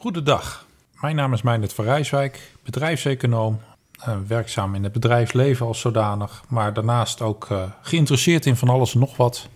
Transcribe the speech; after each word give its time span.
Goedendag, 0.00 0.66
mijn 1.00 1.16
naam 1.16 1.32
is 1.32 1.42
Meindert 1.42 1.72
van 1.72 1.84
Rijswijk, 1.84 2.52
bedrijfseconoom, 2.64 3.60
eh, 4.00 4.16
werkzaam 4.26 4.74
in 4.74 4.82
het 4.82 4.92
bedrijfsleven 4.92 5.66
als 5.66 5.80
zodanig, 5.80 6.44
maar 6.48 6.72
daarnaast 6.72 7.20
ook 7.20 7.50
eh, 7.50 7.62
geïnteresseerd 7.82 8.46
in 8.46 8.56
van 8.56 8.68
alles 8.68 8.94
en 8.94 9.00
nog 9.00 9.16
wat. 9.16 9.48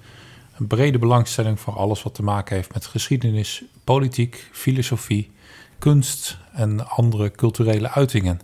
Een 0.58 0.66
brede 0.66 0.98
belangstelling 0.98 1.60
voor 1.60 1.76
alles 1.76 2.02
wat 2.02 2.14
te 2.14 2.22
maken 2.22 2.56
heeft 2.56 2.74
met 2.74 2.86
geschiedenis, 2.86 3.62
politiek, 3.84 4.48
filosofie, 4.52 5.30
kunst 5.78 6.38
en 6.52 6.88
andere 6.88 7.30
culturele 7.30 7.90
uitingen. 7.90 8.40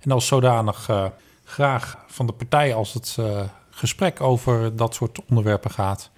En 0.00 0.10
als 0.10 0.26
zodanig 0.26 0.88
eh, 0.88 1.04
graag 1.44 2.04
van 2.06 2.26
de 2.26 2.32
partij 2.32 2.74
als 2.74 2.92
het 2.92 3.18
gesprek 3.70 4.20
over 4.20 4.76
dat 4.76 4.94
soort 4.94 5.20
onderwerpen 5.28 5.70
gaat. 5.70 6.10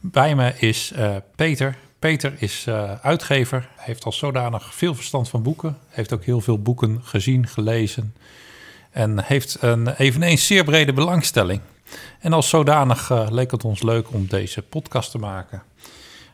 Bij 0.00 0.34
me 0.34 0.54
is 0.58 0.92
Peter. 1.36 1.76
Peter 2.02 2.34
is 2.38 2.66
eh, 2.66 2.92
uitgever, 3.02 3.68
heeft 3.76 4.04
als 4.04 4.18
zodanig 4.18 4.74
veel 4.74 4.94
verstand 4.94 5.28
van 5.28 5.42
boeken, 5.42 5.78
heeft 5.88 6.12
ook 6.12 6.24
heel 6.24 6.40
veel 6.40 6.62
boeken 6.62 7.00
gezien, 7.02 7.46
gelezen 7.46 8.14
en 8.90 9.24
heeft 9.24 9.56
een 9.60 9.88
eveneens 9.88 10.46
zeer 10.46 10.64
brede 10.64 10.92
belangstelling. 10.92 11.60
En 12.18 12.32
als 12.32 12.48
zodanig 12.48 13.10
eh, 13.10 13.26
leek 13.30 13.50
het 13.50 13.64
ons 13.64 13.82
leuk 13.82 14.12
om 14.12 14.26
deze 14.26 14.62
podcast 14.62 15.10
te 15.10 15.18
maken, 15.18 15.62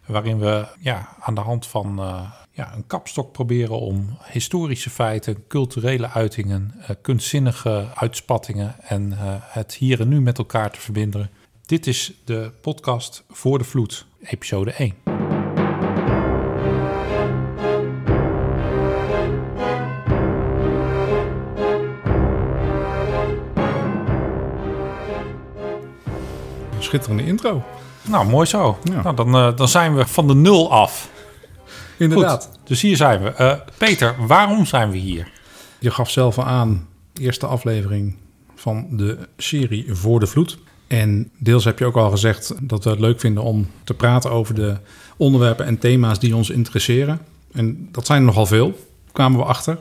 waarin 0.07 0.39
we 0.39 0.67
ja, 0.81 1.09
aan 1.21 1.35
de 1.35 1.41
hand 1.41 1.67
van 1.67 1.99
eh, 1.99 2.31
ja, 2.51 2.75
een 2.75 2.87
kapstok 2.87 3.33
proberen 3.33 3.79
om 3.81 4.19
historische 4.33 4.91
feiten, 4.91 5.47
culturele 5.49 6.09
uitingen, 6.11 6.75
kunstzinnige 7.03 7.87
uitspattingen 7.95 8.77
en 8.81 9.13
het 9.43 9.75
hier 9.75 10.01
en 10.01 10.09
nu 10.09 10.21
met 10.21 10.39
elkaar 10.39 10.71
te 10.71 10.81
verbinden. 10.81 11.31
Dit 11.67 11.87
is 11.87 12.13
de 12.25 12.53
podcast 12.61 13.25
Voor 13.31 13.59
de 13.59 13.65
Vloed, 13.65 14.07
episode 14.21 14.73
1. 14.73 15.08
Schitterende 26.89 27.25
intro. 27.25 27.65
Nou, 28.03 28.29
mooi 28.29 28.47
zo. 28.47 28.79
Ja. 28.85 29.03
Nou, 29.03 29.17
dan, 29.17 29.35
eh, 29.35 29.57
dan 29.57 29.69
zijn 29.69 29.95
we 29.95 30.07
van 30.07 30.27
de 30.27 30.35
nul 30.35 30.73
af. 30.73 31.11
Inderdaad. 31.97 32.49
Goed, 32.51 32.69
dus 32.69 32.81
hier 32.81 32.97
zijn 32.97 33.23
we. 33.23 33.31
Eh, 33.31 33.53
Peter, 33.79 34.15
waarom 34.27 34.67
zijn 34.67 34.91
we 34.91 34.97
hier? 34.97 35.31
Je 35.79 35.91
gaf 35.91 36.11
zelf 36.11 36.39
al 36.39 36.45
aan, 36.45 36.87
eerste 37.15 37.47
aflevering 37.47 38.17
van 38.55 38.87
de 38.91 39.19
serie 39.37 39.95
Voor 39.95 40.21
de 40.21 40.27
Vloed. 40.27 40.59
En 40.87 41.31
deels 41.39 41.65
heb 41.65 41.79
je 41.79 41.85
ook 41.85 41.97
al 41.97 42.11
gezegd 42.11 42.55
dat 42.61 42.85
we 42.85 42.91
het 42.91 43.01
leuk 43.01 43.21
vinden 43.21 43.43
om 43.43 43.71
te 43.85 43.95
praten 43.95 44.31
over 44.31 44.55
de 44.55 44.77
onderwerpen 45.17 45.67
en 45.67 45.79
thema's 45.79 46.19
die 46.19 46.37
ons 46.37 46.51
interesseren. 46.51 47.21
En 47.53 47.89
dat 47.93 48.07
zijn 48.07 48.19
er 48.19 48.27
nogal 48.27 48.47
veel, 48.47 48.79
kwamen 49.13 49.39
we 49.39 49.45
achter. 49.45 49.79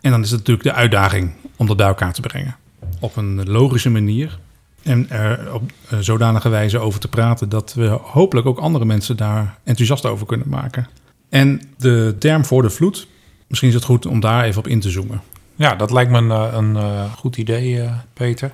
En 0.00 0.10
dan 0.10 0.22
is 0.22 0.30
het 0.30 0.38
natuurlijk 0.38 0.66
de 0.66 0.74
uitdaging 0.74 1.32
om 1.56 1.66
dat 1.66 1.76
bij 1.76 1.86
elkaar 1.86 2.12
te 2.12 2.20
brengen. 2.20 2.56
Op 3.00 3.16
een 3.16 3.50
logische 3.50 3.90
manier. 3.90 4.38
En 4.82 5.10
er 5.10 5.54
op 5.54 5.62
zodanige 6.00 6.48
wijze 6.48 6.78
over 6.78 7.00
te 7.00 7.08
praten 7.08 7.48
dat 7.48 7.74
we 7.74 7.86
hopelijk 8.02 8.46
ook 8.46 8.58
andere 8.58 8.84
mensen 8.84 9.16
daar 9.16 9.58
enthousiast 9.64 10.06
over 10.06 10.26
kunnen 10.26 10.48
maken. 10.48 10.88
En 11.28 11.60
de 11.78 12.16
term 12.18 12.44
voor 12.44 12.62
de 12.62 12.70
vloed, 12.70 13.06
misschien 13.46 13.68
is 13.68 13.74
het 13.74 13.84
goed 13.84 14.06
om 14.06 14.20
daar 14.20 14.44
even 14.44 14.58
op 14.58 14.68
in 14.68 14.80
te 14.80 14.90
zoomen. 14.90 15.20
Ja, 15.60 15.74
dat 15.74 15.90
lijkt 15.90 16.10
me 16.10 16.18
een, 16.18 16.30
eh, 16.30 16.52
een 16.52 16.76
eh, 16.76 17.12
goed 17.12 17.36
idee, 17.36 17.80
eh, 17.80 17.92
Peter. 18.12 18.52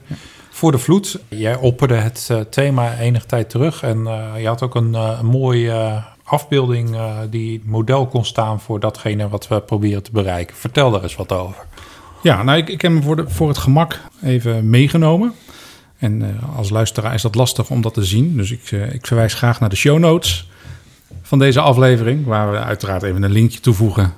Voor 0.50 0.72
de 0.72 0.78
vloed, 0.78 1.18
jij 1.28 1.56
opperde 1.56 1.94
het 1.94 2.30
thema 2.50 2.98
enige 2.98 3.26
tijd 3.26 3.50
terug. 3.50 3.82
En 3.82 3.98
je 4.38 4.46
had 4.46 4.62
ook 4.62 4.74
een, 4.74 4.94
een 4.94 5.26
mooie 5.26 6.02
afbeelding 6.24 6.96
die 7.30 7.62
model 7.64 8.06
kon 8.06 8.24
staan 8.24 8.60
voor 8.60 8.80
datgene 8.80 9.28
wat 9.28 9.48
we 9.48 9.60
proberen 9.60 10.02
te 10.02 10.10
bereiken. 10.10 10.56
Vertel 10.56 10.90
daar 10.90 11.02
eens 11.02 11.16
wat 11.16 11.32
over. 11.32 11.66
Ja, 12.22 12.42
nou, 12.42 12.58
ik, 12.58 12.68
ik 12.68 12.80
heb 12.80 12.92
hem 12.92 13.02
voor, 13.02 13.16
de, 13.16 13.24
voor 13.28 13.48
het 13.48 13.58
gemak 13.58 14.00
even 14.22 14.70
meegenomen. 14.70 15.34
En 15.98 16.22
eh, 16.22 16.56
als 16.56 16.70
luisteraar 16.70 17.14
is 17.14 17.22
dat 17.22 17.34
lastig 17.34 17.70
om 17.70 17.80
dat 17.80 17.94
te 17.94 18.04
zien. 18.04 18.36
Dus 18.36 18.50
ik, 18.50 18.72
eh, 18.72 18.92
ik 18.92 19.06
verwijs 19.06 19.34
graag 19.34 19.60
naar 19.60 19.68
de 19.68 19.76
show 19.76 19.98
notes 19.98 20.48
van 21.22 21.38
deze 21.38 21.60
aflevering. 21.60 22.26
Waar 22.26 22.50
we 22.50 22.58
uiteraard 22.58 23.02
even 23.02 23.22
een 23.22 23.32
linkje 23.32 23.60
toevoegen 23.60 24.14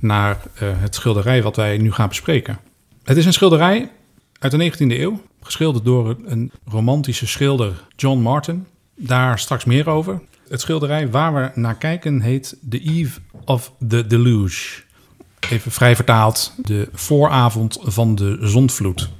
naar 0.00 0.38
eh, 0.54 0.68
het 0.72 0.94
schilderij 0.94 1.42
wat 1.42 1.56
wij 1.56 1.78
nu 1.78 1.92
gaan 1.92 2.08
bespreken. 2.08 2.58
Het 3.02 3.16
is 3.16 3.26
een 3.26 3.32
schilderij 3.32 3.90
uit 4.38 4.52
de 4.52 4.72
19e 4.72 5.00
eeuw. 5.00 5.22
Geschilderd 5.42 5.84
door 5.84 6.16
een 6.24 6.52
romantische 6.64 7.26
schilder 7.26 7.84
John 7.96 8.20
Martin. 8.20 8.66
Daar 8.94 9.38
straks 9.38 9.64
meer 9.64 9.88
over. 9.88 10.20
Het 10.48 10.60
schilderij 10.60 11.10
waar 11.10 11.34
we 11.34 11.50
naar 11.54 11.76
kijken 11.76 12.20
heet 12.20 12.56
The 12.68 12.80
Eve 12.80 13.20
of 13.44 13.72
the 13.88 14.06
Deluge. 14.06 14.82
Even 15.50 15.70
vrij 15.70 15.96
vertaald, 15.96 16.52
de 16.56 16.88
vooravond 16.92 17.78
van 17.82 18.14
de 18.14 18.38
zondvloed. 18.40 19.10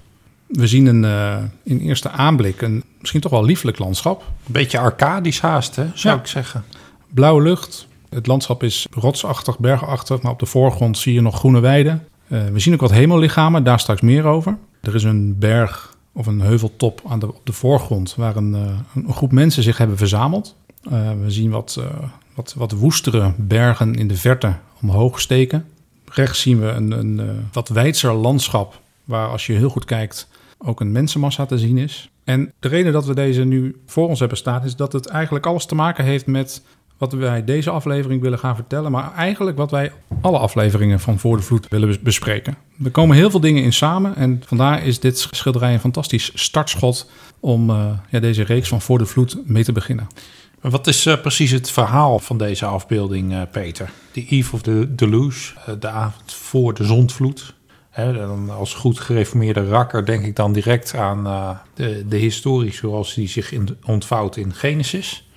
We 0.46 0.66
zien 0.66 0.86
een, 0.86 1.04
eh, 1.04 1.36
in 1.62 1.80
eerste 1.80 2.10
aanblik 2.10 2.62
een 2.62 2.82
misschien 3.00 3.20
toch 3.20 3.30
wel 3.30 3.44
lieflijk 3.44 3.78
landschap. 3.78 4.20
Een 4.46 4.52
beetje 4.52 4.78
arcadisch 4.78 5.40
haast, 5.40 5.76
hè, 5.76 5.86
zou 5.94 6.14
Ja. 6.14 6.20
ik 6.20 6.26
zeggen. 6.26 6.64
Blauwe 7.14 7.42
lucht. 7.42 7.86
Het 8.08 8.26
landschap 8.26 8.62
is 8.62 8.86
rotsachtig, 8.90 9.58
bergachtig, 9.58 10.22
maar 10.22 10.32
op 10.32 10.38
de 10.38 10.46
voorgrond 10.46 10.98
zie 10.98 11.14
je 11.14 11.20
nog 11.20 11.38
groene 11.38 11.60
weiden. 11.60 12.06
Eh, 12.28 12.44
we 12.52 12.58
zien 12.58 12.74
ook 12.74 12.80
wat 12.80 12.90
hemellichamen, 12.92 13.64
daar 13.64 13.80
straks 13.80 14.00
meer 14.00 14.24
over. 14.24 14.56
Er 14.80 14.94
is 14.94 15.02
een 15.02 15.38
berg 15.38 15.96
of 16.12 16.26
een 16.26 16.40
heuveltop 16.40 17.00
aan 17.08 17.18
de, 17.18 17.26
op 17.28 17.40
de 17.46 17.52
voorgrond 17.52 18.14
waar 18.14 18.36
een, 18.36 18.54
eh, 18.54 18.60
een 18.94 19.12
groep 19.12 19.32
mensen 19.32 19.62
zich 19.62 19.78
hebben 19.78 19.96
verzameld. 19.96 20.54
We 21.20 21.24
zien 21.26 21.50
wat, 21.50 21.80
wat, 22.34 22.54
wat 22.56 22.72
woestere 22.72 23.32
bergen 23.36 23.94
in 23.94 24.08
de 24.08 24.16
verte 24.16 24.52
omhoog 24.82 25.20
steken. 25.20 25.64
Rechts 26.04 26.40
zien 26.40 26.60
we 26.60 26.66
een, 26.66 26.90
een 26.90 27.46
wat 27.52 27.68
wijdser 27.68 28.12
landschap 28.12 28.80
waar 29.04 29.28
als 29.28 29.46
je 29.46 29.52
heel 29.52 29.68
goed 29.68 29.84
kijkt 29.84 30.28
ook 30.58 30.80
een 30.80 30.92
mensenmassa 30.92 31.46
te 31.46 31.58
zien 31.58 31.78
is. 31.78 32.10
En 32.24 32.52
de 32.58 32.68
reden 32.68 32.92
dat 32.92 33.06
we 33.06 33.14
deze 33.14 33.44
nu 33.44 33.76
voor 33.86 34.08
ons 34.08 34.18
hebben 34.18 34.38
staan 34.38 34.64
is 34.64 34.76
dat 34.76 34.92
het 34.92 35.06
eigenlijk 35.06 35.46
alles 35.46 35.66
te 35.66 35.74
maken 35.74 36.04
heeft 36.04 36.26
met 36.26 36.62
wat 36.98 37.12
wij 37.12 37.44
deze 37.44 37.70
aflevering 37.70 38.22
willen 38.22 38.38
gaan 38.38 38.54
vertellen, 38.54 38.92
maar 38.92 39.14
eigenlijk 39.14 39.56
wat 39.56 39.70
wij 39.70 39.92
alle 40.20 40.38
afleveringen 40.38 41.00
van 41.00 41.18
Voor 41.18 41.36
de 41.36 41.42
Vloed 41.42 41.68
willen 41.68 41.88
bes- 41.88 42.00
bespreken. 42.00 42.56
Er 42.84 42.90
komen 42.90 43.16
heel 43.16 43.30
veel 43.30 43.40
dingen 43.40 43.62
in 43.62 43.72
samen 43.72 44.16
en 44.16 44.42
vandaar 44.46 44.84
is 44.84 45.00
dit 45.00 45.18
schilderij 45.18 45.72
een 45.72 45.80
fantastisch 45.80 46.30
startschot 46.34 47.10
om 47.40 47.70
eh, 47.70 47.90
ja, 48.10 48.20
deze 48.20 48.42
reeks 48.42 48.68
van 48.68 48.80
Voor 48.80 48.98
de 48.98 49.06
Vloed 49.06 49.38
mee 49.44 49.64
te 49.64 49.72
beginnen. 49.72 50.06
Wat 50.60 50.86
is 50.86 51.06
eh, 51.06 51.20
precies 51.20 51.50
het 51.50 51.70
verhaal 51.70 52.18
van 52.18 52.38
deze 52.38 52.64
afbeelding, 52.64 53.32
eh, 53.32 53.42
Peter? 53.50 53.90
The 54.12 54.26
Eve 54.28 54.54
of 54.54 54.62
the 54.62 54.94
Deluge, 54.94 55.54
de 55.80 55.88
avond 55.88 56.32
voor 56.32 56.74
de 56.74 56.84
zondvloed. 56.84 57.54
Dan 57.96 58.50
als 58.50 58.74
goed 58.74 59.00
gereformeerde 59.00 59.68
rakker 59.68 60.06
denk 60.06 60.24
ik 60.24 60.36
dan 60.36 60.52
direct 60.52 60.94
aan 60.94 61.26
eh, 61.26 61.50
de, 61.74 62.04
de 62.08 62.16
historie 62.16 62.72
zoals 62.72 63.14
die 63.14 63.28
zich 63.28 63.52
in, 63.52 63.76
ontvouwt 63.84 64.36
in 64.36 64.54
Genesis. 64.54 65.28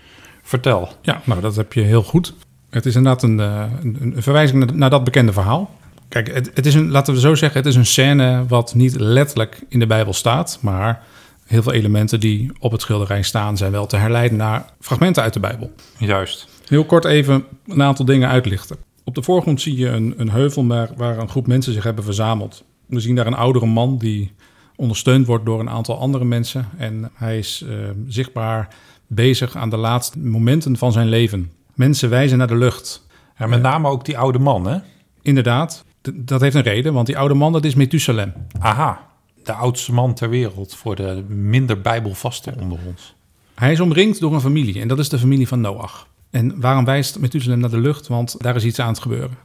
Vertel. 0.42 0.90
Ja, 1.02 1.22
nou 1.24 1.42
dat 1.42 1.56
heb 1.56 1.74
je 1.74 1.82
heel 1.82 2.04
goed. 2.04 2.34
Het 2.70 2.86
is 2.86 2.96
inderdaad 2.96 3.24
een, 3.24 3.40
eh, 3.40 3.64
een, 3.82 3.98
een 4.02 4.24
verwijzing 4.24 4.66
naar, 4.66 4.76
naar 4.76 4.90
dat 4.90 5.04
bekende 5.04 5.34
verhaal. 5.34 5.78
Kijk, 6.10 6.34
het, 6.34 6.52
het 6.54 6.66
is 6.66 6.74
een, 6.74 6.90
laten 6.90 7.14
we 7.14 7.20
zo 7.20 7.36
zeggen, 7.36 7.60
het 7.60 7.70
is 7.70 7.76
een 7.76 7.86
scène 7.86 8.46
wat 8.48 8.74
niet 8.76 9.00
letterlijk 9.00 9.62
in 9.68 9.80
de 9.80 9.88
Bijbel 9.88 10.14
staat, 10.14 10.58
maar 10.62 11.04
heel 11.46 11.64
veel 11.64 11.74
elementen 11.74 12.20
die 12.20 12.52
op 12.60 12.72
het 12.72 12.82
schilderij 12.82 13.22
staan 13.22 13.58
zijn 13.58 13.72
wel 13.72 13.86
te 13.86 13.98
herleiden 13.98 14.38
naar 14.38 14.66
fragmenten 14.80 15.24
uit 15.24 15.34
de 15.34 15.40
Bijbel. 15.40 15.72
Juist. 15.98 16.48
Heel 16.68 16.86
kort 16.86 17.06
even 17.06 17.46
een 17.68 17.84
aantal 17.84 18.06
dingen 18.06 18.30
uitlichten. 18.30 18.78
Op 19.10 19.16
de 19.16 19.24
voorgrond 19.24 19.62
zie 19.62 19.76
je 19.78 19.88
een, 19.88 20.14
een 20.18 20.30
heuvel 20.30 20.68
waar, 20.68 20.90
waar 20.96 21.18
een 21.18 21.30
groep 21.30 21.48
mensen 21.48 21.74
zich 21.74 21.84
hebben 21.84 22.04
verzameld. 22.04 22.64
We 22.86 23.00
zien 23.00 23.16
daar 23.16 23.28
een 23.28 23.34
oudere 23.34 23.66
man 23.66 23.98
die 23.98 24.32
ondersteund 24.76 25.26
wordt 25.26 25.46
door 25.46 25.60
een 25.60 25.70
aantal 25.70 26.00
andere 26.00 26.26
mensen. 26.26 26.68
En 26.78 27.12
hij 27.14 27.38
is 27.38 27.64
eh, 27.70 27.76
zichtbaar 28.08 28.76
bezig 29.08 29.56
aan 29.56 29.70
de 29.70 29.78
laatste 29.78 30.20
momenten 30.20 30.78
van 30.78 30.92
zijn 30.92 31.08
leven. 31.08 31.52
Mensen 31.74 32.10
wijzen 32.10 32.38
naar 32.38 32.48
de 32.48 32.56
lucht. 32.58 33.08
Ja, 33.38 33.48
met 33.48 33.62
name 33.62 33.88
ook 33.88 34.06
die 34.06 34.18
oude 34.18 34.40
man, 34.40 34.68
hè? 34.68 34.78
Inderdaad, 35.22 35.86
d- 36.02 36.12
dat 36.16 36.42
heeft 36.42 36.56
een 36.56 36.62
reden, 36.62 36.94
want 36.94 37.06
die 37.08 37.18
oude 37.18 37.34
man 37.34 37.52
dat 37.52 37.66
is 37.66 37.76
Methusalem. 37.76 38.34
Aha, 38.60 39.08
de 39.44 39.54
oudste 39.54 39.94
man 39.94 40.14
ter 40.14 40.30
wereld 40.30 40.76
voor 40.76 40.96
de 40.96 41.24
minder 41.28 41.82
bijbelvasten 41.82 42.60
onder 42.60 42.80
ons. 42.88 43.16
Hij 43.56 43.72
is 43.72 43.80
omringd 43.80 44.20
door 44.20 44.34
een 44.34 44.42
familie 44.42 44.82
en 44.82 44.88
dat 44.88 45.00
is 45.00 45.10
de 45.10 45.20
familie 45.20 45.48
van 45.48 45.62
Noach. 45.62 46.08
En 46.30 46.62
waarom 46.62 46.86
wijst 46.86 47.20
Methusalem 47.20 47.60
naar 47.60 47.70
de 47.70 47.80
lucht? 47.80 48.08
Want 48.08 48.36
daar 48.42 48.56
is 48.56 48.66
iets 48.66 48.80
aan 48.80 48.88
het 48.88 49.00
gebeuren. 49.00 49.38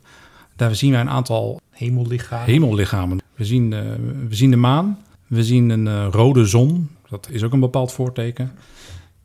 Daar 0.56 0.74
zien 0.74 0.90
wij 0.90 1.00
een 1.00 1.10
aantal 1.10 1.60
Hemellichaam. 1.70 2.44
hemellichamen. 2.44 3.22
We 3.34 3.44
zien, 3.44 3.72
eh, 3.72 3.80
we 4.28 4.34
zien 4.34 4.50
de 4.50 4.56
maan, 4.56 4.98
we 5.26 5.44
zien 5.44 5.70
een 5.70 5.86
eh, 5.86 6.08
rode 6.10 6.46
zon, 6.46 6.90
dat 7.08 7.28
is 7.30 7.42
ook 7.42 7.52
een 7.52 7.60
bepaald 7.60 7.92
voorteken. 7.92 8.52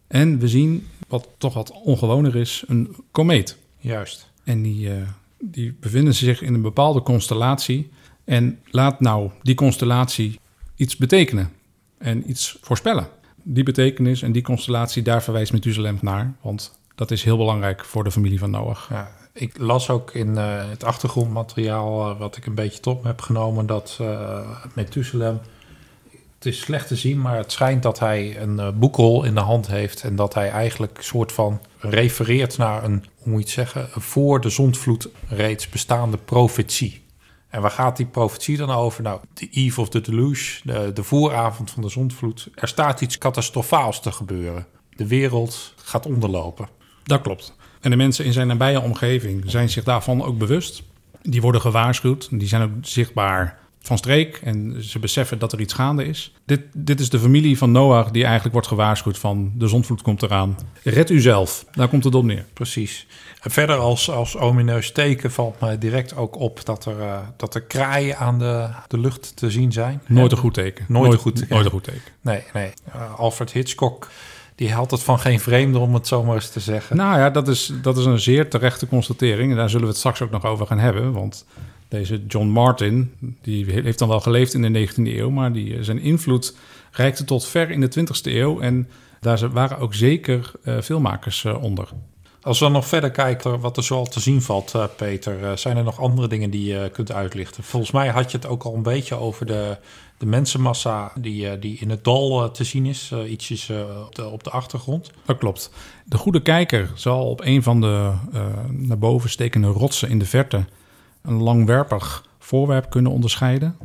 En 0.07 0.39
we 0.39 0.47
zien, 0.47 0.87
wat 1.07 1.27
toch 1.37 1.53
wat 1.53 1.71
ongewoner 1.71 2.35
is, 2.35 2.63
een 2.67 2.95
komeet. 3.11 3.57
Juist. 3.77 4.31
En 4.43 4.61
die, 4.61 4.93
eh, 4.93 5.01
die 5.39 5.77
bevinden 5.79 6.15
zich 6.15 6.41
in 6.41 6.53
een 6.53 6.61
bepaalde 6.61 7.01
constellatie. 7.01 7.91
En 8.23 8.59
laat 8.65 8.99
nou 8.99 9.29
die 9.41 9.55
constellatie 9.55 10.39
iets 10.75 10.97
betekenen 10.97 11.51
en 11.97 12.29
iets 12.29 12.57
voorspellen. 12.61 13.07
Die 13.43 13.63
betekenis 13.63 14.21
en 14.21 14.31
die 14.31 14.41
constellatie, 14.41 15.03
daar 15.03 15.23
verwijst 15.23 15.53
Methuselem 15.53 15.97
naar, 16.01 16.33
want 16.41 16.78
dat 16.99 17.11
is 17.11 17.23
heel 17.23 17.37
belangrijk 17.37 17.85
voor 17.85 18.03
de 18.03 18.11
familie 18.11 18.39
van 18.39 18.51
Noach. 18.51 18.87
Ja, 18.89 19.11
Ik 19.33 19.57
las 19.57 19.89
ook 19.89 20.11
in 20.11 20.27
uh, 20.27 20.69
het 20.69 20.83
achtergrondmateriaal 20.83 22.09
uh, 22.09 22.19
wat 22.19 22.37
ik 22.37 22.45
een 22.45 22.55
beetje 22.55 22.79
top 22.79 23.03
heb 23.03 23.21
genomen 23.21 23.65
dat 23.65 23.97
uh, 24.01 24.39
Methuselem 24.73 25.39
het 26.35 26.47
is 26.47 26.59
slecht 26.59 26.87
te 26.87 26.95
zien, 26.95 27.21
maar 27.21 27.37
het 27.37 27.51
schijnt 27.51 27.83
dat 27.83 27.99
hij 27.99 28.41
een 28.41 28.79
boekrol 28.79 29.23
in 29.23 29.35
de 29.35 29.41
hand 29.41 29.67
heeft 29.67 30.03
en 30.03 30.15
dat 30.15 30.33
hij 30.33 30.49
eigenlijk 30.49 30.97
soort 31.01 31.31
van 31.31 31.61
refereert 31.77 32.57
naar 32.57 32.83
een, 32.83 33.05
hoe 33.15 33.31
moet 33.31 33.39
je 33.39 33.45
het 33.45 33.49
zeggen, 33.49 33.89
een 33.93 34.01
voor 34.01 34.41
de 34.41 34.49
zondvloed 34.49 35.09
reeds 35.27 35.69
bestaande 35.69 36.17
profetie. 36.17 37.01
En 37.49 37.61
waar 37.61 37.71
gaat 37.71 37.97
die 37.97 38.05
profetie 38.05 38.57
dan 38.57 38.71
over? 38.71 39.03
Nou, 39.03 39.19
de 39.33 39.49
eve 39.49 39.81
of 39.81 39.89
the 39.89 40.01
deluge, 40.01 40.61
de, 40.63 40.93
de 40.93 41.03
vooravond 41.03 41.71
van 41.71 41.81
de 41.81 41.89
zondvloed. 41.89 42.49
Er 42.55 42.67
staat 42.67 43.01
iets 43.01 43.17
catastrofaals 43.17 44.01
te 44.01 44.11
gebeuren. 44.11 44.67
De 44.95 45.07
wereld 45.07 45.73
gaat 45.75 46.05
onderlopen. 46.05 46.77
Dat 47.09 47.21
klopt. 47.21 47.55
En 47.81 47.89
de 47.89 47.95
mensen 47.95 48.25
in 48.25 48.33
zijn 48.33 48.47
nabije 48.47 48.81
omgeving 48.81 49.43
zijn 49.45 49.69
zich 49.69 49.83
daarvan 49.83 50.23
ook 50.23 50.37
bewust. 50.37 50.83
Die 51.21 51.41
worden 51.41 51.61
gewaarschuwd. 51.61 52.27
Die 52.31 52.47
zijn 52.47 52.61
ook 52.61 52.71
zichtbaar 52.81 53.57
van 53.81 53.97
streek 53.97 54.39
en 54.43 54.83
ze 54.83 54.99
beseffen 54.99 55.39
dat 55.39 55.51
er 55.53 55.59
iets 55.59 55.73
gaande 55.73 56.05
is. 56.05 56.33
Dit, 56.45 56.61
dit 56.73 56.99
is 56.99 57.09
de 57.09 57.19
familie 57.19 57.57
van 57.57 57.71
Noach 57.71 58.11
die 58.11 58.23
eigenlijk 58.23 58.53
wordt 58.53 58.67
gewaarschuwd 58.67 59.17
van 59.17 59.51
de 59.55 59.67
zondvloed 59.67 60.01
komt 60.01 60.21
eraan. 60.21 60.57
Red 60.83 61.09
u 61.09 61.19
zelf, 61.19 61.65
daar 61.71 61.87
komt 61.87 62.03
het 62.03 62.15
op 62.15 62.23
neer. 62.23 62.45
Precies. 62.53 63.07
En 63.41 63.51
verder 63.51 63.75
als, 63.75 64.09
als 64.09 64.37
omineus 64.37 64.91
teken 64.91 65.31
valt 65.31 65.59
mij 65.59 65.77
direct 65.77 66.15
ook 66.15 66.35
op 66.35 66.65
dat 66.65 66.85
er, 66.85 66.99
uh, 66.99 67.17
dat 67.37 67.55
er 67.55 67.61
kraaien 67.61 68.17
aan 68.17 68.39
de, 68.39 68.69
de 68.87 68.99
lucht 68.99 69.35
te 69.35 69.51
zien 69.51 69.71
zijn. 69.71 70.01
Nooit 70.07 70.31
een 70.31 70.37
goed 70.37 70.53
teken. 70.53 70.85
Nooit, 70.87 71.03
nooit 71.03 71.13
een 71.13 71.19
goed 71.19 71.35
teken. 71.35 71.53
Nooit 71.53 71.65
een 71.65 71.71
goed 71.71 71.83
teken. 71.83 72.11
Nee, 72.21 72.43
nee. 72.53 72.71
Uh, 72.95 73.19
Alfred 73.19 73.51
Hitchcock 73.51 74.07
die 74.59 74.71
haalt 74.71 74.91
het 74.91 75.03
van 75.03 75.19
geen 75.19 75.39
vreemde, 75.39 75.79
om 75.79 75.93
het 75.93 76.07
zo 76.07 76.23
maar 76.23 76.35
eens 76.35 76.49
te 76.49 76.59
zeggen. 76.59 76.97
Nou 76.97 77.19
ja, 77.19 77.29
dat 77.29 77.47
is, 77.47 77.71
dat 77.81 77.97
is 77.97 78.05
een 78.05 78.19
zeer 78.19 78.49
terechte 78.49 78.87
constatering. 78.87 79.51
En 79.51 79.57
daar 79.57 79.69
zullen 79.69 79.85
we 79.85 79.91
het 79.91 79.97
straks 79.97 80.21
ook 80.21 80.31
nog 80.31 80.45
over 80.45 80.67
gaan 80.67 80.79
hebben. 80.79 81.11
Want 81.11 81.45
deze 81.87 82.25
John 82.27 82.47
Martin, 82.47 83.13
die 83.41 83.71
heeft 83.71 83.99
dan 83.99 84.07
wel 84.07 84.19
geleefd 84.19 84.53
in 84.53 84.73
de 84.73 84.87
19e 84.87 84.93
eeuw, 84.95 85.29
maar 85.29 85.53
die, 85.53 85.83
zijn 85.83 85.99
invloed 85.99 86.55
reikte 86.91 87.23
tot 87.23 87.45
ver 87.45 87.69
in 87.69 87.79
de 87.79 87.99
20e 87.99 88.21
eeuw. 88.23 88.59
En 88.59 88.89
daar 89.19 89.49
waren 89.49 89.77
ook 89.77 89.93
zeker 89.93 90.51
uh, 90.63 90.81
filmmakers 90.81 91.43
uh, 91.43 91.63
onder. 91.63 91.89
Als 92.41 92.59
we 92.59 92.65
dan 92.65 92.73
nog 92.73 92.87
verder 92.87 93.11
kijken 93.11 93.59
wat 93.59 93.77
er 93.77 93.83
zoal 93.83 94.05
te 94.05 94.19
zien 94.19 94.41
valt, 94.41 94.73
uh, 94.75 94.83
Peter, 94.95 95.57
zijn 95.57 95.77
er 95.77 95.83
nog 95.83 95.99
andere 95.99 96.27
dingen 96.27 96.49
die 96.49 96.73
je 96.73 96.89
kunt 96.93 97.11
uitlichten? 97.11 97.63
Volgens 97.63 97.91
mij 97.91 98.07
had 98.07 98.31
je 98.31 98.37
het 98.37 98.47
ook 98.47 98.63
al 98.63 98.75
een 98.75 98.83
beetje 98.83 99.15
over 99.15 99.45
de, 99.45 99.77
de 100.17 100.25
mensenmassa 100.25 101.11
die, 101.15 101.59
die 101.59 101.77
in 101.79 101.89
het 101.89 102.03
dal 102.03 102.51
te 102.51 102.63
zien 102.63 102.85
is, 102.85 103.13
ietsjes 103.27 103.69
op, 104.05 104.15
de, 104.15 104.27
op 104.27 104.43
de 104.43 104.49
achtergrond. 104.49 105.11
Dat 105.25 105.37
klopt. 105.37 105.71
De 106.05 106.17
goede 106.17 106.41
kijker 106.41 106.91
zal 106.95 107.29
op 107.29 107.41
een 107.43 107.63
van 107.63 107.81
de 107.81 108.11
naar 108.69 108.97
boven 108.97 109.29
stekende 109.29 109.67
rotsen 109.67 110.09
in 110.09 110.19
de 110.19 110.25
verte 110.25 110.65
een 111.21 111.41
langwerpig 111.41 112.25
voorwerp 112.39 112.89
kunnen 112.89 113.11
onderscheiden. 113.11 113.77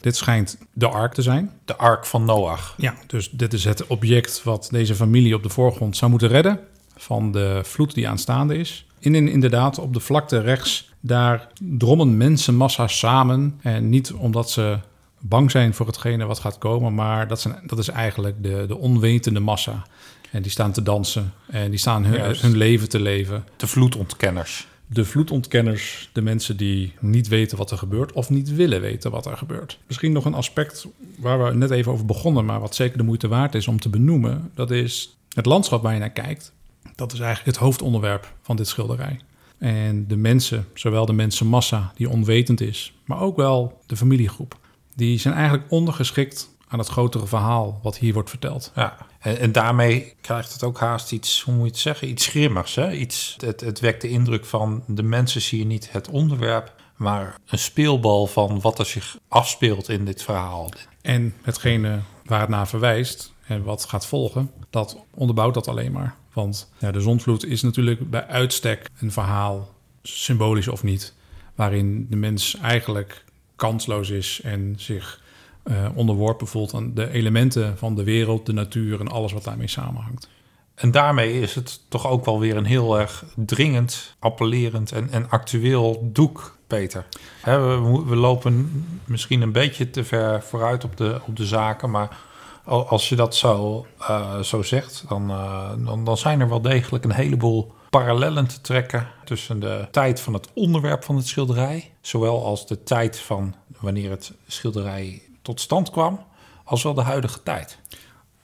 Dit 0.00 0.16
schijnt 0.16 0.58
de 0.72 0.88
ark 0.88 1.14
te 1.14 1.22
zijn. 1.22 1.50
De 1.64 1.76
ark 1.76 2.06
van 2.06 2.24
Noach. 2.24 2.74
Ja, 2.76 2.94
dus 3.06 3.30
dit 3.30 3.52
is 3.52 3.64
het 3.64 3.86
object 3.86 4.42
wat 4.42 4.68
deze 4.70 4.94
familie 4.94 5.34
op 5.34 5.42
de 5.42 5.48
voorgrond 5.48 5.96
zou 5.96 6.10
moeten 6.10 6.28
redden 6.28 6.60
van 7.02 7.32
de 7.32 7.60
vloed 7.64 7.94
die 7.94 8.08
aanstaande 8.08 8.56
is. 8.56 8.86
En 9.00 9.14
inderdaad, 9.14 9.78
op 9.78 9.94
de 9.94 10.00
vlakte 10.00 10.40
rechts, 10.40 10.90
daar 11.00 11.48
drommen 11.60 12.16
mensenmassa's 12.16 12.98
samen. 12.98 13.58
En 13.62 13.88
niet 13.88 14.12
omdat 14.12 14.50
ze 14.50 14.78
bang 15.18 15.50
zijn 15.50 15.74
voor 15.74 15.86
hetgene 15.86 16.24
wat 16.24 16.38
gaat 16.38 16.58
komen, 16.58 16.94
maar 16.94 17.28
dat, 17.28 17.40
zijn, 17.40 17.60
dat 17.66 17.78
is 17.78 17.88
eigenlijk 17.88 18.42
de, 18.42 18.64
de 18.68 18.76
onwetende 18.76 19.40
massa. 19.40 19.86
En 20.30 20.42
die 20.42 20.50
staan 20.50 20.72
te 20.72 20.82
dansen 20.82 21.32
en 21.46 21.70
die 21.70 21.78
staan 21.78 22.04
hun, 22.04 22.36
hun 22.40 22.56
leven 22.56 22.88
te 22.88 23.00
leven. 23.00 23.44
De 23.56 23.66
vloedontkenners 23.66 24.66
de 24.92 25.04
vloedontkenners, 25.04 26.10
de 26.12 26.22
mensen 26.22 26.56
die 26.56 26.92
niet 27.00 27.28
weten 27.28 27.58
wat 27.58 27.70
er 27.70 27.78
gebeurt 27.78 28.12
of 28.12 28.30
niet 28.30 28.54
willen 28.54 28.80
weten 28.80 29.10
wat 29.10 29.26
er 29.26 29.36
gebeurt. 29.36 29.78
Misschien 29.86 30.12
nog 30.12 30.24
een 30.24 30.34
aspect 30.34 30.86
waar 31.18 31.44
we 31.44 31.54
net 31.54 31.70
even 31.70 31.92
over 31.92 32.06
begonnen, 32.06 32.44
maar 32.44 32.60
wat 32.60 32.74
zeker 32.74 32.98
de 32.98 33.04
moeite 33.04 33.28
waard 33.28 33.54
is 33.54 33.68
om 33.68 33.80
te 33.80 33.88
benoemen. 33.88 34.50
Dat 34.54 34.70
is 34.70 35.16
het 35.34 35.46
landschap 35.46 35.82
waar 35.82 35.92
je 35.92 35.98
naar 35.98 36.10
kijkt. 36.10 36.52
Dat 36.94 37.12
is 37.12 37.20
eigenlijk 37.20 37.56
het 37.56 37.64
hoofdonderwerp 37.64 38.34
van 38.42 38.56
dit 38.56 38.68
schilderij. 38.68 39.20
En 39.58 40.08
de 40.08 40.16
mensen, 40.16 40.66
zowel 40.74 41.06
de 41.06 41.12
mensenmassa 41.12 41.92
die 41.94 42.08
onwetend 42.08 42.60
is, 42.60 42.94
maar 43.04 43.20
ook 43.20 43.36
wel 43.36 43.80
de 43.86 43.96
familiegroep, 43.96 44.58
die 44.94 45.18
zijn 45.18 45.34
eigenlijk 45.34 45.70
ondergeschikt 45.70 46.50
aan 46.68 46.78
het 46.78 46.88
grotere 46.88 47.26
verhaal 47.26 47.80
wat 47.82 47.98
hier 47.98 48.12
wordt 48.12 48.30
verteld. 48.30 48.72
Ja, 48.74 48.96
en, 49.18 49.38
en, 49.38 49.52
daarmee 49.52 50.14
krijgt 50.20 50.52
het 50.52 50.62
ook 50.62 50.78
haast 50.78 51.12
iets, 51.12 51.42
hoe 51.42 51.54
moet 51.54 51.64
je 51.64 51.70
het 51.70 51.80
zeggen, 51.80 52.08
iets 52.08 52.26
grimmigs. 52.26 52.74
Hè? 52.74 52.92
Iets, 52.92 53.36
het, 53.44 53.60
het 53.60 53.80
wekt 53.80 54.00
de 54.00 54.08
indruk 54.08 54.44
van 54.44 54.84
de 54.86 55.02
mensen 55.02 55.40
zien 55.40 55.66
niet 55.66 55.92
het 55.92 56.08
onderwerp, 56.08 56.74
maar 56.96 57.34
een 57.46 57.58
speelbal 57.58 58.26
van 58.26 58.60
wat 58.60 58.78
er 58.78 58.86
zich 58.86 59.18
afspeelt 59.28 59.88
in 59.88 60.04
dit 60.04 60.22
verhaal. 60.22 60.68
En 61.02 61.34
hetgene 61.42 61.98
waar 62.24 62.40
het 62.40 62.48
naar 62.48 62.68
verwijst 62.68 63.32
en 63.46 63.62
wat 63.62 63.84
gaat 63.84 64.06
volgen, 64.06 64.50
dat 64.70 64.96
onderbouwt 65.14 65.54
dat 65.54 65.68
alleen 65.68 65.92
maar. 65.92 66.16
Want 66.32 66.72
ja, 66.78 66.90
de 66.90 67.00
zonvloed 67.00 67.44
is 67.44 67.62
natuurlijk 67.62 68.10
bij 68.10 68.26
uitstek 68.26 68.90
een 68.98 69.12
verhaal, 69.12 69.74
symbolisch 70.02 70.68
of 70.68 70.82
niet, 70.82 71.14
waarin 71.54 72.06
de 72.10 72.16
mens 72.16 72.56
eigenlijk 72.56 73.24
kansloos 73.56 74.10
is 74.10 74.40
en 74.44 74.74
zich 74.76 75.20
uh, 75.64 75.88
onderworpen 75.94 76.46
voelt 76.46 76.74
aan 76.74 76.94
de 76.94 77.10
elementen 77.10 77.78
van 77.78 77.94
de 77.94 78.04
wereld, 78.04 78.46
de 78.46 78.52
natuur 78.52 79.00
en 79.00 79.08
alles 79.08 79.32
wat 79.32 79.44
daarmee 79.44 79.68
samenhangt. 79.68 80.28
En 80.74 80.90
daarmee 80.90 81.40
is 81.40 81.54
het 81.54 81.80
toch 81.88 82.06
ook 82.06 82.24
wel 82.24 82.40
weer 82.40 82.56
een 82.56 82.64
heel 82.64 82.98
erg 82.98 83.24
dringend, 83.36 84.16
appellerend 84.18 84.92
en, 84.92 85.10
en 85.10 85.30
actueel 85.30 86.10
doek, 86.12 86.56
Peter. 86.66 87.06
we, 87.44 88.02
we, 88.06 88.16
lopen 88.16 88.84
misschien 89.04 89.42
een 89.42 89.52
beetje 89.52 89.90
te 89.90 90.04
ver 90.04 90.42
vooruit 90.42 90.84
op 90.84 90.96
de, 90.96 91.20
op 91.26 91.36
de 91.36 91.46
zaken, 91.46 91.90
maar 91.90 92.18
als 92.64 93.08
je 93.08 93.16
dat 93.16 93.36
zo, 93.36 93.86
uh, 94.00 94.40
zo 94.40 94.62
zegt, 94.62 95.04
dan, 95.08 95.30
uh, 95.30 95.70
dan, 95.84 96.04
dan 96.04 96.16
zijn 96.16 96.40
er 96.40 96.48
wel 96.48 96.60
degelijk 96.60 97.04
een 97.04 97.12
heleboel 97.12 97.72
parallellen 97.90 98.46
te 98.46 98.60
trekken 98.60 99.06
tussen 99.24 99.60
de 99.60 99.88
tijd 99.90 100.20
van 100.20 100.32
het 100.32 100.48
onderwerp 100.54 101.04
van 101.04 101.16
het 101.16 101.26
schilderij, 101.26 101.90
zowel 102.00 102.44
als 102.44 102.66
de 102.66 102.82
tijd 102.82 103.20
van 103.20 103.54
wanneer 103.78 104.10
het 104.10 104.32
schilderij 104.46 105.22
tot 105.42 105.60
stand 105.60 105.90
kwam, 105.90 106.20
als 106.64 106.82
wel 106.82 106.94
de 106.94 107.02
huidige 107.02 107.42
tijd. 107.42 107.78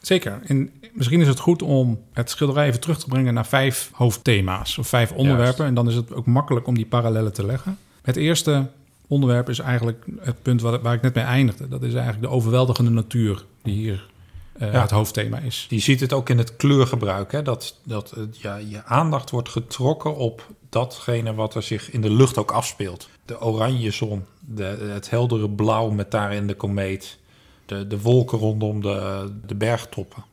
Zeker. 0.01 0.41
En 0.47 0.73
misschien 0.93 1.21
is 1.21 1.29
het 1.29 1.39
goed 1.39 1.63
om 1.63 2.03
het 2.13 2.31
schilderij 2.31 2.67
even 2.67 2.81
terug 2.81 2.99
te 2.99 3.07
brengen 3.07 3.35
naar 3.35 3.47
vijf 3.47 3.91
hoofdthema's 3.93 4.79
of 4.79 4.89
vijf 4.89 5.13
onderwerpen. 5.13 5.67
En 5.67 5.75
dan 5.75 5.89
is 5.89 5.95
het 5.95 6.15
ook 6.15 6.27
makkelijk 6.27 6.67
om 6.67 6.75
die 6.75 6.87
parallellen 6.87 7.33
te 7.33 7.47
leggen. 7.47 7.79
Het 8.03 8.17
eerste 8.17 8.67
onderwerp 9.07 9.49
is 9.49 9.59
eigenlijk 9.59 10.05
het 10.21 10.43
punt 10.43 10.61
waar, 10.61 10.81
waar 10.81 10.95
ik 10.95 11.03
net 11.03 11.15
mee 11.15 11.25
eindigde. 11.25 11.69
Dat 11.69 11.83
is 11.83 11.95
eigenlijk 11.95 12.23
de 12.23 12.37
overweldigende 12.37 12.91
natuur 12.91 13.45
die 13.63 13.75
hier 13.75 14.07
uh, 14.59 14.73
ja. 14.73 14.81
het 14.81 14.91
hoofdthema 14.91 15.39
is. 15.39 15.67
Je 15.69 15.79
ziet 15.79 16.01
het 16.01 16.13
ook 16.13 16.29
in 16.29 16.39
het 16.39 16.57
kleurgebruik. 16.57 17.33
Hè? 17.33 17.43
Dat, 17.43 17.79
dat 17.85 18.15
ja, 18.31 18.57
je 18.57 18.85
aandacht 18.85 19.31
wordt 19.31 19.49
getrokken 19.49 20.17
op 20.17 20.47
datgene 20.69 21.35
wat 21.35 21.55
er 21.55 21.63
zich 21.63 21.91
in 21.91 22.01
de 22.01 22.11
lucht 22.11 22.39
ook 22.39 22.51
afspeelt. 22.51 23.09
De 23.25 23.41
oranje 23.41 23.91
zon, 23.91 24.25
de, 24.41 24.91
het 24.93 25.11
heldere 25.11 25.51
blauw 25.51 25.91
met 25.91 26.11
daarin 26.11 26.47
de 26.47 26.55
komeet, 26.55 27.19
de, 27.67 27.87
de 27.87 28.01
wolken 28.01 28.39
rondom 28.39 28.83
de, 28.83 29.31
de 29.47 29.55
bergtoppen. 29.55 30.25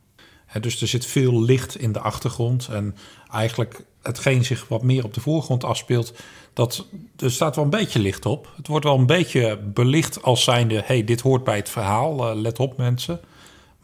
dus 0.62 0.82
er 0.82 0.88
zit 0.88 1.06
veel 1.06 1.42
licht 1.42 1.78
in 1.78 1.92
de 1.92 2.00
achtergrond 2.00 2.68
en 2.72 2.96
eigenlijk 3.32 3.86
hetgeen 4.02 4.46
zich 4.46 4.68
wat 4.68 4.84
meer 4.84 5.04
op 5.04 5.14
de 5.14 5.22
voorgrond 5.22 5.64
afspeelt, 5.64 6.14
dat, 6.54 6.86
er 7.18 7.32
staat 7.32 7.56
wel 7.56 7.64
een 7.64 7.70
beetje 7.70 8.00
licht 8.00 8.26
op. 8.26 8.52
Het 8.56 8.68
wordt 8.68 8.86
wel 8.86 8.98
een 8.98 9.06
beetje 9.06 9.58
belicht 9.58 10.24
als 10.24 10.44
zijnde, 10.44 10.82
hey, 10.86 11.04
dit 11.04 11.22
hoort 11.22 11.44
bij 11.44 11.56
het 11.56 11.70
verhaal, 11.70 12.30
uh, 12.30 12.42
let 12.42 12.60
op 12.60 12.78
mensen. 12.78 13.20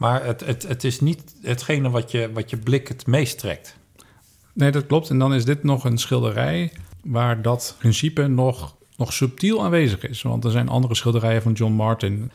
Maar 0.02 0.26
het, 0.26 0.46
het, 0.46 0.68
het 0.68 0.84
is 0.84 1.00
niet 1.00 1.36
hetgene 1.42 1.90
wat 1.90 2.12
je, 2.12 2.30
wat 2.34 2.50
je 2.50 2.58
blik 2.58 2.88
het 2.88 3.08
meest 3.08 3.40
trekt. 3.40 3.76
Nee, 4.54 4.72
dat 4.72 4.86
klopt. 4.86 5.10
En 5.10 5.20
dan 5.20 5.34
is 5.34 5.46
dit 5.46 5.64
nog 5.64 5.84
een 5.84 5.98
schilderij 5.98 6.72
waar 7.04 7.42
dat 7.42 7.76
principe 7.78 8.28
nog, 8.28 8.76
nog 8.98 9.14
subtiel 9.14 9.64
aanwezig 9.64 10.08
is. 10.08 10.22
Want 10.22 10.44
er 10.44 10.52
zijn 10.52 10.70
andere 10.70 10.96
schilderijen 10.96 11.42
van 11.42 11.52
John 11.52 11.74
Martin 11.74 12.32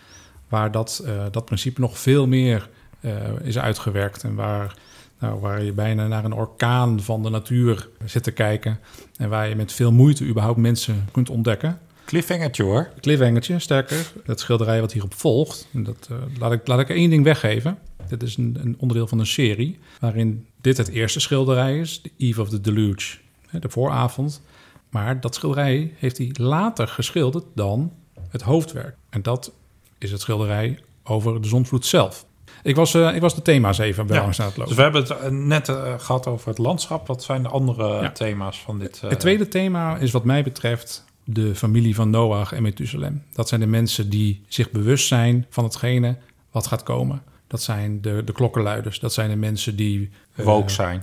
waar 0.48 0.70
dat, 0.70 1.02
uh, 1.04 1.24
dat 1.30 1.44
principe 1.44 1.80
nog 1.80 1.98
veel 1.98 2.26
meer 2.26 2.68
uh, 3.00 3.12
is 3.42 3.58
uitgewerkt. 3.58 4.24
En 4.24 4.34
waar, 4.34 4.74
nou, 5.18 5.40
waar 5.40 5.62
je 5.62 5.72
bijna 5.72 6.06
naar 6.06 6.24
een 6.24 6.32
orkaan 6.32 7.00
van 7.00 7.22
de 7.22 7.30
natuur 7.30 7.88
zit 8.04 8.22
te 8.22 8.32
kijken. 8.32 8.78
En 9.16 9.28
waar 9.28 9.48
je 9.48 9.56
met 9.56 9.72
veel 9.72 9.92
moeite 9.92 10.24
überhaupt 10.24 10.58
mensen 10.58 11.08
kunt 11.12 11.30
ontdekken. 11.30 11.78
Cliffhangertje 12.06 12.62
hoor. 12.62 12.88
Cliffhangertje, 13.00 13.58
sterker. 13.58 14.12
Het 14.24 14.40
schilderij 14.40 14.80
wat 14.80 14.92
hierop 14.92 15.14
volgt. 15.14 15.68
En 15.72 15.82
dat, 15.84 16.08
uh, 16.12 16.18
laat, 16.38 16.52
ik, 16.52 16.66
laat 16.66 16.80
ik 16.80 16.88
één 16.88 17.10
ding 17.10 17.24
weggeven. 17.24 17.78
Dit 18.08 18.22
is 18.22 18.36
een, 18.36 18.58
een, 18.62 18.74
onderdeel 18.78 19.06
van 19.06 19.18
een 19.18 19.26
serie 19.26 19.78
waarin 20.00 20.46
dit 20.60 20.76
het 20.76 20.88
eerste 20.88 21.20
schilderij 21.20 21.78
is, 21.78 22.00
The 22.00 22.10
Eve 22.18 22.40
of 22.40 22.48
the 22.48 22.60
Deluge, 22.60 23.18
de 23.50 23.68
vooravond. 23.68 24.42
Maar 24.90 25.20
dat 25.20 25.34
schilderij 25.34 25.94
heeft 25.98 26.18
hij 26.18 26.30
later 26.32 26.88
geschilderd 26.88 27.44
dan 27.54 27.92
het 28.28 28.42
hoofdwerk. 28.42 28.96
En 29.10 29.22
dat 29.22 29.52
is 29.98 30.10
het 30.10 30.20
schilderij 30.20 30.78
over 31.04 31.42
de 31.42 31.48
zonvloed 31.48 31.86
zelf. 31.86 32.26
Ik 32.62 32.76
was, 32.76 32.94
uh, 32.94 33.14
ik 33.14 33.20
was 33.20 33.34
de 33.34 33.42
thema's 33.42 33.78
even 33.78 34.06
bij 34.06 34.16
Ja, 34.16 34.22
aan 34.22 34.28
het 34.28 34.38
lopen. 34.38 34.64
Dus 34.66 34.74
we 34.76 34.82
hebben 34.82 35.00
het 35.02 35.10
eh, 35.10 35.30
net 35.30 35.68
eh, 35.68 35.94
gehad 35.98 36.26
over 36.26 36.48
het 36.48 36.58
landschap. 36.58 37.06
Wat 37.06 37.22
zijn 37.22 37.42
de 37.42 37.48
andere 37.48 38.02
Ja. 38.02 38.10
thema's 38.12 38.58
van 38.60 38.78
dit? 38.78 39.00
eh, 39.02 39.10
Het 39.10 39.20
tweede 39.20 39.48
thema 39.48 39.96
is 39.96 40.10
wat 40.10 40.24
mij 40.24 40.42
betreft 40.42 41.04
de 41.28 41.54
familie 41.54 41.94
van 41.94 42.10
Noach 42.10 42.52
en 42.52 42.62
Methuselem. 42.62 43.22
Dat 43.32 43.48
zijn 43.48 43.60
de 43.60 43.66
mensen 43.66 44.10
die 44.10 44.44
zich 44.48 44.70
bewust 44.70 45.06
zijn 45.06 45.46
van 45.50 45.64
hetgene 45.64 46.16
wat 46.50 46.66
gaat 46.66 46.82
komen. 46.82 47.22
Dat 47.46 47.62
zijn 47.62 48.00
de, 48.00 48.22
de 48.24 48.32
klokkenluiders. 48.32 48.98
Dat 49.00 49.12
zijn 49.12 49.30
de 49.30 49.36
mensen 49.36 49.76
die... 49.76 50.10
eh, 50.34 50.44
woke 50.44 50.70
zijn. 50.70 51.02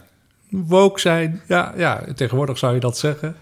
woke 0.50 1.00
zijn. 1.00 1.42
Ja, 1.48 1.74
ja, 1.77 2.13
tegenwoordig 2.15 2.58
zou 2.58 2.74
je 2.74 2.80
dat 2.80 2.98
zeggen. 2.98 3.36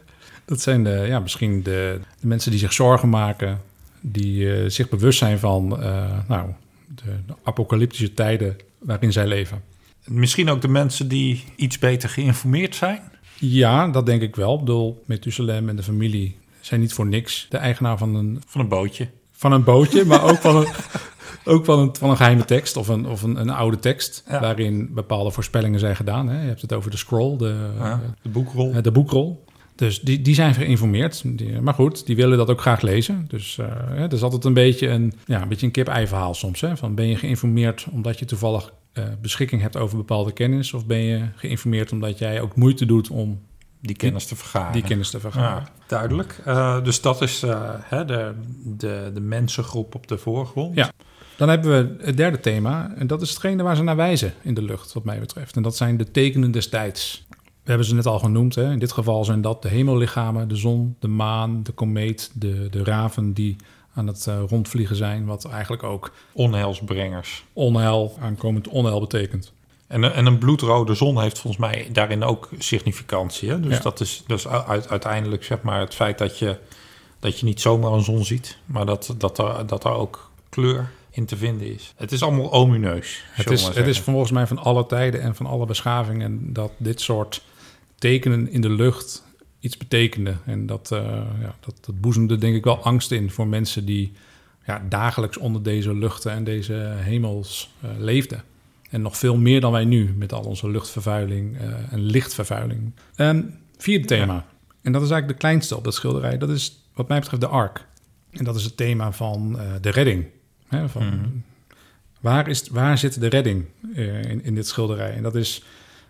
Dat 0.46 0.62
zijn 0.62 0.84
de, 0.84 1.04
ja, 1.08 1.20
misschien 1.20 1.64
de, 1.64 2.00
de 2.20 2.28
mensen 2.28 2.52
die 2.52 2.60
zich 2.60 2.74
zorgen 2.74 3.10
maken, 3.10 3.62
die 4.00 4.54
eh, 4.54 4.70
zich 4.70 4.90
bewust 4.90 5.18
zijn 5.18 5.40
van 5.40 5.82
eh, 5.82 6.20
nou, 6.28 6.50
de, 6.88 7.04
de 7.28 7.34
apocalyptische 7.44 8.14
tijden 8.14 8.58
waarin 8.80 9.12
zij 9.12 9.28
leven. 9.28 9.62
Misschien 10.06 10.50
ook 10.50 10.62
de 10.62 10.68
mensen 10.68 11.08
die 11.08 11.44
iets 11.56 11.80
beter 11.80 12.10
geïnformeerd 12.10 12.76
zijn. 12.76 13.02
Ja, 13.40 13.88
dat 13.88 14.06
denk 14.06 14.22
ik 14.22 14.36
wel. 14.36 14.54
Ik 14.54 14.60
bedoel, 14.60 15.04
Methuselem 15.06 15.70
en 15.70 15.76
de 15.76 15.84
familie 15.84 16.38
zijn 16.62 16.80
niet 16.80 16.94
voor 16.94 17.06
niks 17.08 17.46
de 17.50 17.58
eigenaar 17.58 17.98
van 17.98 18.16
een, 18.16 18.42
Van 18.48 18.62
een 18.62 18.68
bootje. 18.68 19.08
van 19.32 19.52
een 19.52 19.64
bootje, 19.64 20.06
maar 20.12 20.24
ook 20.24 20.38
van 20.38 20.56
een, 20.56 20.68
ook 21.46 21.66
van 21.66 21.80
een, 21.80 21.96
van 21.96 22.10
een 22.10 22.18
geheime 22.18 22.46
tekst 22.46 22.78
of 22.78 22.88
een, 22.88 23.06
of 23.08 23.22
een, 23.24 23.36
een 23.40 23.50
oude 23.50 23.80
tekst 23.80 24.24
Ja. 24.30 24.40
waarin 24.40 24.90
bepaalde 24.94 25.32
voorspellingen 25.32 25.80
zijn 25.80 25.96
gedaan. 25.96 26.30
Hè. 26.30 26.42
Je 26.42 26.48
hebt 26.48 26.62
het 26.62 26.74
over 26.74 26.92
de 26.92 26.98
scroll, 26.98 27.38
de, 27.38 27.70
Ja, 27.80 28.02
de 28.22 28.30
boekrol. 28.30 28.74
Eh, 28.74 28.82
de 28.84 28.92
boekrol. 28.92 29.44
Dus 29.76 30.00
die, 30.00 30.22
die 30.22 30.36
zijn 30.36 30.54
geïnformeerd. 30.54 31.22
Die, 31.38 31.62
maar 31.62 31.74
goed, 31.74 32.06
die 32.06 32.16
willen 32.16 32.38
dat 32.38 32.50
ook 32.50 32.62
graag 32.62 32.82
lezen. 32.82 33.26
Dus 33.28 33.58
eh, 33.58 33.66
hè, 33.88 34.02
het 34.02 34.14
is 34.14 34.22
altijd 34.22 34.46
een 34.46 34.54
beetje 34.54 34.88
een, 34.88 35.14
ja, 35.26 35.42
een, 35.42 35.48
beetje 35.48 35.66
een 35.66 35.72
kip-ei 35.72 36.08
verhaal 36.08 36.34
soms. 36.34 36.62
Hè? 36.62 36.78
Van 36.78 36.96
ben 36.96 37.08
je 37.08 37.16
geïnformeerd 37.16 37.88
omdat 37.92 38.20
je 38.20 38.26
toevallig 38.26 38.74
eh, 38.94 39.04
beschikking 39.22 39.62
hebt 39.62 39.78
over 39.78 39.98
bepaalde 39.98 40.32
kennis? 40.32 40.74
Of 40.74 40.86
ben 40.86 41.00
je 41.00 41.22
geïnformeerd 41.36 41.92
omdat 41.92 42.18
jij 42.20 42.42
ook 42.42 42.56
moeite 42.56 42.86
doet 42.86 43.10
om 43.10 43.40
die 43.82 43.96
kennis 43.96 44.26
te 44.26 44.36
vergaren. 44.36 44.74
die 44.74 44.82
kennis 44.84 45.10
te 45.10 45.20
vergaren? 45.20 45.64
Ja, 45.64 45.72
duidelijk. 45.88 46.42
Eh, 46.46 46.84
dus 46.84 47.02
dat 47.02 47.22
is 47.22 47.44
eh, 47.44 47.70
hè, 47.80 48.06
de, 48.06 48.34
de, 48.64 49.12
de 49.14 49.22
mensengroep 49.22 49.96
op 49.96 50.08
de 50.08 50.18
voorgrond. 50.18 50.76
Ja. 50.76 50.92
Dan 51.38 51.50
hebben 51.50 51.72
we 51.72 52.06
het 52.06 52.18
derde 52.18 52.40
thema. 52.40 52.94
En 52.98 53.08
dat 53.08 53.22
is 53.22 53.30
hetgene 53.30 53.64
waar 53.64 53.76
ze 53.76 53.84
naar 53.84 53.96
wijzen 53.96 54.34
in 54.42 54.54
de 54.54 54.62
lucht, 54.62 54.94
wat 54.94 55.04
mij 55.04 55.20
betreft. 55.20 55.56
En 55.56 55.62
dat 55.62 55.76
zijn 55.76 55.98
de 55.98 56.12
tekenen 56.12 56.52
des 56.52 56.70
tijds. 56.70 57.26
We 57.64 57.70
hebben 57.70 57.88
ze 57.88 57.96
net 57.96 58.06
al 58.06 58.20
genoemd. 58.20 58.56
Hè? 58.56 58.72
In 58.72 58.80
dit 58.80 58.92
geval 58.92 59.26
zijn 59.26 59.42
dat 59.42 59.62
de 59.62 59.70
hemellichamen, 59.70 60.48
de 60.48 60.56
zon, 60.56 60.96
de 61.00 61.08
maan, 61.08 61.64
de 61.64 61.72
komeet, 61.72 62.32
de, 62.34 62.68
de 62.70 62.84
raven 62.84 63.34
die 63.34 63.56
aan 63.94 64.08
het 64.08 64.28
eh, 64.28 64.40
rondvliegen 64.48 64.96
zijn. 64.96 65.26
Wat 65.26 65.46
eigenlijk 65.46 65.84
ook 65.84 66.12
Onheilsbrengers. 66.34 67.46
onheil, 67.54 68.18
aankomend 68.20 68.68
onheil 68.68 69.00
betekent. 69.00 69.54
En, 69.92 70.14
en 70.14 70.26
een 70.26 70.38
bloedrode 70.38 70.94
zon 70.94 71.22
heeft 71.22 71.40
volgens 71.40 71.62
mij 71.62 71.90
daarin 71.92 72.24
ook 72.24 72.50
significantie. 72.58 73.50
Hè? 73.50 73.60
Dus 73.60 73.76
Ja. 73.76 73.82
dat 73.82 74.00
is 74.00 74.24
dus 74.28 74.48
uiteindelijk 74.48 75.44
zeg 75.44 75.62
maar 75.62 75.80
het 75.80 75.96
feit 75.96 76.18
dat 76.18 76.40
je, 76.40 76.58
dat 77.20 77.40
je 77.40 77.46
niet 77.46 77.62
zomaar 77.62 77.92
een 77.92 78.04
zon 78.04 78.26
ziet, 78.26 78.58
maar 78.66 78.86
dat, 78.86 79.16
dat, 79.18 79.38
er, 79.38 79.68
dat 79.68 79.84
er 79.84 79.92
ook 79.92 80.32
kleur 80.50 80.92
in 81.10 81.26
te 81.26 81.38
vinden 81.38 81.74
is. 81.74 81.94
Het 81.96 82.12
is 82.12 82.24
allemaal 82.24 82.52
omineus. 82.52 83.24
Het 83.32 83.52
is, 83.52 83.64
het 83.64 83.88
is 83.88 84.00
volgens 84.00 84.32
mij 84.32 84.48
van 84.48 84.58
alle 84.58 84.86
tijden 84.86 85.22
en 85.22 85.36
van 85.36 85.46
alle 85.46 85.66
beschavingen 85.66 86.54
dat 86.54 86.72
dit 86.78 87.02
soort 87.02 87.44
tekenen 87.96 88.52
in 88.52 88.62
de 88.62 88.70
lucht 88.70 89.24
iets 89.60 89.78
betekende. 89.78 90.36
En 90.46 90.66
dat, 90.66 90.92
eh, 90.92 91.00
ja, 91.42 91.56
dat, 91.60 91.76
dat 91.86 92.02
boezemde 92.02 92.38
denk 92.38 92.56
ik 92.56 92.64
wel 92.64 92.84
angst 92.84 93.12
in 93.12 93.32
voor 93.32 93.48
mensen 93.48 93.86
die 93.86 94.12
ja, 94.66 94.86
dagelijks 94.90 95.38
onder 95.38 95.64
deze 95.64 95.94
luchten 95.94 96.32
en 96.32 96.44
deze 96.44 96.94
hemels 96.98 97.72
eh, 97.82 97.90
leefden. 97.98 98.44
En 98.92 99.02
nog 99.02 99.18
veel 99.18 99.38
meer 99.38 99.62
dan 99.62 99.72
wij 99.72 99.86
nu 99.86 100.14
met 100.18 100.34
al 100.34 100.44
onze 100.44 100.70
luchtvervuiling 100.70 101.58
eh, 101.58 101.94
en 101.94 102.00
lichtvervuiling. 102.00 102.94
En 103.16 103.60
vierde 103.78 104.08
thema. 104.08 104.46
En 104.82 104.92
dat 104.92 105.02
is 105.02 105.10
eigenlijk 105.10 105.28
de 105.28 105.48
kleinste 105.48 105.76
op 105.76 105.84
dat 105.84 105.94
schilderij. 105.94 106.38
Dat 106.38 106.50
is 106.50 106.86
wat 106.94 107.08
mij 107.08 107.20
betreft 107.20 107.42
de 107.42 107.48
ark. 107.48 107.86
En 108.32 108.44
dat 108.44 108.56
is 108.56 108.64
het 108.64 108.78
thema 108.78 109.12
van 109.12 109.60
eh, 109.60 109.66
de 109.82 109.90
redding. 109.90 110.26
Hè, 110.68 110.90
van, 110.90 111.06
Mhm. 111.06 111.28
Waar, 112.20 112.48
is, 112.48 112.70
waar 112.70 112.98
zit 112.98 113.20
de 113.20 113.28
redding 113.28 113.66
eh, 113.96 114.24
in, 114.24 114.44
in 114.44 114.56
dit 114.56 114.68
schilderij? 114.68 115.14
En 115.14 115.24
dat 115.24 115.36
is 115.36 115.64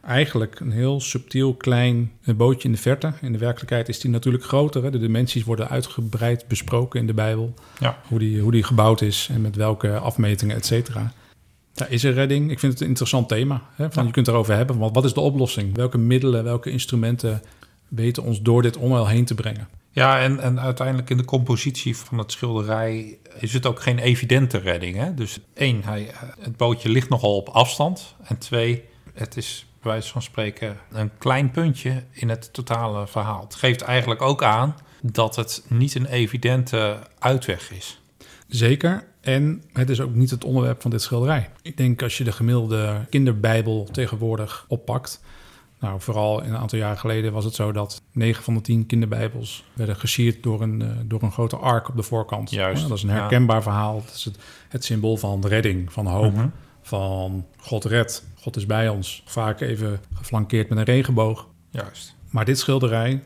eigenlijk 0.05 0.59
een 0.59 0.71
heel 0.71 1.01
subtiel 1.01 1.53
klein 1.53 2.11
bootje 2.35 2.67
in 2.67 2.73
de 2.73 2.81
verte. 2.81 3.13
In 3.21 3.31
de 3.31 3.37
werkelijkheid 3.37 3.89
is 3.89 3.99
die 3.99 4.11
natuurlijk 4.11 4.43
groter. 4.43 4.83
Hè? 4.83 4.91
De 4.91 4.99
dimensies 4.99 5.43
worden 5.43 5.69
uitgebreid 5.69 6.47
besproken 6.47 6.99
in 6.99 7.07
de 7.07 7.13
Bijbel. 7.13 7.53
Ja. 7.79 7.97
Hoe, 8.07 8.19
die, 8.19 8.41
hoe 8.41 8.51
die 8.51 8.63
gebouwd 8.63 9.01
is 9.01 9.29
en 9.31 9.41
met 9.41 9.55
welke 9.55 9.97
afmetingen, 9.97 10.55
et 10.55 10.65
cetera. 10.65 11.13
Is 11.89 12.03
er 12.03 12.13
redding. 12.13 12.51
Ik 12.51 12.59
vind 12.59 12.71
het 12.73 12.81
een 12.81 12.87
interessant 12.87 13.29
thema. 13.29 13.61
Hè? 13.75 13.91
Van, 13.91 14.01
Ja. 14.01 14.07
Je 14.07 14.13
kunt 14.13 14.27
erover 14.27 14.55
hebben. 14.55 14.77
Want 14.77 14.95
wat 14.95 15.05
is 15.05 15.13
de 15.13 15.19
oplossing? 15.19 15.75
Welke 15.75 15.97
middelen, 15.97 16.43
welke 16.43 16.69
instrumenten 16.71 17.41
weten 17.87 18.23
ons 18.23 18.41
door 18.41 18.61
dit 18.61 18.77
onheil 18.77 19.07
heen 19.07 19.25
te 19.25 19.35
brengen? 19.35 19.67
Ja, 19.91 20.19
en, 20.19 20.39
en 20.39 20.59
uiteindelijk 20.59 21.09
in 21.09 21.17
de 21.17 21.25
compositie 21.25 21.97
van 21.97 22.17
het 22.17 22.31
schilderij 22.31 23.17
is 23.39 23.53
het 23.53 23.65
ook 23.65 23.81
geen 23.81 23.99
evidente 23.99 24.57
redding. 24.57 24.95
Hè? 24.95 25.13
Dus 25.13 25.39
één, 25.53 25.83
hij, 25.83 26.11
het 26.39 26.57
bootje 26.57 26.89
ligt 26.89 27.09
nogal 27.09 27.35
op 27.35 27.49
afstand. 27.49 28.15
En 28.23 28.37
twee, 28.37 28.83
het 29.13 29.37
is 29.37 29.65
bij 29.81 29.91
wijze 29.91 30.11
van 30.11 30.21
spreken 30.21 30.77
een 30.91 31.11
klein 31.17 31.51
puntje 31.51 32.03
in 32.11 32.29
het 32.29 32.53
totale 32.53 33.07
verhaal. 33.07 33.41
Het 33.41 33.55
geeft 33.55 33.81
eigenlijk 33.81 34.21
ook 34.21 34.43
aan 34.43 34.75
dat 35.01 35.35
het 35.35 35.63
niet 35.67 35.95
een 35.95 36.05
evidente 36.05 36.99
uitweg 37.19 37.71
is. 37.71 38.01
Zeker. 38.47 39.03
En 39.21 39.63
het 39.73 39.89
is 39.89 40.01
ook 40.01 40.13
niet 40.13 40.29
het 40.29 40.43
onderwerp 40.43 40.81
van 40.81 40.91
dit 40.91 41.01
schilderij. 41.01 41.49
Ik 41.61 41.77
denk 41.77 42.01
als 42.01 42.17
je 42.17 42.23
de 42.23 42.31
gemiddelde 42.31 43.05
kinderbijbel 43.09 43.87
tegenwoordig 43.91 44.65
oppakt. 44.67 45.21
Nou, 45.79 46.01
vooral 46.01 46.43
een 46.43 46.55
aantal 46.57 46.79
jaren 46.79 46.97
geleden 46.97 47.33
was 47.33 47.45
het 47.45 47.55
zo 47.55 47.71
dat 47.71 48.01
9 48.11 48.43
van 48.43 48.53
de 48.53 48.61
10 48.61 48.85
kinderbijbels 48.85 49.63
werden 49.73 49.95
gesierd 49.95 50.43
door 50.43 50.61
een, 50.61 50.81
eh, 50.81 50.87
door 51.05 51.21
een 51.23 51.31
grote 51.31 51.55
ark 51.55 51.89
op 51.89 51.95
de 51.95 52.03
voorkant. 52.03 52.49
Juist, 52.51 52.81
Ja, 52.81 52.87
dat 52.87 52.97
is 52.97 53.03
een 53.03 53.09
ja. 53.09 53.15
herkenbaar 53.15 53.61
verhaal. 53.63 54.01
Dat 54.05 54.13
is 54.15 54.25
het, 54.25 54.37
het 54.69 54.83
symbool 54.85 55.17
van 55.17 55.47
redding, 55.47 55.93
van 55.93 56.07
hoop, 56.07 56.33
Mhm. 56.33 56.47
van 56.81 57.45
God 57.57 57.85
redt, 57.85 58.25
God 58.41 58.55
is 58.55 58.65
bij 58.65 58.89
ons. 58.89 59.21
Vaak 59.25 59.61
even 59.61 59.99
geflankeerd 60.13 60.69
met 60.69 60.77
een 60.77 60.83
regenboog. 60.83 61.47
Juist. 61.69 62.15
Maar 62.29 62.45
dit 62.45 62.59
schilderij, 62.59 63.23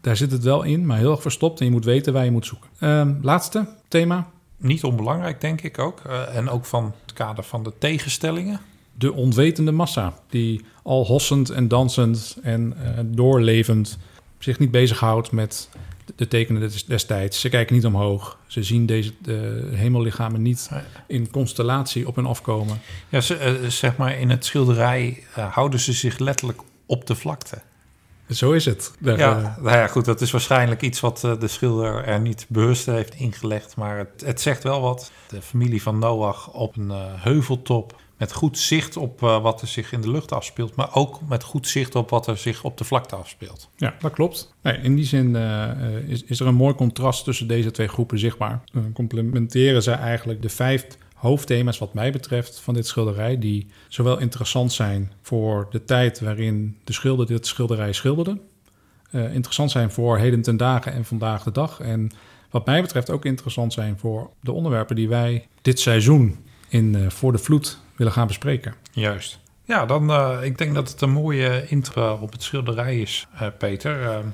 daar 0.00 0.16
zit 0.16 0.30
het 0.32 0.42
wel 0.42 0.62
in, 0.62 0.86
maar 0.86 0.98
heel 0.98 1.10
erg 1.10 1.22
verstopt. 1.22 1.58
En 1.60 1.66
je 1.66 1.72
moet 1.72 1.84
weten 1.84 2.12
waar 2.12 2.24
je 2.24 2.30
moet 2.30 2.46
zoeken. 2.46 2.68
Ehm, 2.78 3.14
laatste 3.22 3.68
thema, 3.88 4.30
Niet 4.58 4.84
onbelangrijk, 4.84 5.40
denk 5.40 5.60
ik 5.60 5.78
ook. 5.78 6.00
Eh, 6.06 6.36
en 6.36 6.48
ook 6.50 6.64
van 6.64 6.84
het 7.04 7.12
kader 7.14 7.44
van 7.44 7.62
de 7.62 7.72
tegenstellingen. 7.78 8.60
de 8.98 9.12
onwetende 9.12 9.72
massa, 9.72 10.14
die 10.28 10.64
al 10.82 11.04
hossend 11.06 11.50
en 11.50 11.68
dansend 11.68 12.36
en 12.42 12.74
eh, 12.82 13.04
doorlevend 13.06 13.98
zich 14.38 14.58
niet 14.58 14.70
bezighoudt 14.70 15.32
met 15.32 15.68
de 16.16 16.28
tekenen 16.28 16.60
des- 16.60 16.84
destijds. 16.84 17.40
Ze 17.40 17.48
kijken 17.48 17.74
niet 17.74 17.86
omhoog. 17.86 18.38
Ze 18.46 18.62
zien 18.62 18.86
deze 18.86 19.12
de 19.22 19.68
hemellichamen 19.74 20.42
niet 20.42 20.70
in 21.06 21.30
constellatie 21.30 22.06
op 22.06 22.16
hun 22.16 22.26
afkomen. 22.26 22.80
Ja, 23.08 23.20
ze, 23.20 23.36
eh, 23.36 23.52
zeg 23.68 23.96
maar 23.96 24.18
in 24.18 24.30
het 24.30 24.44
schilderij 24.44 25.22
houden 25.32 25.80
ze 25.80 25.92
zich 25.92 26.18
letterlijk 26.18 26.60
op 26.86 27.06
de 27.06 27.14
vlakte. 27.14 27.62
Zo 28.28 28.52
is 28.52 28.64
het. 28.64 28.92
Daar, 28.98 29.18
Ja, 29.18 29.38
eh, 29.38 29.62
nou 29.62 29.76
ja, 29.76 29.86
goed, 29.86 30.04
dat 30.04 30.20
is 30.20 30.30
waarschijnlijk 30.30 30.82
iets 30.82 31.00
wat 31.00 31.24
eh, 31.24 31.40
de 31.40 31.48
schilder 31.48 32.04
er 32.04 32.20
niet 32.20 32.46
bewust 32.48 32.86
heeft 32.86 33.14
ingelegd. 33.14 33.76
Maar 33.76 33.98
het, 33.98 34.22
het 34.24 34.40
zegt 34.40 34.62
wel 34.62 34.80
wat. 34.80 35.12
De 35.28 35.42
familie 35.42 35.82
van 35.82 35.98
Noach 35.98 36.52
op 36.52 36.76
een 36.76 36.90
eh, 36.90 37.04
heuveltop. 37.16 38.00
Met 38.16 38.32
goed 38.32 38.58
zicht 38.58 38.96
op 38.96 39.22
eh, 39.22 39.42
wat 39.42 39.60
er 39.60 39.68
zich 39.68 39.92
in 39.92 40.00
de 40.00 40.10
lucht 40.10 40.32
afspeelt. 40.32 40.74
Maar 40.74 40.94
ook 40.94 41.20
met 41.28 41.42
goed 41.42 41.66
zicht 41.66 41.94
op 41.94 42.10
wat 42.10 42.26
er 42.26 42.36
zich 42.36 42.64
op 42.64 42.78
de 42.78 42.84
vlakte 42.84 43.16
afspeelt. 43.16 43.70
Ja, 43.76 43.94
dat 43.98 44.12
klopt. 44.12 44.54
Nee, 44.62 44.78
in 44.78 44.96
die 44.96 45.04
zin 45.04 45.36
is, 46.06 46.24
is 46.24 46.40
er 46.40 46.46
een 46.46 46.54
mooi 46.54 46.74
contrast 46.74 47.24
tussen 47.24 47.48
deze 47.48 47.70
twee 47.70 47.88
groepen 47.88 48.18
zichtbaar. 48.18 48.60
Dan 48.72 48.92
complementeren 48.92 49.82
zij 49.82 49.94
eigenlijk 49.94 50.42
de 50.42 50.48
vijf 50.48 50.86
hoofdthema's, 51.18 51.78
wat 51.78 51.94
mij 51.94 52.12
betreft, 52.12 52.60
van 52.60 52.74
dit 52.74 52.86
schilderij. 52.86 53.38
Die 53.38 53.66
zowel 53.88 54.18
interessant 54.18 54.72
zijn 54.72 55.12
voor 55.22 55.66
de 55.70 55.84
tijd 55.84 56.20
waarin 56.20 56.78
de 56.84 56.92
schilder 56.92 57.26
dit 57.26 57.46
schilderij 57.46 57.92
schilderde. 57.92 58.38
eh, 59.10 59.34
interessant 59.34 59.70
zijn 59.70 59.90
voor 59.90 60.18
heden 60.18 60.42
ten 60.42 60.56
dagen 60.56 60.92
en 60.92 61.04
vandaag 61.04 61.42
de 61.42 61.52
dag. 61.52 61.80
En 61.80 62.10
wat 62.50 62.66
mij 62.66 62.82
betreft 62.82 63.10
ook 63.10 63.24
interessant 63.24 63.72
zijn 63.72 63.98
voor 63.98 64.30
de 64.40 64.52
onderwerpen 64.52 64.96
die 64.96 65.08
wij 65.08 65.46
dit 65.62 65.80
seizoen 65.80 66.44
in 66.68 66.94
eh, 66.94 67.10
Voor 67.10 67.32
de 67.32 67.38
Vloed 67.38 67.78
willen 67.96 68.12
gaan 68.12 68.26
bespreken. 68.26 68.74
Juist. 68.92 69.38
Ja, 69.64 69.86
dan 69.86 70.10
uh, 70.10 70.38
ik 70.42 70.58
denk 70.58 70.74
dat 70.74 70.88
het 70.90 71.00
een 71.00 71.10
mooie 71.10 71.66
intro 71.68 72.18
op 72.20 72.32
het 72.32 72.42
schilderij 72.42 73.00
is, 73.00 73.26
Peter. 73.58 74.24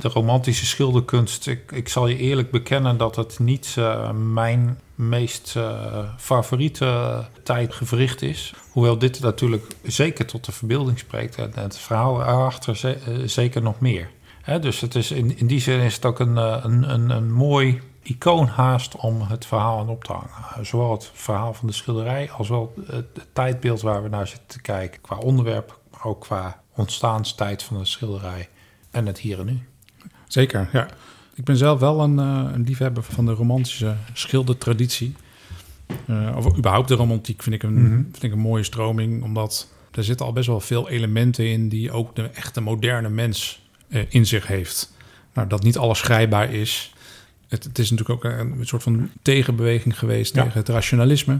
De 0.00 0.08
romantische 0.08 0.66
schilderkunst, 0.66 1.46
ik, 1.46 1.72
ik, 1.72 1.88
zal 1.88 2.06
je 2.06 2.16
eerlijk 2.16 2.50
bekennen 2.50 2.96
dat 2.96 3.16
het 3.16 3.38
niet 3.38 3.74
uh, 3.78 4.10
mijn 4.10 4.80
meest 4.94 5.54
uh, 5.56 5.98
favoriete 6.16 7.24
tijdgevricht 7.42 8.22
is. 8.22 8.54
Hoewel 8.70 8.98
dit 8.98 9.20
natuurlijk 9.20 9.76
zeker 9.82 10.26
tot 10.26 10.44
de 10.44 10.52
verbeelding 10.52 10.98
spreekt 10.98 11.36
en 11.36 11.50
het 11.54 11.78
verhaal 11.78 12.20
erachter 12.20 12.76
ze, 12.76 12.98
uh, 13.08 13.26
zeker 13.26 13.62
nog 13.62 13.80
meer. 13.80 14.10
Hè, 14.42 14.58
dus 14.58 14.80
het 14.80 14.94
is 14.94 15.10
in, 15.10 15.38
in 15.38 15.46
die 15.46 15.60
zin 15.60 15.80
is 15.80 15.94
het 15.94 16.04
ook 16.04 16.18
een, 16.18 16.36
een, 16.36 16.90
een, 16.90 17.10
een 17.10 17.32
mooi 17.32 17.80
icoon 18.02 18.46
haast 18.46 18.96
om 18.96 19.20
het 19.20 19.46
verhaal 19.46 19.78
aan 19.78 19.88
op 19.88 20.04
te 20.04 20.12
hangen. 20.12 20.66
Zowel 20.66 20.90
het 20.90 21.10
verhaal 21.12 21.54
van 21.54 21.66
de 21.66 21.74
schilderij 21.74 22.30
als 22.30 22.48
wel 22.48 22.74
het, 22.86 23.06
het 23.14 23.28
tijdbeeld 23.32 23.80
waar 23.80 24.02
we 24.02 24.08
naar 24.08 24.26
zitten 24.26 24.46
te 24.46 24.60
kijken. 24.60 25.00
Qua 25.00 25.16
onderwerp, 25.16 25.78
maar 25.90 26.04
ook 26.04 26.20
qua 26.20 26.62
ontstaanstijd 26.76 27.62
van 27.62 27.78
de 27.78 27.84
schilderij 27.84 28.48
en 28.90 29.06
het 29.06 29.18
hier 29.18 29.38
en 29.38 29.46
nu. 29.46 29.68
Zeker, 30.32 30.68
ja. 30.72 30.88
Ik 31.34 31.44
ben 31.44 31.56
zelf 31.56 31.80
wel 31.80 32.00
een, 32.00 32.18
uh, 32.18 32.50
een 32.52 32.64
liefhebber 32.64 33.02
van 33.02 33.26
de 33.26 33.32
romantische 33.32 33.94
schildertraditie. 34.12 35.14
Uh, 36.06 36.32
of 36.36 36.56
überhaupt 36.56 36.88
de 36.88 36.94
romantiek 36.94 37.42
vind 37.42 37.54
ik, 37.54 37.62
een, 37.62 37.82
Mhm. 37.84 37.94
vind 37.96 38.22
ik 38.22 38.32
een 38.32 38.38
mooie 38.38 38.62
stroming, 38.62 39.22
omdat 39.22 39.68
er 39.92 40.04
zitten 40.04 40.26
al 40.26 40.32
best 40.32 40.46
wel 40.46 40.60
veel 40.60 40.88
elementen 40.88 41.46
in 41.50 41.68
die 41.68 41.92
ook 41.92 42.16
de 42.16 42.22
echte 42.22 42.60
moderne 42.60 43.08
mens 43.08 43.62
eh, 43.88 44.02
in 44.08 44.26
zich 44.26 44.46
heeft. 44.46 44.92
Nou, 45.34 45.48
dat 45.48 45.62
niet 45.62 45.78
alles 45.78 45.98
schrijfbaar 45.98 46.52
is. 46.52 46.94
Het, 47.48 47.64
het 47.64 47.78
is 47.78 47.90
natuurlijk 47.90 48.24
ook 48.24 48.32
een, 48.32 48.56
soort 48.66 48.82
van 48.82 49.10
tegenbeweging 49.22 49.98
geweest 49.98 50.34
Ja. 50.34 50.42
tegen 50.42 50.58
het 50.58 50.68
rationalisme. 50.68 51.38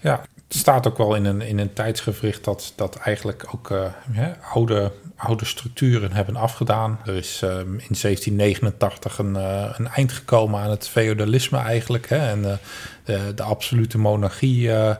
Ja, 0.00 0.20
het 0.48 0.58
staat 0.58 0.86
ook 0.86 0.98
wel 0.98 1.14
in 1.14 1.24
een, 1.24 1.40
in 1.40 1.58
een 1.58 1.72
tijdsgevricht 1.72 2.44
dat, 2.44 2.72
dat 2.76 2.96
eigenlijk 2.96 3.46
ook 3.54 3.70
eh, 3.70 4.26
oude, 4.52 4.92
oude 5.20 5.44
structuren 5.44 6.12
hebben 6.12 6.36
afgedaan. 6.36 6.98
Er 7.04 7.14
is 7.14 7.42
ehm, 7.42 7.60
in 7.60 7.96
1789 8.00 9.18
een, 9.18 9.36
eh, 9.36 9.74
een 9.76 9.88
eind 9.88 10.12
gekomen 10.12 10.60
aan 10.60 10.70
het 10.70 10.88
feodalisme 10.88 11.58
eigenlijk. 11.58 12.08
Hè, 12.08 12.16
en 12.16 12.44
eh, 12.44 12.56
de, 13.04 13.34
de 13.34 13.42
absolute 13.42 13.98
monarchie, 13.98 14.72
eh, 14.72 14.96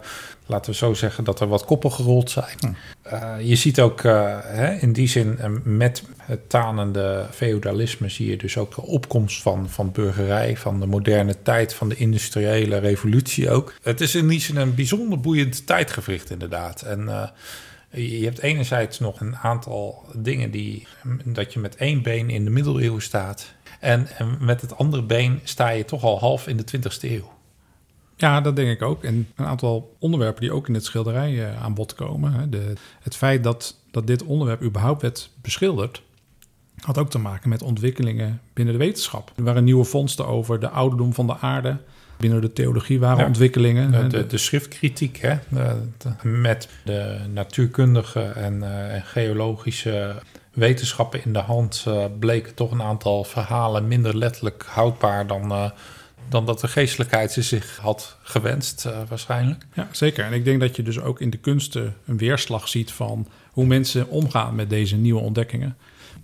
laten 0.50 0.70
we 0.70 0.76
zo 0.76 0.94
zeggen, 0.94 1.24
dat 1.24 1.40
er 1.40 1.46
wat 1.46 1.64
koppen 1.64 1.92
gerold 1.92 2.30
zijn. 2.30 2.56
Hm. 2.58 2.72
Eh, 3.02 3.34
je 3.42 3.56
ziet 3.56 3.80
ook 3.80 4.00
eh, 4.00 4.38
hè, 4.42 4.74
in 4.74 4.92
die 4.92 5.08
zin 5.08 5.38
eh, 5.38 5.50
met 5.62 6.02
het 6.16 6.48
tanende 6.48 7.26
feodalisme 7.30 8.08
zie 8.08 8.30
je 8.30 8.36
dus 8.36 8.56
ook 8.56 8.74
de 8.74 8.82
opkomst 8.82 9.42
van, 9.42 9.68
van 9.68 9.92
burgerij, 9.92 10.56
van 10.56 10.80
de 10.80 10.86
moderne 10.86 11.42
tijd, 11.42 11.74
van 11.74 11.88
de 11.88 11.96
industriële 11.96 12.78
revolutie 12.78 13.50
ook. 13.50 13.74
Het 13.82 14.00
is 14.00 14.14
in 14.14 14.28
die 14.28 14.40
zin 14.40 14.56
een 14.56 14.74
bijzonder 14.74 15.20
boeiend 15.20 15.66
tijdgevricht 15.66 16.30
inderdaad. 16.30 16.82
En 16.82 17.30
je 17.90 18.24
hebt 18.24 18.38
enerzijds 18.38 18.98
nog 18.98 19.20
een 19.20 19.36
aantal 19.36 20.04
dingen 20.14 20.50
die 20.50 20.86
dat 21.24 21.52
je 21.52 21.58
met 21.58 21.76
één 21.76 22.02
been 22.02 22.30
in 22.30 22.44
de 22.44 22.50
middeleeuwen 22.50 23.02
staat. 23.02 23.54
En, 23.80 24.08
en 24.18 24.36
met 24.40 24.60
het 24.60 24.76
andere 24.76 25.02
been 25.02 25.40
sta 25.44 25.68
je 25.68 25.84
toch 25.84 26.04
al 26.04 26.18
half 26.18 26.46
in 26.46 26.56
de 26.56 26.64
20ste 26.76 27.10
eeuw. 27.10 27.30
Ja, 28.20 28.40
dat 28.40 28.56
denk 28.56 28.70
ik 28.70 28.82
ook. 28.82 29.04
En 29.04 29.28
een 29.36 29.44
aantal 29.46 29.96
onderwerpen 29.98 30.40
die 30.40 30.52
ook 30.52 30.68
in 30.68 30.74
het 30.74 30.84
schilderij 30.84 31.44
eh, 31.48 31.62
aan 31.62 31.74
bod 31.74 31.94
komen. 31.94 32.32
Hè. 32.32 32.48
De, 32.48 32.72
het 33.02 33.16
feit 33.16 33.44
dat, 33.44 33.76
dat 33.90 34.06
dit 34.06 34.22
onderwerp 34.24 34.62
überhaupt 34.62 35.02
werd 35.02 35.30
beschilderd, 35.42 36.02
had 36.80 36.98
ook 36.98 37.10
te 37.10 37.18
maken 37.18 37.48
met 37.48 37.62
ontwikkelingen 37.62 38.40
binnen 38.52 38.74
de 38.78 38.80
wetenschap. 38.84 39.32
Er 39.36 39.42
waren 39.44 39.64
nieuwe 39.64 39.84
vondsten 39.84 40.26
over 40.26 40.60
de 40.60 40.68
ouderdom 40.68 41.14
van 41.14 41.26
de 41.26 41.36
aarde. 41.38 41.76
Binnen 42.16 42.40
de 42.40 42.52
theologie 42.52 43.00
waren 43.00 43.18
Ja. 43.18 43.26
ontwikkelingen. 43.26 43.90
De, 43.92 44.06
de, 44.06 44.26
de 44.26 44.38
schriftkritiek, 44.38 45.16
hè, 45.16 45.34
de- 45.48 45.76
de- 45.98 46.28
met 46.28 46.68
de 46.84 47.16
natuurkundige 47.32 48.20
en, 48.22 48.62
eh, 48.62 48.94
en 48.94 49.02
geologische 49.02 50.14
wetenschappen 50.52 51.24
in 51.24 51.32
de 51.32 51.38
hand, 51.38 51.84
eh, 51.86 52.04
bleken 52.18 52.54
toch 52.54 52.70
een 52.70 52.82
aantal 52.82 53.24
verhalen 53.24 53.88
minder 53.88 54.16
letterlijk 54.16 54.64
houdbaar 54.68 55.26
dan, 55.26 55.50
eh, 55.50 55.70
dan 56.30 56.46
dat 56.46 56.60
de 56.60 56.68
geestelijkheid 56.68 57.32
ze 57.32 57.42
zich 57.42 57.76
had 57.76 58.16
gewenst, 58.22 58.84
eh, 58.84 58.98
waarschijnlijk. 59.08 59.66
Ja, 59.74 59.88
zeker. 59.92 60.24
En 60.24 60.32
ik 60.32 60.44
denk 60.44 60.60
dat 60.60 60.76
je 60.76 60.82
dus 60.82 61.00
ook 61.00 61.20
in 61.20 61.30
de 61.30 61.36
kunsten 61.36 61.96
een 62.06 62.18
weerslag 62.18 62.68
ziet 62.68 62.92
van 62.92 63.26
hoe 63.50 63.66
mensen 63.66 64.08
omgaan 64.08 64.54
met 64.54 64.70
deze 64.70 64.96
nieuwe 64.96 65.20
ontdekkingen. 65.20 65.76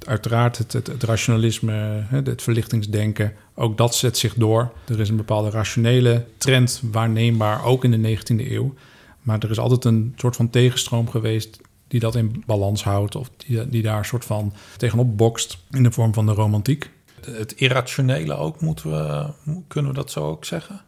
Uiteraard 0.07 0.59
het, 0.59 0.73
het, 0.73 0.87
het 0.87 1.03
rationalisme, 1.03 2.05
het 2.09 2.43
verlichtingsdenken, 2.43 3.33
ook 3.55 3.77
dat 3.77 3.95
zet 3.95 4.19
zich 4.19 4.35
door. 4.35 4.73
Er 4.89 5.01
is 5.01 5.09
een 5.09 5.17
bepaalde 5.17 5.51
rationele 5.51 6.25
trend 6.39 6.83
waarneembaar, 6.91 7.65
ook 7.65 7.85
in 7.85 8.03
de 8.03 8.17
19e 8.17 8.51
eeuw. 8.51 8.75
Maar 9.23 9.39
er 9.39 9.51
is 9.51 9.59
altijd 9.59 9.85
een 9.85 10.15
soort 10.17 10.37
van 10.37 10.51
tegenstroom 10.51 11.09
geweest 11.09 11.61
die 11.89 12.01
dat 12.01 12.15
in 12.15 12.43
balans 12.47 12.85
houdt... 12.85 13.15
of 13.15 13.31
die, 13.37 13.69
die 13.69 13.83
daar 13.83 13.99
een 13.99 14.05
soort 14.05 14.25
van 14.25 14.53
tegenop 14.77 15.17
bokst 15.17 15.59
in 15.71 15.83
de 15.83 15.93
vorm 15.93 16.15
van 16.15 16.27
de 16.27 16.33
romantiek. 16.33 16.91
Het 17.31 17.53
irrationele 17.53 18.35
ook, 18.35 18.61
moeten 18.61 18.91
we, 18.91 19.27
kunnen 19.69 19.91
we 19.91 19.97
dat 19.97 20.11
zo 20.11 20.25
ook 20.25 20.45
zeggen? 20.45 20.81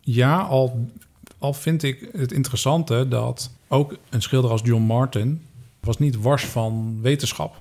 Ja, 0.00 0.40
al, 0.40 0.90
al 1.38 1.52
vind 1.52 1.82
ik 1.82 2.08
het 2.12 2.32
interessante 2.32 3.08
dat 3.08 3.50
ook 3.68 3.96
een 4.08 4.22
schilder 4.22 4.50
als 4.50 4.62
John 4.64 4.82
Martin 4.82 5.42
was 5.80 5.98
niet 5.98 6.16
wars 6.20 6.44
van 6.44 6.98
wetenschap. 7.02 7.60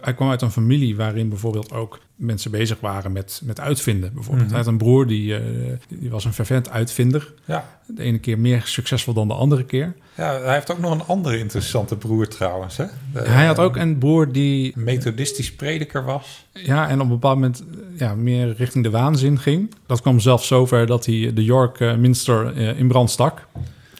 Hij 0.00 0.14
kwam 0.14 0.30
uit 0.30 0.42
een 0.42 0.50
familie 0.50 0.96
waarin 0.96 1.28
bijvoorbeeld 1.28 1.72
ook 1.72 1.98
mensen 2.16 2.50
bezig 2.50 2.80
waren 2.80 3.12
met, 3.12 3.40
met 3.44 3.60
uitvinden. 3.60 4.12
Bijvoorbeeld. 4.14 4.46
Mhm. 4.46 4.54
Hij 4.56 4.64
had 4.64 4.72
een 4.72 4.78
broer 4.78 5.06
die, 5.06 5.36
eh, 5.36 5.42
die 5.88 6.10
was 6.10 6.24
een 6.24 6.32
fervent 6.32 6.70
uitvinder. 6.70 7.32
Ja. 7.44 7.80
De 7.86 8.02
ene 8.02 8.18
keer 8.18 8.38
meer 8.38 8.62
succesvol 8.64 9.14
dan 9.14 9.28
de 9.28 9.34
andere 9.34 9.64
keer. 9.64 9.94
ja, 10.16 10.40
hij 10.40 10.54
heeft 10.54 10.70
ook 10.72 10.78
nog 10.78 10.92
een 10.92 11.04
andere 11.06 11.38
interessante 11.38 11.96
broer 11.96 12.28
trouwens. 12.28 12.76
Hè? 12.76 12.84
De- 13.12 13.20
Hij 13.20 13.46
had 13.46 13.58
ook 13.58 13.76
een 13.76 13.98
broer 13.98 14.32
die 14.32 14.72
methodistisch 14.76 15.52
prediker 15.54 16.04
was. 16.04 16.46
Ja, 16.52 16.88
en 16.88 16.94
op 16.94 17.00
een 17.04 17.08
bepaald 17.08 17.34
moment 17.34 17.64
ja, 17.96 18.14
meer 18.14 18.54
richting 18.56 18.84
de 18.84 18.90
waanzin 18.90 19.38
ging. 19.38 19.74
Dat 19.86 20.00
kwam 20.00 20.20
zelfs 20.20 20.46
zover 20.46 20.86
dat 20.86 21.06
hij 21.06 21.30
de 21.34 21.44
York 21.44 21.80
eh, 21.80 21.96
Minster 21.96 22.56
eh, 22.56 22.78
in 22.78 22.88
brand 22.88 23.10
stak. 23.10 23.46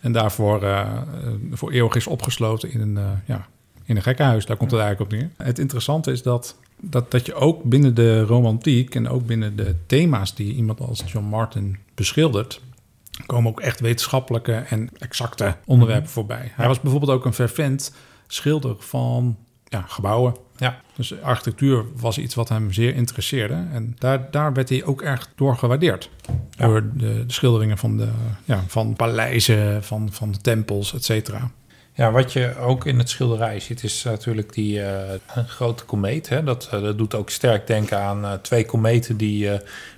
En 0.02 0.12
daarvoor 0.12 0.62
eh, 0.62 0.80
eh, 0.80 0.96
voor 1.50 1.72
eeuwig 1.72 1.94
is 1.94 2.06
opgesloten 2.06 2.72
in 2.72 2.80
een, 2.80 2.96
eh, 2.96 3.10
ja, 3.26 3.46
in 3.84 3.96
een 3.96 4.02
gekkenhuis. 4.02 4.46
Daar 4.46 4.56
komt 4.56 4.70
het 4.70 4.80
eigenlijk 4.80 5.12
op 5.12 5.18
neer. 5.18 5.30
Het 5.36 5.58
interessante 5.58 6.12
is 6.12 6.22
dat, 6.22 6.56
dat, 6.80 7.10
dat 7.10 7.26
je 7.26 7.34
ook 7.34 7.62
binnen 7.62 7.94
de 7.94 8.22
romantiek... 8.22 8.94
en 8.94 9.08
ook 9.08 9.26
binnen 9.26 9.56
de 9.56 9.74
thema's 9.86 10.34
die 10.34 10.54
iemand 10.54 10.80
als 10.80 11.02
John 11.06 11.26
Martin 11.26 11.76
beschildert... 11.94 12.60
komen 13.26 13.50
ook 13.50 13.60
echt 13.60 13.80
wetenschappelijke 13.80 14.54
en 14.54 14.88
exacte 14.98 15.56
onderwerpen 15.64 16.10
voorbij. 16.10 16.52
Hij 16.54 16.66
was 16.66 16.80
bijvoorbeeld 16.80 17.12
ook 17.12 17.24
een 17.24 17.34
fervent 17.34 17.94
schilder 18.26 18.76
van 18.78 19.36
ja, 19.64 19.84
gebouwen. 19.88 20.34
Ja. 20.62 20.80
Dus 20.96 21.20
architectuur 21.20 21.84
was 21.96 22.18
iets 22.18 22.34
wat 22.34 22.48
hem 22.48 22.72
zeer 22.72 22.94
interesseerde. 22.94 23.64
En 23.72 23.96
daar, 23.98 24.30
daar 24.30 24.52
werd 24.52 24.68
hij 24.68 24.84
ook 24.84 25.02
erg 25.02 25.28
door 25.34 25.56
gewaardeerd. 25.56 26.10
Ja. 26.50 26.66
Door 26.66 26.82
de, 26.94 27.26
de 27.26 27.32
schilderingen 27.32 27.78
van, 27.78 27.96
de, 27.96 28.08
ja, 28.44 28.64
van 28.66 28.94
paleizen, 28.96 29.84
van, 29.84 30.08
van 30.12 30.40
tempels, 30.40 30.94
et 30.94 31.04
cetera. 31.04 31.50
Ja, 31.94 32.10
wat 32.10 32.32
je 32.32 32.56
ook 32.58 32.86
in 32.86 32.98
het 32.98 33.08
schilderij 33.08 33.60
ziet, 33.60 33.82
is 33.82 34.02
natuurlijk 34.02 34.52
die 34.52 34.82
eh, 34.82 35.18
grote 35.46 35.84
komeet. 35.84 36.28
Hè? 36.28 36.44
Dat, 36.44 36.68
eh, 36.70 36.82
dat 36.82 36.98
doet 36.98 37.14
ook 37.14 37.30
sterk 37.30 37.66
denken 37.66 37.98
aan 37.98 38.24
eh, 38.24 38.32
twee 38.32 38.64
kometen 38.64 39.16
die 39.16 39.50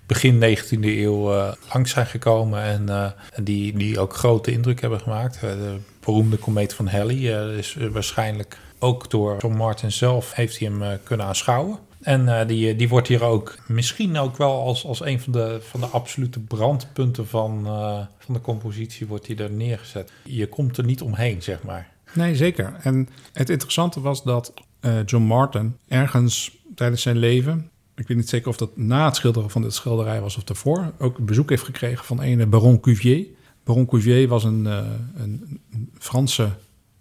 begin 0.07 0.57
19e 0.57 0.81
eeuw 0.81 1.55
langs 1.73 1.91
zijn 1.91 2.07
gekomen 2.07 2.63
en 2.63 3.15
die, 3.43 3.77
die 3.77 4.01
ook 4.01 4.17
grote 4.17 4.51
indruk 4.51 4.81
hebben 4.81 5.01
gemaakt. 5.01 5.41
De 5.41 5.77
beroemde 6.01 6.37
komeet 6.37 6.75
van 6.75 6.87
Halley 6.87 7.57
is 7.59 7.77
waarschijnlijk 7.93 8.59
ook 8.79 9.11
door 9.11 9.37
John 9.41 9.57
Martin 9.57 9.93
zelf 9.93 10.35
heeft 10.35 10.59
hij 10.59 10.69
hem 10.69 10.83
eh, 10.83 10.93
kunnen 11.05 11.27
aanschouwen. 11.27 11.79
En 12.05 12.41
eh, 12.41 12.49
die, 12.49 12.77
die 12.77 12.89
wordt 12.89 13.09
hier 13.09 13.23
ook 13.23 13.57
misschien 13.67 14.19
ook 14.19 14.37
wel 14.37 14.61
als, 14.61 14.85
als 14.85 15.05
een 15.05 15.21
van 15.21 15.33
de, 15.33 15.59
van 15.61 15.81
de 15.81 15.87
absolute 15.87 16.41
brandpunten 16.41 17.27
van, 17.27 17.67
eh, 17.67 18.01
van 18.19 18.35
de 18.35 18.41
compositie 18.41 19.07
wordt 19.07 19.27
hij 19.27 19.37
er 19.37 19.51
neergezet. 19.51 20.13
Je 20.25 20.49
komt 20.49 20.77
er 20.77 20.85
niet 20.85 21.03
omheen, 21.03 21.43
zeg 21.43 21.63
maar. 21.63 21.93
Nee, 22.15 22.37
zeker. 22.37 22.77
En 22.83 23.09
het 23.33 23.51
interessante 23.51 24.01
was 24.01 24.23
dat 24.23 24.53
eh, 24.81 25.05
John 25.05 25.25
Martin 25.25 25.77
ergens 25.89 26.57
tijdens 26.75 27.03
zijn 27.03 27.17
leven... 27.17 27.71
ik 27.95 28.09
weet 28.09 28.17
niet 28.17 28.29
zeker 28.29 28.49
of 28.49 28.57
dat 28.57 28.77
na 28.77 29.05
het 29.05 29.17
schilderen 29.17 29.51
van 29.51 29.63
dit 29.63 29.75
schilderij 29.75 30.21
was 30.21 30.37
of 30.37 30.45
daarvoor... 30.45 30.93
ook 30.99 31.19
bezoek 31.19 31.51
heeft 31.51 31.65
gekregen 31.65 32.05
van 32.05 32.23
een 32.23 32.49
Baron 32.51 32.81
Cuvier. 32.81 33.27
Baron 33.65 33.87
Cuvier 33.87 34.29
was 34.29 34.45
eh, 34.45 34.51
een, 34.51 34.67
een 35.15 35.61
Franse 35.99 36.49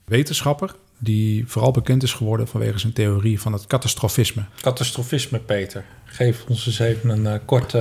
wetenschapper... 0.05 0.75
die 1.03 1.47
vooral 1.47 1.71
bekend 1.71 2.03
is 2.03 2.13
geworden 2.13 2.47
vanwege 2.47 2.79
zijn 2.79 2.93
theorie 2.93 3.41
van 3.41 3.53
het 3.53 3.67
catastrofisme. 3.67 4.43
Catastrofisme, 4.61 5.39
Peter. 5.39 5.85
Geef 6.05 6.45
ons 6.47 6.65
eens 6.65 6.79
even 6.79 7.09
een 7.09 7.27
eh, 7.27 7.39
korte 7.45 7.79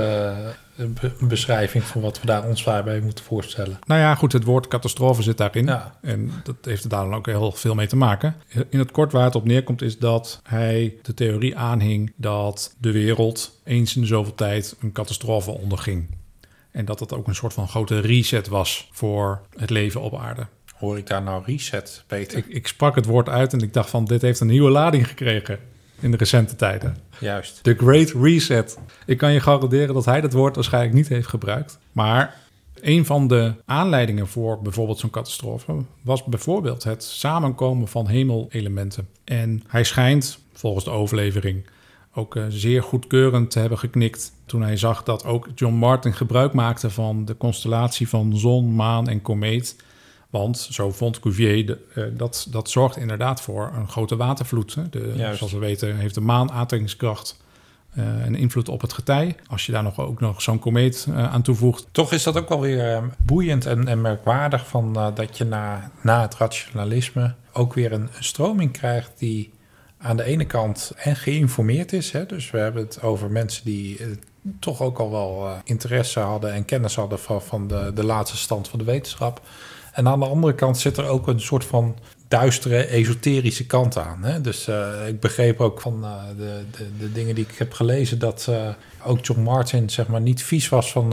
eh, 0.76 0.86
be- 0.86 1.12
beschrijving 1.20 1.84
van 1.84 2.00
wat 2.00 2.20
we 2.20 2.26
daar 2.26 2.44
ons 2.48 2.64
daarbij 2.64 3.00
moeten 3.00 3.24
voorstellen. 3.24 3.78
Nou 3.86 4.00
ja, 4.00 4.14
goed, 4.14 4.32
het 4.32 4.44
woord 4.44 4.68
catastrofe 4.68 5.22
zit 5.22 5.36
daarin. 5.36 5.66
Ja. 5.66 5.98
En 6.02 6.30
dat 6.44 6.56
heeft 6.62 6.82
er 6.82 6.88
daar 6.90 7.12
ook 7.12 7.26
heel 7.26 7.52
veel 7.52 7.74
mee 7.74 7.86
te 7.86 7.96
maken. 7.96 8.36
In 8.68 8.78
het 8.78 8.90
kort 8.90 9.12
waar 9.12 9.24
het 9.24 9.34
op 9.34 9.44
neerkomt 9.44 9.82
is 9.82 9.98
dat 9.98 10.40
hij 10.42 10.94
de 11.02 11.14
theorie 11.14 11.56
aanhing 11.56 12.12
dat 12.16 12.74
de 12.78 12.92
wereld 12.92 13.60
eens 13.64 13.96
in 13.96 14.06
zoveel 14.06 14.34
tijd 14.34 14.76
een 14.80 14.92
catastrofe 14.92 15.50
onderging. 15.50 16.06
En 16.70 16.84
dat 16.84 16.98
dat 16.98 17.12
ook 17.12 17.26
een 17.26 17.34
soort 17.34 17.52
van 17.52 17.68
grote 17.68 18.00
reset 18.00 18.48
was 18.48 18.88
voor 18.92 19.40
het 19.56 19.70
leven 19.70 20.00
op 20.00 20.16
aarde. 20.18 20.46
Hoor 20.82 20.98
ik 20.98 21.06
daar 21.06 21.22
nou 21.22 21.42
reset, 21.46 22.04
Peter? 22.06 22.38
Ik, 22.38 22.46
ik 22.46 22.66
sprak 22.66 22.94
het 22.94 23.06
woord 23.06 23.28
uit 23.28 23.52
en 23.52 23.60
ik 23.60 23.72
dacht 23.72 23.90
van 23.90 24.04
dit 24.04 24.22
heeft 24.22 24.40
een 24.40 24.46
nieuwe 24.46 24.70
lading 24.70 25.08
gekregen 25.08 25.58
in 26.00 26.10
de 26.10 26.16
recente 26.16 26.56
tijden. 26.56 26.96
Juist. 27.20 27.62
The 27.62 27.74
Great 27.74 28.10
Reset. 28.10 28.78
Ik 29.06 29.18
kan 29.18 29.32
je 29.32 29.40
garanderen 29.40 29.94
dat 29.94 30.04
hij 30.04 30.20
dat 30.20 30.32
woord 30.32 30.54
waarschijnlijk 30.54 30.94
niet 30.94 31.08
heeft 31.08 31.26
gebruikt. 31.26 31.78
Maar 31.92 32.36
een 32.80 33.06
van 33.06 33.28
de 33.28 33.54
aanleidingen 33.64 34.28
voor 34.28 34.62
bijvoorbeeld 34.62 34.98
zo'n 34.98 35.10
catastrofe 35.10 35.84
was 36.00 36.24
bijvoorbeeld 36.24 36.84
het 36.84 37.04
samenkomen 37.04 37.88
van 37.88 38.08
hemelelementen. 38.08 39.08
En 39.24 39.62
hij 39.66 39.84
schijnt, 39.84 40.38
volgens 40.52 40.84
de 40.84 40.90
overlevering, 40.90 41.66
ook 42.14 42.36
uh, 42.36 42.44
zeer 42.48 42.82
goedkeurend 42.82 43.50
te 43.50 43.58
hebben 43.58 43.78
geknikt 43.78 44.32
toen 44.46 44.62
hij 44.62 44.76
zag 44.76 45.02
dat 45.02 45.24
ook 45.24 45.48
John 45.54 45.74
Martin 45.74 46.14
gebruik 46.14 46.52
maakte 46.52 46.90
van 46.90 47.24
de 47.24 47.36
constellatie 47.36 48.08
van 48.08 48.38
zon, 48.38 48.74
maan 48.74 49.08
en 49.08 49.22
komeet. 49.22 49.76
Want 50.32 50.58
zo 50.58 50.90
vond 50.90 51.20
Cuvier 51.20 51.66
de, 51.66 51.78
uh, 51.94 52.04
dat 52.12 52.46
dat 52.50 52.70
zorgt 52.70 52.96
inderdaad 52.96 53.40
voor 53.40 53.72
een 53.74 53.88
grote 53.88 54.16
watervloed. 54.16 54.74
Hè. 54.74 54.88
De, 54.88 55.32
zoals 55.34 55.52
we 55.52 55.58
weten 55.58 55.96
heeft 55.96 56.14
de 56.14 56.20
maan 56.20 56.50
aantrekkingskracht 56.50 57.40
uh, 57.98 58.24
een 58.24 58.34
invloed 58.34 58.68
op 58.68 58.80
het 58.80 58.92
getij. 58.92 59.36
Als 59.46 59.66
je 59.66 59.72
daar 59.72 59.82
nog, 59.82 60.00
ook 60.00 60.20
nog 60.20 60.42
zo'n 60.42 60.58
komeet 60.58 61.06
uh, 61.08 61.32
aan 61.32 61.42
toevoegt. 61.42 61.86
Toch 61.90 62.12
is 62.12 62.22
dat 62.22 62.36
ook 62.36 62.48
wel 62.48 62.60
weer 62.60 62.96
uh, 62.96 63.02
boeiend 63.24 63.66
en, 63.66 63.88
en, 63.88 64.00
merkwaardig 64.00 64.68
van, 64.68 64.92
dat 65.14 65.38
je 65.38 65.44
na, 65.44 65.90
na 66.02 66.20
het 66.22 66.34
rationalisme 66.34 67.34
ook 67.52 67.74
weer 67.74 67.92
een, 67.92 68.08
een, 68.16 68.24
stroming 68.24 68.72
krijgt 68.72 69.12
die 69.18 69.52
aan 69.98 70.16
de 70.16 70.24
ene 70.24 70.44
kant 70.44 70.92
en 70.96 71.16
geïnformeerd 71.16 71.92
is. 71.92 72.12
Hè? 72.12 72.26
Dus 72.26 72.50
we 72.50 72.58
hebben 72.58 72.82
het 72.82 73.02
over 73.02 73.30
mensen 73.30 73.64
die 73.64 74.00
toch 74.58 74.82
ook 74.82 74.98
al 74.98 75.10
wel 75.10 75.48
interesse 75.64 76.20
hadden 76.20 76.52
en 76.52 76.64
kennis 76.64 76.94
hadden 76.94 77.18
van, 77.18 77.42
van 77.42 77.66
de, 77.66 77.90
de 77.94 78.04
laatste 78.04 78.36
stand 78.36 78.68
van 78.68 78.78
de 78.78 78.84
wetenschap. 78.84 79.40
En 79.92 80.08
aan 80.08 80.20
de 80.20 80.26
andere 80.26 80.54
kant 80.54 80.78
zit 80.78 80.96
er 80.96 81.06
ook 81.06 81.26
een 81.26 81.40
soort 81.40 81.64
van 81.64 81.96
duistere, 82.28 82.84
esoterische 82.84 83.66
kant 83.66 83.98
aan. 83.98 84.24
Hè? 84.24 84.40
Dus 84.40 84.68
uh, 84.68 85.08
ik 85.08 85.20
begreep 85.20 85.60
ook 85.60 85.80
van 85.80 86.04
uh, 86.04 86.22
de, 86.36 86.62
de, 86.76 86.86
de, 86.98 87.12
dingen 87.12 87.34
die 87.34 87.46
ik 87.48 87.58
heb 87.58 87.72
gelezen... 87.72 88.18
dat 88.18 88.46
uh, 88.50 88.68
ook 89.04 89.24
John 89.24 89.40
Martin 89.40 89.90
zeg 89.90 90.06
maar, 90.06 90.20
niet 90.20 90.42
vies 90.42 90.68
was 90.68 90.92
van, 90.92 91.10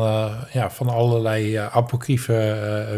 ja, 0.52 0.72
van 0.72 0.90
allerlei 0.90 1.56
apocryfe 1.56 2.34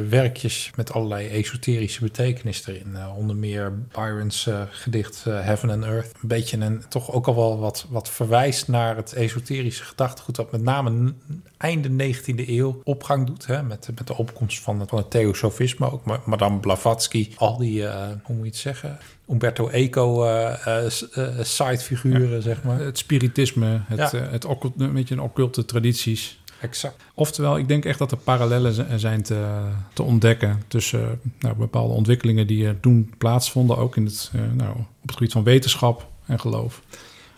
werkjes... 0.10 0.72
met 0.76 0.94
allerlei 0.94 1.28
esoterische 1.28 2.02
betekenis 2.02 2.68
erin. 2.68 2.98
onder 3.18 3.36
meer 3.36 3.74
Byron's 3.92 4.50
gedicht 4.70 5.24
Heaven 5.24 5.70
and 5.70 5.84
Earth. 5.84 6.12
Een 6.22 6.28
beetje 6.28 6.58
een, 6.58 6.84
toch 6.90 7.12
ook 7.12 7.28
al 7.28 7.36
wel 7.36 7.60
wat, 7.60 7.86
wat 7.90 8.10
verwijst 8.10 8.68
naar 8.68 8.96
het 8.96 9.14
esoterische 9.14 9.84
gedachtegoed... 9.84 10.36
dat 10.36 10.52
met 10.52 10.62
name 10.62 11.14
einde 11.58 12.14
19e 12.14 12.48
eeuw 12.48 12.82
opgang 12.84 13.28
doet... 13.28 13.46
Hè? 13.46 13.64
Met, 13.64 13.90
met 13.96 14.08
de 14.08 14.18
opkomst 14.18 14.60
van 14.60 14.80
het, 14.80 14.90
van 14.90 14.98
het 14.98 15.12
theosofisme. 15.12 15.92
Ook 15.92 16.26
Madame 16.26 16.60
Blavatsky, 16.60 17.30
al 17.36 17.58
die 17.58 17.88
hoe 18.24 18.36
moet 18.36 18.38
je 18.38 18.46
het 18.46 18.56
zeggen? 18.56 19.00
Umberto 19.32 19.68
Eco 19.68 20.26
uh, 20.26 20.54
uh, 21.18 21.30
sidefiguren, 21.42 22.42
zeg 22.42 22.64
maar. 22.64 22.80
Het 22.80 22.98
spiritisme, 22.98 23.82
het, 23.86 24.12
ja. 24.12 24.20
het 24.20 24.46
occult, 24.46 24.74
een 24.78 24.94
beetje 24.94 25.16
een 25.16 25.22
occulte 25.22 25.66
tradities. 25.66 26.40
Exact. 26.62 26.96
Oftewel, 27.14 27.58
ik 27.58 27.68
denk 27.68 27.86
echt 27.86 28.00
dat 28.00 28.12
er 28.12 28.18
parallellen 28.18 29.00
zijn 29.00 29.24
te, 29.24 29.46
te 29.94 30.04
ontdekken 30.04 30.62
tussen 30.68 31.20
nou, 31.40 31.56
bepaalde 31.56 31.94
ontwikkelingen 31.94 32.48
die 32.48 32.68
er 32.68 32.80
toen 32.80 33.14
plaatsvonden, 33.18 33.78
ook 33.78 33.96
in 33.96 34.06
het, 34.06 34.32
nou, 34.54 34.72
op 34.78 35.02
het 35.02 35.12
gebied 35.12 35.32
van 35.32 35.44
wetenschap 35.44 36.08
en 36.26 36.40
geloof. 36.40 36.82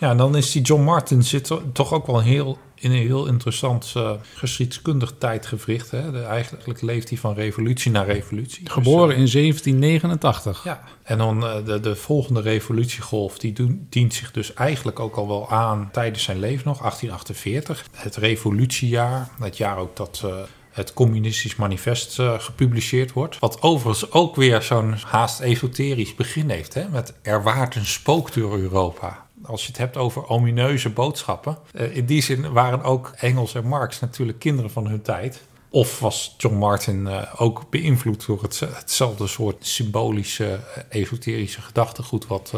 Ja, 0.03 0.09
en 0.09 0.17
dan 0.17 0.35
is 0.35 0.51
die 0.51 0.61
John 0.61 0.83
Martin 0.83 1.23
zit 1.23 1.51
toch 1.73 1.93
ook 1.93 2.07
wel 2.07 2.21
heel 2.21 2.57
in 2.75 2.91
een 2.91 2.97
heel 2.97 3.25
interessant 3.25 3.93
uh, 3.97 4.11
geschiedskundig 4.35 5.13
tijdgevricht. 5.17 5.91
Hè. 5.91 6.11
De, 6.11 6.21
eigenlijk 6.21 6.81
leeft 6.81 7.09
hij 7.09 7.17
van 7.17 7.33
revolutie 7.33 7.91
naar 7.91 8.05
revolutie. 8.05 8.69
Geboren 8.69 9.17
dus, 9.17 9.35
uh, 9.35 9.43
in 9.43 9.51
1789. 9.51 10.63
Ja, 10.63 10.83
en 11.03 11.17
dan 11.17 11.43
uh, 11.43 11.55
de, 11.65 11.79
de 11.79 11.95
volgende 11.95 12.41
revolutiegolf, 12.41 13.37
die 13.37 13.53
doen, 13.53 13.87
dient 13.89 14.13
zich 14.13 14.31
dus 14.31 14.53
eigenlijk 14.53 14.99
ook 14.99 15.15
al 15.15 15.27
wel 15.27 15.49
aan 15.49 15.89
tijdens 15.91 16.23
zijn 16.23 16.39
leven 16.39 16.67
nog, 16.67 16.79
1848. 16.79 17.85
Het 17.91 18.15
revolutiejaar, 18.15 19.29
het 19.39 19.57
jaar 19.57 19.77
ook 19.77 19.95
dat 19.95 20.25
het 20.71 20.93
Communistisch 20.93 21.55
Manifest 21.55 22.19
uh, 22.19 22.39
gepubliceerd 22.39 23.13
wordt. 23.13 23.39
Wat 23.39 23.61
overigens 23.61 24.11
ook 24.11 24.35
weer 24.35 24.61
zo'n 24.61 24.95
haast 25.05 25.39
esoterisch 25.39 26.15
begin 26.15 26.49
heeft. 26.49 26.73
Hè? 26.73 26.87
Met 26.89 27.13
er 27.21 27.43
waart 27.43 27.75
een 27.75 27.85
spook 27.85 28.33
door 28.33 28.57
Europa 28.57 29.22
als 29.45 29.61
je 29.61 29.67
het 29.67 29.77
hebt 29.77 29.97
over 29.97 30.27
omineuze 30.27 30.89
boodschappen. 30.89 31.57
Uh, 31.73 31.95
in 31.95 32.05
die 32.05 32.21
zin 32.21 32.51
waren 32.51 32.83
ook 32.83 33.13
Engels 33.17 33.55
en 33.55 33.67
Marx 33.67 33.99
natuurlijk 33.99 34.39
kinderen 34.39 34.71
van 34.71 34.87
hun 34.87 35.01
tijd. 35.01 35.41
Of 35.69 35.99
was 35.99 36.35
John 36.37 36.55
Martin 36.55 37.05
uh, 37.05 37.21
ook 37.37 37.69
beïnvloed 37.69 38.25
door 38.25 38.41
het, 38.41 38.59
hetzelfde 38.59 39.27
soort 39.27 39.67
symbolische, 39.67 40.59
uh, 40.77 40.83
esoterische 41.01 41.61
gedachtegoed 41.61 42.27
wat 42.27 42.53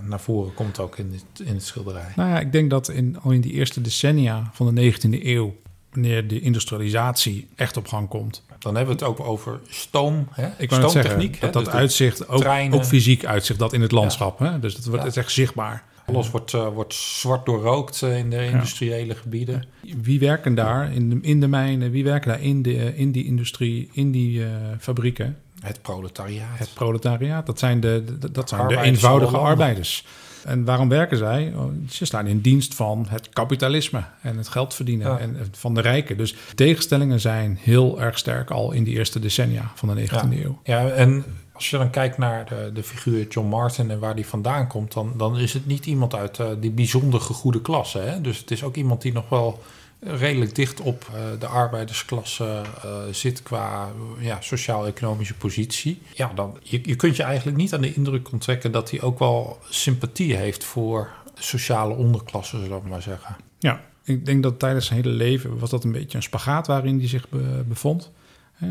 naar 0.00 0.20
voren 0.20 0.54
komt 0.54 0.78
ook 0.78 0.98
in 0.98 1.12
het, 1.12 1.46
in 1.46 1.54
het 1.54 1.64
schilderij? 1.64 2.12
Nou 2.16 2.28
ja, 2.28 2.40
ik 2.40 2.52
denk 2.52 2.70
dat 2.70 2.88
in, 2.88 3.18
al 3.22 3.30
in 3.30 3.40
die 3.40 3.52
eerste 3.52 3.80
decennia 3.80 4.50
van 4.52 4.74
de 4.74 4.92
19e 4.92 5.24
eeuw, 5.24 5.54
wanneer 5.90 6.28
de 6.28 6.40
industrialisatie 6.40 7.48
echt 7.56 7.76
op 7.76 7.88
gang 7.88 8.08
komt, 8.08 8.42
dan 8.62 8.76
hebben 8.76 8.96
we 8.96 9.04
het 9.04 9.10
ook 9.10 9.26
over 9.26 9.60
stoom, 9.68 10.28
hè? 10.30 10.48
Ik 10.58 10.72
stoomtechniek. 10.72 11.34
Zeggen, 11.34 11.40
dat 11.40 11.52
dat 11.52 11.64
dus 11.64 11.74
uitzicht, 11.74 12.28
ook, 12.28 12.44
ook, 12.70 12.84
fysiek 12.84 13.24
uitzicht 13.24 13.58
dat 13.58 13.72
in 13.72 13.80
het 13.80 13.92
landschap. 13.92 14.38
Ja. 14.38 14.52
Hè? 14.52 14.58
Dus 14.58 14.74
dat 14.74 14.84
wordt 14.84 15.14
ja. 15.14 15.20
echt 15.20 15.32
zichtbaar. 15.32 15.84
Alles 16.06 16.30
wordt, 16.30 16.52
uh, 16.52 16.68
wordt 16.68 16.94
zwart 16.94 17.46
doorrookt 17.46 18.02
uh, 18.02 18.18
in 18.18 18.30
de 18.30 18.46
industriële 18.46 19.14
gebieden. 19.14 19.64
Wie 20.02 20.18
werken 20.18 20.54
daar 20.54 20.92
in 20.92 21.10
de, 21.10 21.18
in 21.20 21.40
de 21.40 21.48
mijnen? 21.48 21.90
Wie 21.90 22.04
werken 22.04 22.28
daar 22.28 22.42
in, 22.42 22.62
de, 22.62 22.96
in 22.96 23.12
die 23.12 23.24
industrie, 23.24 23.90
in 23.92 24.10
die 24.10 24.38
uh, 24.38 24.46
fabrieken? 24.78 25.36
Het 25.60 25.82
proletariaat. 25.82 26.58
Het 26.58 26.74
proletariaat, 26.74 27.46
dat 27.46 27.58
zijn 27.58 27.80
de, 27.80 28.04
de 28.20 28.30
dat 28.30 28.48
zijn 28.48 28.68
de 28.68 28.80
eenvoudige 28.80 29.36
arbeiders. 29.36 30.04
En 30.44 30.64
waarom 30.64 30.88
werken 30.88 31.16
zij? 31.16 31.52
Oh, 31.56 31.72
ze 31.88 32.04
staan 32.04 32.26
in 32.26 32.40
dienst 32.40 32.74
van 32.74 33.06
het 33.08 33.28
kapitalisme 33.28 34.04
en 34.22 34.36
het 34.36 34.48
geld 34.48 34.74
verdienen 34.74 35.06
ja. 35.06 35.18
en 35.18 35.36
van 35.50 35.74
de 35.74 35.80
rijken. 35.80 36.16
Dus 36.16 36.34
tegenstellingen 36.54 37.20
zijn 37.20 37.58
heel 37.60 38.00
erg 38.00 38.18
sterk 38.18 38.50
al 38.50 38.72
in 38.72 38.84
die 38.84 38.94
eerste 38.94 39.18
decennia 39.18 39.72
van 39.74 39.94
de 39.94 40.08
19e 40.08 40.10
ja. 40.10 40.28
eeuw. 40.30 40.60
Ja, 40.64 40.88
en 40.88 41.24
als 41.62 41.70
je 41.70 41.78
dan 41.78 41.90
kijkt 41.90 42.18
naar 42.18 42.48
de, 42.48 42.70
de 42.74 42.82
figuur 42.82 43.26
John 43.28 43.48
Martin 43.48 43.90
en 43.90 43.98
waar 43.98 44.14
die 44.14 44.26
vandaan 44.26 44.68
komt, 44.68 44.92
dan, 44.92 45.12
dan 45.16 45.38
is 45.38 45.52
het 45.52 45.66
niet 45.66 45.86
iemand 45.86 46.14
uit 46.14 46.38
uh, 46.38 46.48
die 46.60 46.70
bijzonder 46.70 47.20
gegoede 47.20 47.60
klasse. 47.60 47.98
Hè? 47.98 48.20
Dus 48.20 48.38
het 48.38 48.50
is 48.50 48.62
ook 48.62 48.76
iemand 48.76 49.02
die 49.02 49.12
nog 49.12 49.28
wel 49.28 49.62
redelijk 50.00 50.54
dicht 50.54 50.80
op 50.80 51.06
uh, 51.10 51.40
de 51.40 51.46
arbeidersklasse 51.46 52.62
uh, 52.84 52.92
zit 53.10 53.42
qua 53.42 53.92
ja, 54.18 54.40
sociaal-economische 54.40 55.34
positie. 55.34 56.02
Ja, 56.14 56.32
dan, 56.34 56.58
je, 56.62 56.80
je 56.82 56.96
kunt 56.96 57.16
je 57.16 57.22
eigenlijk 57.22 57.56
niet 57.56 57.74
aan 57.74 57.80
de 57.80 57.94
indruk 57.94 58.32
onttrekken 58.32 58.72
dat 58.72 58.90
hij 58.90 59.02
ook 59.02 59.18
wel 59.18 59.58
sympathie 59.68 60.34
heeft 60.36 60.64
voor 60.64 61.10
sociale 61.34 61.94
onderklasse, 61.94 62.58
zullen 62.58 62.82
we 62.82 62.88
maar 62.88 63.02
zeggen. 63.02 63.36
Ja, 63.58 63.80
ik 64.04 64.26
denk 64.26 64.42
dat 64.42 64.58
tijdens 64.58 64.86
zijn 64.86 65.02
hele 65.02 65.14
leven 65.14 65.58
was 65.58 65.70
dat 65.70 65.84
een 65.84 65.92
beetje 65.92 66.16
een 66.16 66.22
spagaat 66.22 66.66
waarin 66.66 66.98
hij 66.98 67.08
zich 67.08 67.28
be, 67.28 67.64
bevond. 67.68 68.10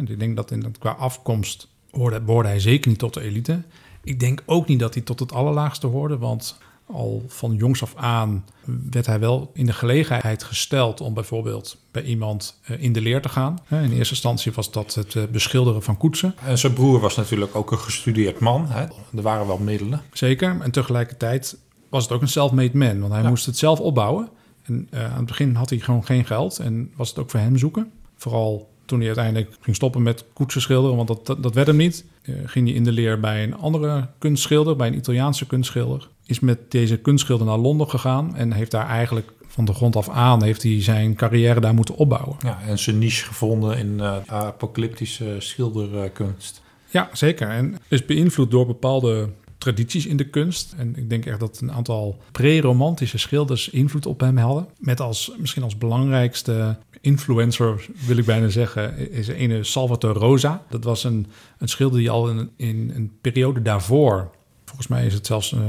Ik 0.07 0.19
denk 0.19 0.35
dat 0.35 0.51
in, 0.51 0.75
qua 0.79 0.91
afkomst 0.91 1.67
hoorde, 1.91 2.21
behoorde 2.21 2.47
hij 2.47 2.59
zeker 2.59 2.89
niet 2.89 2.99
tot 2.99 3.13
de 3.13 3.21
elite. 3.21 3.61
Ik 4.03 4.19
denk 4.19 4.43
ook 4.45 4.67
niet 4.67 4.79
dat 4.79 4.93
hij 4.93 5.03
tot 5.03 5.19
het 5.19 5.33
allerlaagste 5.33 5.87
hoorde, 5.87 6.17
want 6.17 6.57
al 6.85 7.23
van 7.27 7.55
jongs 7.55 7.81
af 7.81 7.95
aan 7.95 8.45
werd 8.91 9.05
hij 9.05 9.19
wel 9.19 9.51
in 9.53 9.65
de 9.65 9.73
gelegenheid 9.73 10.43
gesteld 10.43 11.01
om 11.01 11.13
bijvoorbeeld 11.13 11.77
bij 11.91 12.03
iemand 12.03 12.59
eh, 12.63 12.83
in 12.83 12.93
de 12.93 13.01
leer 13.01 13.21
te 13.21 13.29
gaan. 13.29 13.59
In 13.69 13.91
eerste 13.91 14.13
instantie 14.13 14.51
was 14.51 14.71
dat 14.71 14.93
het 14.93 15.15
eh, 15.15 15.23
beschilderen 15.31 15.83
van 15.83 15.97
koetsen. 15.97 16.35
En 16.43 16.57
zijn 16.57 16.73
broer 16.73 16.99
was 16.99 17.15
natuurlijk 17.15 17.55
ook 17.55 17.71
een 17.71 17.77
gestudeerd 17.77 18.39
man. 18.39 18.67
Hè? 18.67 18.81
Er 19.15 19.21
waren 19.21 19.47
wel 19.47 19.57
middelen. 19.57 20.01
Zeker. 20.13 20.61
En 20.61 20.71
tegelijkertijd 20.71 21.57
was 21.89 22.03
het 22.03 22.11
ook 22.11 22.21
een 22.21 22.27
self-made 22.27 22.77
man, 22.77 22.99
want 22.99 23.13
hij 23.13 23.21
ja. 23.21 23.29
moest 23.29 23.45
het 23.45 23.57
zelf 23.57 23.79
opbouwen. 23.79 24.29
En 24.63 24.87
uh, 24.93 25.11
aan 25.11 25.17
het 25.17 25.25
begin 25.25 25.55
had 25.55 25.69
hij 25.69 25.79
gewoon 25.79 26.05
geen 26.05 26.25
geld 26.25 26.59
en 26.59 26.91
was 26.95 27.09
het 27.09 27.19
ook 27.19 27.29
voor 27.29 27.39
hem 27.39 27.57
zoeken. 27.57 27.91
Vooral 28.15 28.70
toen 28.91 28.99
hij 28.99 29.07
uiteindelijk 29.07 29.57
ging 29.61 29.75
stoppen 29.75 30.01
met 30.01 30.25
koetsen 30.33 30.61
schilderen, 30.61 30.95
want 30.95 31.07
dat, 31.07 31.25
dat, 31.25 31.43
dat 31.43 31.53
werd 31.53 31.67
hem 31.67 31.75
niet, 31.75 32.05
uh, 32.23 32.35
ging 32.45 32.67
hij 32.67 32.75
in 32.75 32.83
de 32.83 32.91
leer 32.91 33.19
bij 33.19 33.43
een 33.43 33.55
andere 33.55 34.07
kunstschilder, 34.17 34.75
bij 34.75 34.87
een 34.87 34.95
Italiaanse 34.95 35.47
kunstschilder. 35.47 36.07
Is 36.25 36.39
met 36.39 36.71
deze 36.71 36.97
kunstschilder 36.97 37.45
naar 37.45 37.57
Londen 37.57 37.89
gegaan 37.89 38.35
en 38.35 38.51
heeft 38.51 38.71
daar 38.71 38.87
eigenlijk 38.87 39.31
van 39.47 39.65
de 39.65 39.73
grond 39.73 39.95
af 39.95 40.09
aan 40.09 40.43
heeft 40.43 40.63
hij 40.63 40.81
zijn 40.81 41.15
carrière 41.15 41.59
daar 41.59 41.73
moeten 41.73 41.95
opbouwen. 41.95 42.35
Ja, 42.41 42.59
en 42.67 42.79
zijn 42.79 42.97
niche 42.97 43.25
gevonden 43.25 43.77
in 43.77 43.93
uh, 43.99 44.15
apocalyptische 44.25 45.35
schilderkunst. 45.39 46.61
Ja, 46.89 47.09
zeker. 47.13 47.49
En 47.49 47.77
is 47.87 48.05
beïnvloed 48.05 48.51
door 48.51 48.65
bepaalde 48.65 49.29
tradities 49.57 50.05
in 50.05 50.17
de 50.17 50.29
kunst. 50.29 50.73
En 50.77 50.95
ik 50.95 51.09
denk 51.09 51.25
echt 51.25 51.39
dat 51.39 51.59
een 51.61 51.71
aantal 51.71 52.17
pre-romantische 52.31 53.17
schilders 53.17 53.69
invloed 53.69 54.05
op 54.05 54.19
hem 54.19 54.37
hadden. 54.37 54.67
Met 54.77 54.99
als 54.99 55.31
misschien 55.37 55.63
als 55.63 55.77
belangrijkste 55.77 56.77
influencer, 57.01 57.85
wil 58.05 58.17
ik 58.17 58.25
bijna 58.25 58.49
zeggen, 58.49 59.11
is 59.11 59.27
ene 59.27 59.63
Salvatore 59.63 60.19
Rosa. 60.19 60.63
Dat 60.69 60.83
was 60.83 61.03
een, 61.03 61.27
een 61.57 61.69
schilder 61.69 61.99
die 61.99 62.09
al 62.09 62.29
in, 62.29 62.49
in 62.55 62.91
een 62.95 63.11
periode 63.21 63.61
daarvoor, 63.61 64.31
volgens 64.65 64.87
mij 64.87 65.05
is 65.05 65.13
het 65.13 65.25
zelfs 65.25 65.51
uh, 65.51 65.59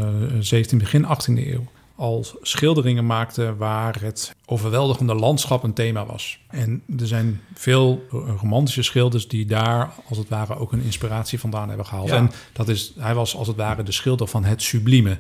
17, 0.41 0.79
begin 0.79 1.05
18e 1.05 1.47
eeuw, 1.47 1.65
al 1.97 2.27
schilderingen 2.43 3.07
maakte 3.07 3.57
waar 3.57 4.01
het 4.01 4.35
overweldigende 4.47 5.15
landschap 5.15 5.63
een 5.63 5.73
thema 5.73 6.07
was. 6.07 6.39
En 6.49 6.83
er 6.99 7.07
zijn 7.07 7.41
veel 7.55 8.03
romantische 8.41 8.83
schilders 8.83 9.29
die 9.29 9.47
daar 9.47 9.93
als 10.09 10.19
het 10.19 10.29
ware 10.29 10.57
ook 10.57 10.73
een 10.73 10.83
inspiratie 10.83 11.41
vandaan 11.41 11.69
hebben 11.69 11.87
gehaald. 11.87 12.09
Ja. 12.09 12.17
En 12.17 12.31
dat 12.53 12.69
is, 12.69 12.93
hij 12.99 13.15
was 13.15 13.37
als 13.37 13.49
het 13.49 13.57
ware 13.57 13.83
de 13.83 13.93
schilder 13.93 14.27
van 14.27 14.45
het 14.45 14.63
sublieme. 14.63 15.19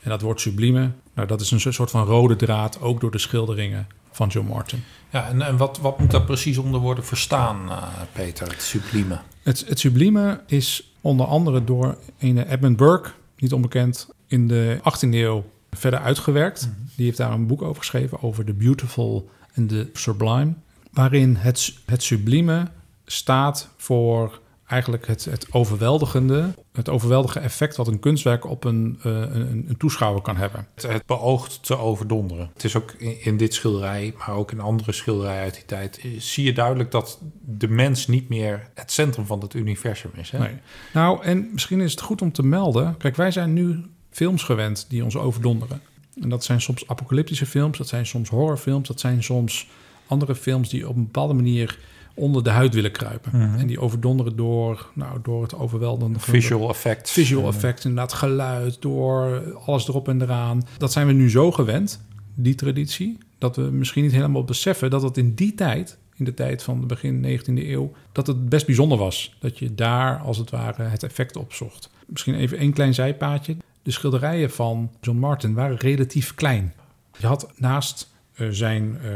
En 0.00 0.10
dat 0.10 0.20
woord 0.20 0.40
sublieme, 0.40 0.90
nou, 1.14 1.28
dat 1.28 1.40
is 1.40 1.50
een 1.50 1.60
soort 1.72 1.90
van 1.90 2.04
rode 2.04 2.36
draad 2.36 2.80
ook 2.80 3.00
door 3.00 3.10
de 3.10 3.18
schilderingen 3.18 3.86
van 4.18 4.28
John 4.28 4.48
Martin. 4.48 4.84
Ja, 5.10 5.28
en, 5.28 5.42
en 5.42 5.56
wat, 5.56 5.78
wat 5.78 5.98
moet 5.98 6.10
daar 6.10 6.24
precies 6.24 6.58
onder 6.58 6.80
worden 6.80 7.04
verstaan, 7.04 7.66
uh, 7.68 7.82
Peter, 8.12 8.48
het 8.48 8.62
sublieme? 8.62 9.18
Het, 9.42 9.64
het 9.68 9.78
sublieme 9.78 10.40
is 10.46 10.92
onder 11.00 11.26
andere 11.26 11.64
door 11.64 11.98
een 12.18 12.38
Edmund 12.38 12.76
Burke, 12.76 13.10
niet 13.36 13.52
onbekend, 13.52 14.08
in 14.26 14.48
de 14.48 14.78
18e 14.78 15.08
eeuw 15.10 15.44
verder 15.70 16.00
uitgewerkt. 16.00 16.70
Die 16.96 17.04
heeft 17.04 17.16
daar 17.16 17.32
een 17.32 17.46
boek 17.46 17.62
over 17.62 17.76
geschreven 17.76 18.22
over 18.22 18.44
The 18.44 18.52
Beautiful 18.52 19.30
en 19.52 19.66
The 19.66 19.90
Sublime. 19.92 20.52
Waarin 20.92 21.34
het, 21.36 21.74
het 21.86 22.02
sublieme 22.02 22.68
staat 23.06 23.68
voor 23.76 24.40
eigenlijk 24.66 25.06
het, 25.06 25.24
het 25.24 25.46
overweldigende, 25.50 26.54
het 26.78 26.88
overweldige 26.88 27.38
effect 27.38 27.76
wat 27.76 27.88
een 27.88 27.98
kunstwerk 27.98 28.44
op 28.44 28.64
een, 28.64 28.98
uh, 29.06 29.12
een, 29.12 29.64
een, 29.68 29.76
toeschouwer 29.78 30.22
kan 30.22 30.36
hebben. 30.36 30.66
Het, 30.74 30.92
het, 30.92 31.06
beoogt 31.06 31.62
te 31.62 31.76
overdonderen. 31.76 32.50
Het 32.52 32.64
is 32.64 32.76
ook 32.76 32.92
in, 32.92 33.24
in, 33.24 33.36
dit 33.36 33.54
schilderij, 33.54 34.14
maar 34.18 34.30
ook 34.30 34.52
in 34.52 34.60
andere 34.60 34.92
schilderijen 34.92 35.42
uit 35.42 35.54
die 35.54 35.64
tijd, 35.64 35.98
eh, 35.98 36.20
zie 36.20 36.44
je 36.44 36.52
duidelijk 36.52 36.90
dat 36.90 37.20
de 37.44 37.68
mens 37.68 38.06
niet 38.06 38.28
meer 38.28 38.68
het 38.74 38.92
centrum 38.92 39.26
van 39.26 39.40
het 39.40 39.54
universum 39.54 40.10
is. 40.14 40.30
Hè? 40.30 40.38
Nee. 40.38 40.54
Nou, 40.92 41.22
en 41.22 41.48
misschien 41.52 41.80
is 41.80 41.90
het 41.90 42.00
goed 42.00 42.22
om 42.22 42.32
te 42.32 42.42
melden. 42.42 42.96
Kijk, 42.96 43.16
wij 43.16 43.30
zijn 43.30 43.52
nu 43.52 43.84
films 44.10 44.42
gewend 44.42 44.86
die 44.88 45.04
ons 45.04 45.16
overdonderen. 45.16 45.82
En 46.20 46.28
dat 46.28 46.44
zijn 46.44 46.60
soms 46.60 46.88
apocalyptische 46.88 47.46
films, 47.46 47.78
dat 47.78 47.88
zijn 47.88 48.06
soms 48.06 48.28
horrorfilms, 48.28 48.88
dat 48.88 49.00
zijn 49.00 49.22
soms 49.22 49.68
andere 50.06 50.34
films 50.34 50.68
die 50.68 50.88
op 50.88 50.96
een 50.96 51.04
bepaalde 51.04 51.34
manier 51.34 51.78
onder 52.18 52.44
de 52.44 52.50
huid 52.50 52.74
willen 52.74 52.92
kruipen. 52.92 53.32
En 53.32 53.66
die 53.66 53.80
overdonderen 53.80 54.36
door, 54.36 54.90
nou, 54.94 55.18
door 55.22 55.42
het 55.42 55.54
overweldigende... 55.54 56.18
Visual 56.18 56.68
effect. 56.68 57.10
Visual 57.10 57.48
effect, 57.48 57.84
inderdaad 57.84 58.12
geluid, 58.12 58.82
door 58.82 59.42
alles 59.66 59.88
erop 59.88 60.08
en 60.08 60.22
eraan. 60.22 60.62
Dat 60.78 60.92
zijn 60.92 61.06
we 61.06 61.12
nu 61.12 61.30
zo 61.30 61.52
gewend, 61.52 62.06
die 62.34 62.54
traditie, 62.54 63.18
dat 63.38 63.56
we 63.56 63.62
misschien 63.62 64.02
niet 64.02 64.12
helemaal 64.12 64.44
beseffen 64.44 64.90
dat 64.90 65.02
het 65.02 65.16
in 65.16 65.34
die 65.34 65.54
tijd, 65.54 65.98
in 66.14 66.24
de 66.24 66.34
tijd 66.34 66.62
van 66.62 66.80
de 66.80 66.86
begin 66.86 67.40
19e 67.40 67.68
eeuw, 67.68 67.92
dat 68.12 68.26
het 68.26 68.48
best 68.48 68.66
bijzonder 68.66 68.98
was. 68.98 69.36
Dat 69.40 69.58
je 69.58 69.74
daar 69.74 70.18
als 70.18 70.38
het 70.38 70.50
ware 70.50 70.82
het 70.82 71.02
effect 71.02 71.36
op 71.36 71.52
zocht. 71.52 71.90
Misschien 72.06 72.34
even 72.34 72.62
een 72.62 72.72
klein 72.72 72.94
zijpaadje. 72.94 73.56
De 73.82 73.90
schilderijen 73.90 74.50
van 74.50 74.90
John 75.00 75.18
Martin 75.18 75.54
waren 75.54 75.76
relatief 75.76 76.34
klein. 76.34 76.74
Je 77.18 77.26
had 77.26 77.52
naast 77.56 78.10
uh, 78.36 78.48
zijn 78.50 78.98
uh, 79.04 79.10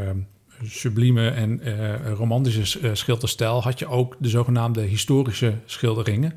sublieme 0.65 1.29
en 1.29 1.69
uh, 1.69 2.13
romantische 2.13 2.91
schilderstijl 2.95 3.63
had 3.63 3.79
je 3.79 3.87
ook 3.87 4.17
de 4.19 4.29
zogenaamde 4.29 4.81
historische 4.81 5.55
schilderingen. 5.67 6.33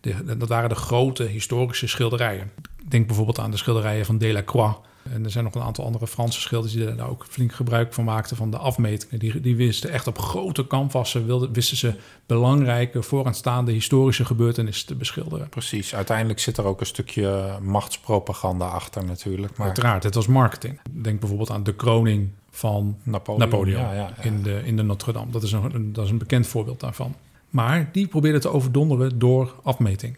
De, 0.00 0.36
dat 0.36 0.48
waren 0.48 0.68
de 0.68 0.74
grote 0.74 1.22
historische 1.22 1.86
schilderijen. 1.86 2.50
Denk 2.88 3.06
bijvoorbeeld 3.06 3.38
aan 3.38 3.50
de 3.50 3.56
schilderijen 3.56 4.06
van 4.06 4.18
Delacroix. 4.18 4.78
En 5.12 5.24
er 5.24 5.30
zijn 5.30 5.44
nog 5.44 5.54
een 5.54 5.62
aantal 5.62 5.84
andere 5.84 6.06
Franse 6.06 6.40
schilders 6.40 6.72
die 6.72 6.94
daar 6.94 7.08
ook 7.08 7.26
flink 7.28 7.52
gebruik 7.52 7.92
van 7.92 8.04
maakten 8.04 8.36
van 8.36 8.50
de 8.50 8.58
afmetingen. 8.58 9.18
Die, 9.18 9.40
die 9.40 9.56
wisten 9.56 9.90
echt 9.90 10.06
op 10.06 10.18
grote 10.18 10.66
canvassen, 10.66 11.26
wilden, 11.26 11.52
wisten 11.52 11.76
ze 11.76 11.94
belangrijke 12.26 13.02
vooraanstaande 13.02 13.72
historische 13.72 14.24
gebeurtenissen 14.24 14.86
te 14.86 14.94
beschilderen. 14.94 15.48
Precies, 15.48 15.94
uiteindelijk 15.94 16.38
zit 16.38 16.56
er 16.56 16.64
ook 16.64 16.80
een 16.80 16.86
stukje 16.86 17.58
machtspropaganda 17.62 18.66
achter 18.66 19.04
natuurlijk. 19.04 19.56
Maar... 19.56 19.66
Uiteraard, 19.66 20.02
het 20.02 20.14
was 20.14 20.26
marketing. 20.26 20.80
Denk 20.90 21.20
bijvoorbeeld 21.20 21.50
aan 21.50 21.62
de 21.62 21.74
kroning 21.74 22.30
van 22.54 22.96
Napoleon, 23.02 23.50
Napoleon 23.50 23.80
ja, 23.80 23.92
ja. 23.92 24.22
In, 24.22 24.42
de, 24.42 24.60
in 24.64 24.76
de 24.76 24.82
Notre-Dame. 24.82 25.30
Dat, 25.30 25.42
is 25.42 25.52
een, 25.52 25.92
dat 25.92 26.04
is 26.04 26.10
een 26.10 26.18
bekend 26.18 26.46
voorbeeld 26.46 26.80
daarvan. 26.80 27.14
Maar 27.50 27.88
die 27.92 28.06
probeerde 28.06 28.38
te 28.38 28.48
overdonderen 28.48 29.18
door 29.18 29.54
afmeting. 29.62 30.16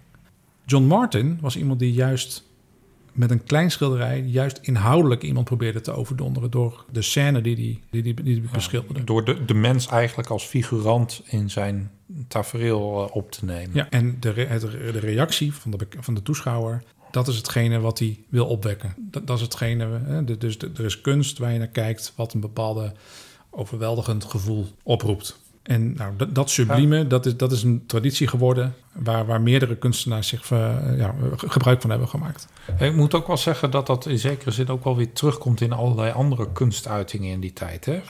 John 0.64 0.84
Martin 0.84 1.38
was 1.40 1.56
iemand 1.56 1.78
die 1.78 1.92
juist 1.92 2.44
met 3.12 3.30
een 3.30 3.44
klein 3.44 3.70
schilderij 3.70 4.20
juist 4.20 4.58
inhoudelijk 4.62 5.22
iemand 5.22 5.44
probeerde 5.44 5.80
te 5.80 5.92
overdonderen 5.92 6.50
door 6.50 6.84
de 6.92 7.02
scène 7.02 7.40
die 7.40 7.54
hij 7.54 7.80
die, 7.90 8.02
die, 8.02 8.14
die, 8.14 8.24
die 8.24 8.40
beschilderde. 8.52 9.04
door 9.04 9.24
de, 9.24 9.44
de 9.44 9.54
mens 9.54 9.86
eigenlijk 9.86 10.28
als 10.28 10.44
figurant 10.44 11.22
in 11.24 11.50
zijn 11.50 11.90
tafereel 12.28 13.04
uh, 13.04 13.16
op 13.16 13.30
te 13.30 13.44
nemen. 13.44 13.70
Ja, 13.74 13.90
en 13.90 14.16
de, 14.20 14.30
re, 14.30 14.58
de 14.92 14.98
reactie 14.98 15.54
van 15.54 15.70
de, 15.70 15.86
van 16.00 16.14
de 16.14 16.22
toeschouwer, 16.22 16.82
dat 17.16 17.28
is 17.28 17.36
hetgene 17.36 17.80
wat 17.80 17.98
hij 17.98 18.18
wil 18.28 18.46
opwekken. 18.46 18.94
Dat, 18.96 19.26
dat 19.26 19.36
is 19.36 19.42
hetgene, 19.42 20.00
hè, 20.04 20.38
dus 20.38 20.56
er 20.58 20.84
is 20.84 21.00
kunst 21.00 21.38
waar 21.38 21.52
je 21.52 21.58
naar 21.58 21.66
kijkt 21.68 22.12
wat 22.16 22.32
een 22.32 22.40
bepaalde 22.40 22.92
overweldigend 23.50 24.24
gevoel 24.24 24.66
oproept. 24.82 25.38
En 25.66 25.94
nou, 25.94 26.12
dat, 26.16 26.34
dat 26.34 26.50
sublieme, 26.50 27.06
dat, 27.06 27.26
is, 27.26 27.36
dat 27.36 27.52
is 27.52 27.62
een 27.62 27.84
traditie 27.86 28.26
geworden 28.26 28.74
waar, 28.92 29.26
waar 29.26 29.40
meerdere 29.40 29.76
kunstenaars 29.76 30.28
zich 30.28 30.50
uh, 30.50 30.74
ja, 30.96 31.14
gebruik 31.36 31.80
van 31.80 31.90
hebben 31.90 32.08
gemaakt. 32.08 32.48
Ik 32.78 32.94
moet 32.94 33.14
ook 33.14 33.26
wel 33.26 33.36
zeggen 33.36 33.70
dat 33.70 33.86
dat 33.86 34.06
in 34.06 34.18
zekere 34.18 34.50
zin 34.50 34.68
ook 34.68 34.84
wel 34.84 34.96
weer 34.96 35.12
terugkomt 35.12 35.60
in 35.60 35.72
allerlei 35.72 36.12
andere 36.12 36.52
kunstuitingen 36.52 37.32
in 37.32 37.40
die 37.40 37.52
tijd. 37.52 37.84
Hè? 37.84 37.94
Uh, 37.94 38.00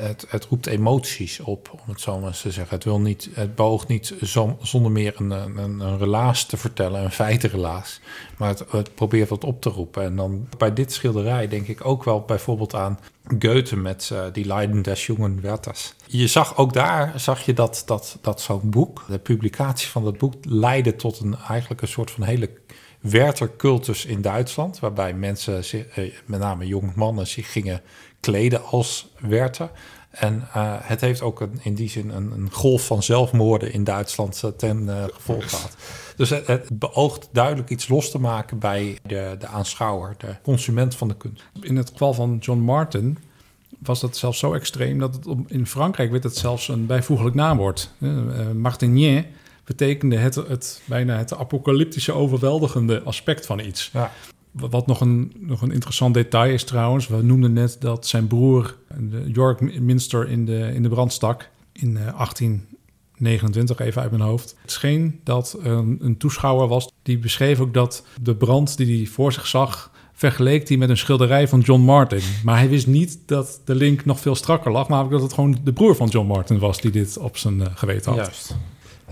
het, 0.00 0.26
het 0.28 0.44
roept 0.44 0.66
emoties 0.66 1.40
op, 1.40 1.70
om 1.72 1.92
het 1.92 2.00
zo 2.00 2.18
maar 2.18 2.28
eens 2.28 2.40
te 2.40 2.50
zeggen. 2.50 2.74
Het, 2.74 2.84
wil 2.84 3.00
niet, 3.00 3.28
het 3.32 3.54
beoogt 3.54 3.88
niet 3.88 4.14
zonder 4.60 4.92
meer 4.92 5.14
een, 5.16 5.30
een, 5.30 5.80
een 5.80 5.98
relaas 5.98 6.46
te 6.46 6.56
vertellen, 6.56 7.02
een 7.02 7.10
feitenrelaas. 7.10 8.00
Maar 8.36 8.54
het, 8.70 8.94
probeert 8.94 9.28
wat 9.28 9.44
op 9.44 9.62
te 9.62 9.68
roepen. 9.68 10.02
En 10.02 10.16
dan 10.16 10.48
bij 10.58 10.72
dit 10.72 10.92
schilderij 10.92 11.48
denk 11.48 11.68
ik 11.68 11.84
ook 11.84 12.04
wel 12.04 12.20
bijvoorbeeld 12.20 12.74
aan 12.74 12.98
Goethe 13.38 13.76
met 13.76 14.10
uh, 14.12 14.24
die 14.32 14.44
Leiden 14.44 14.82
des 14.82 15.06
jungen 15.06 15.40
Werthers. 15.40 15.94
Je 16.06 16.26
zag 16.26 16.56
ook 16.56 16.72
daar, 16.72 17.20
zag 17.20 17.44
je 17.44 17.52
dat, 17.52 17.82
dat, 17.86 18.18
dat 18.20 18.40
zo'n 18.40 18.70
boek, 18.70 19.04
de 19.08 19.18
publicatie 19.18 19.88
van 19.88 20.04
dat 20.04 20.18
boek, 20.18 20.34
leidde 20.42 20.96
tot 20.96 21.20
een, 21.20 21.36
eigenlijk 21.48 21.82
een 21.82 21.88
soort 21.88 22.10
van 22.10 22.22
hele 22.22 22.50
Werther-cultus 23.00 24.04
in 24.04 24.22
Duitsland. 24.22 24.78
Waarbij 24.78 25.14
mensen, 25.14 25.62
eh, 25.94 26.12
met 26.24 26.40
name 26.40 26.66
jonge 26.66 26.92
mannen, 26.94 27.26
zich 27.26 27.52
gingen 27.52 27.82
kleden 28.20 28.64
als 28.64 29.08
Werther. 29.20 29.70
En 30.10 30.48
uh, 30.56 30.74
het 30.80 31.00
heeft 31.00 31.22
ook 31.22 31.40
een, 31.40 31.60
in 31.62 31.74
die 31.74 31.88
zin 31.88 32.10
een, 32.10 32.30
een, 32.30 32.48
golf 32.52 32.86
van 32.86 33.02
zelfmoorden 33.02 33.72
in 33.72 33.84
Duitsland 33.84 34.42
ten 34.56 34.82
uh, 34.82 35.04
gevolg 35.12 35.50
gehad. 35.50 35.76
Dus 36.16 36.30
het, 36.30 36.46
het, 36.46 36.78
beoogt 36.78 37.28
duidelijk 37.32 37.70
iets 37.70 37.88
los 37.88 38.10
te 38.10 38.18
maken 38.18 38.58
bij 38.58 38.98
de, 39.02 39.36
de 39.38 39.46
aanschouwer, 39.46 40.14
de 40.18 40.36
consument 40.42 40.94
van 40.94 41.08
de 41.08 41.16
kunst. 41.16 41.44
In 41.60 41.76
het 41.76 41.90
geval 41.90 42.14
van 42.14 42.36
John 42.40 42.60
Martin 42.60 43.18
was 43.78 44.00
dat 44.00 44.16
zelfs 44.16 44.38
zo 44.38 44.52
extreem 44.52 44.98
dat 44.98 45.14
het 45.14 45.26
in 45.46 45.66
Frankrijk 45.66 46.10
werd 46.10 46.22
het 46.22 46.36
zelfs 46.36 46.68
een 46.68 46.86
bijvoeglijk 46.86 47.34
naamwoord. 47.34 47.90
Uh, 47.98 48.50
Martinier 48.50 49.26
betekende 49.64 50.16
het, 50.16 50.34
het 50.34 50.82
bijna 50.84 51.16
het 51.16 51.34
apocalyptische 51.34 52.12
overweldigende 52.12 53.02
aspect 53.02 53.46
van 53.46 53.60
iets. 53.60 53.90
Ja. 53.92 54.12
Wat 54.50 54.86
nog 54.86 55.00
een, 55.00 55.32
nog 55.38 55.62
een 55.62 55.72
interessant 55.72 56.14
detail 56.14 56.52
is 56.52 56.64
trouwens, 56.64 57.08
we 57.08 57.22
noemden 57.22 57.52
net 57.52 57.76
dat 57.80 58.06
zijn 58.06 58.26
broer 58.26 58.76
York 59.26 59.80
Minster 59.80 60.28
in 60.28 60.44
de, 60.44 60.70
in 60.74 60.82
de 60.82 60.88
brand 60.88 61.12
stak 61.12 61.48
in 61.72 61.98
1829, 63.18 63.86
even 63.86 64.02
uit 64.02 64.10
mijn 64.10 64.22
hoofd. 64.22 64.56
Het 64.62 64.72
scheen 64.72 65.20
dat 65.24 65.56
een, 65.62 65.98
een 66.00 66.16
toeschouwer 66.16 66.68
was 66.68 66.92
die 67.02 67.18
beschreef 67.18 67.60
ook 67.60 67.74
dat 67.74 68.04
de 68.20 68.34
brand 68.34 68.76
die 68.76 68.96
hij 68.96 69.06
voor 69.06 69.32
zich 69.32 69.46
zag 69.46 69.90
vergeleek 70.16 70.68
hij 70.68 70.76
met 70.76 70.88
een 70.88 70.96
schilderij 70.96 71.48
van 71.48 71.60
John 71.60 71.80
Martin. 71.80 72.20
Maar 72.44 72.58
hij 72.58 72.68
wist 72.68 72.86
niet 72.86 73.18
dat 73.26 73.60
de 73.64 73.74
link 73.74 74.04
nog 74.04 74.20
veel 74.20 74.34
strakker 74.34 74.70
lag, 74.70 74.88
maar 74.88 75.08
dat 75.08 75.22
het 75.22 75.32
gewoon 75.32 75.58
de 75.64 75.72
broer 75.72 75.96
van 75.96 76.08
John 76.08 76.26
Martin 76.26 76.58
was 76.58 76.80
die 76.80 76.90
dit 76.90 77.18
op 77.18 77.36
zijn 77.36 77.58
uh, 77.58 77.66
geweten 77.74 78.12
had. 78.12 78.20
Juist. 78.20 78.56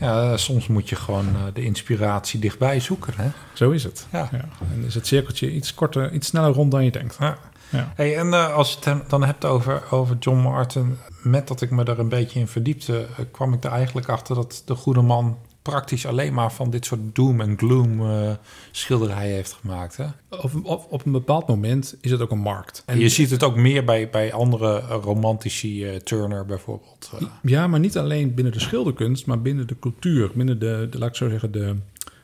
Ja, 0.00 0.36
soms 0.36 0.66
moet 0.66 0.88
je 0.88 0.96
gewoon 0.96 1.26
uh, 1.26 1.42
de 1.54 1.62
inspiratie 1.64 2.40
dichtbij 2.40 2.80
zoeken. 2.80 3.12
Hè? 3.16 3.28
Zo 3.52 3.70
is 3.70 3.84
het. 3.84 4.06
Ja. 4.12 4.28
ja. 4.32 4.48
En 4.74 4.84
is 4.86 4.94
het 4.94 5.06
cirkeltje 5.06 5.52
iets 5.52 5.74
korter, 5.74 6.12
iets 6.12 6.26
sneller 6.26 6.52
rond 6.52 6.70
dan 6.70 6.84
je 6.84 6.90
denkt. 6.90 7.16
Ja. 7.20 7.38
Ja. 7.74 7.92
Hey, 7.94 8.16
en 8.16 8.26
uh, 8.26 8.54
als 8.54 8.72
je 8.72 8.90
het 8.90 9.10
dan 9.10 9.24
hebt 9.24 9.44
over, 9.44 9.82
over 9.90 10.16
John 10.20 10.38
Martin, 10.38 10.98
met 11.22 11.48
dat 11.48 11.60
ik 11.60 11.70
me 11.70 11.84
er 11.84 11.98
een 11.98 12.08
beetje 12.08 12.40
in 12.40 12.48
verdiepte, 12.48 13.06
kwam 13.30 13.52
ik 13.52 13.64
er 13.64 13.70
eigenlijk 13.70 14.08
achter 14.08 14.34
dat 14.34 14.62
de 14.64 14.74
goede 14.74 15.02
man 15.02 15.38
praktisch 15.64 16.06
alleen 16.06 16.34
maar 16.34 16.52
van 16.52 16.70
dit 16.70 16.84
soort 16.84 17.00
doom 17.12 17.40
en 17.40 17.58
gloom 17.58 18.00
uh, 18.00 18.30
schilderijen 18.70 19.34
heeft 19.34 19.52
gemaakt. 19.52 19.96
Hè? 19.96 20.04
Op, 20.28 20.50
op, 20.62 20.86
op, 20.88 21.06
een 21.06 21.12
bepaald 21.12 21.46
moment 21.46 21.96
is 22.00 22.10
het 22.10 22.20
ook 22.20 22.30
een 22.30 22.38
markt. 22.38 22.82
En 22.86 22.98
je 22.98 23.08
ziet 23.08 23.30
het 23.30 23.42
ook 23.42 23.56
meer 23.56 23.84
bij, 23.84 24.10
bij 24.10 24.32
andere 24.32 24.80
romantici, 24.80 25.90
uh, 25.90 25.96
Turner 25.96 26.46
bijvoorbeeld. 26.46 27.10
Uh. 27.14 27.28
Ja, 27.42 27.66
maar 27.66 27.80
niet 27.80 27.98
alleen 27.98 28.34
binnen 28.34 28.52
de 28.52 28.60
schilderkunst, 28.60 29.26
maar 29.26 29.42
binnen 29.42 29.66
de 29.66 29.78
cultuur. 29.78 30.30
Binnen 30.34 30.58
de, 30.58 30.86
de 30.90 30.98
laat 30.98 31.08
ik 31.08 31.16
zo 31.16 31.28
zeggen, 31.28 31.52
de, 31.52 31.74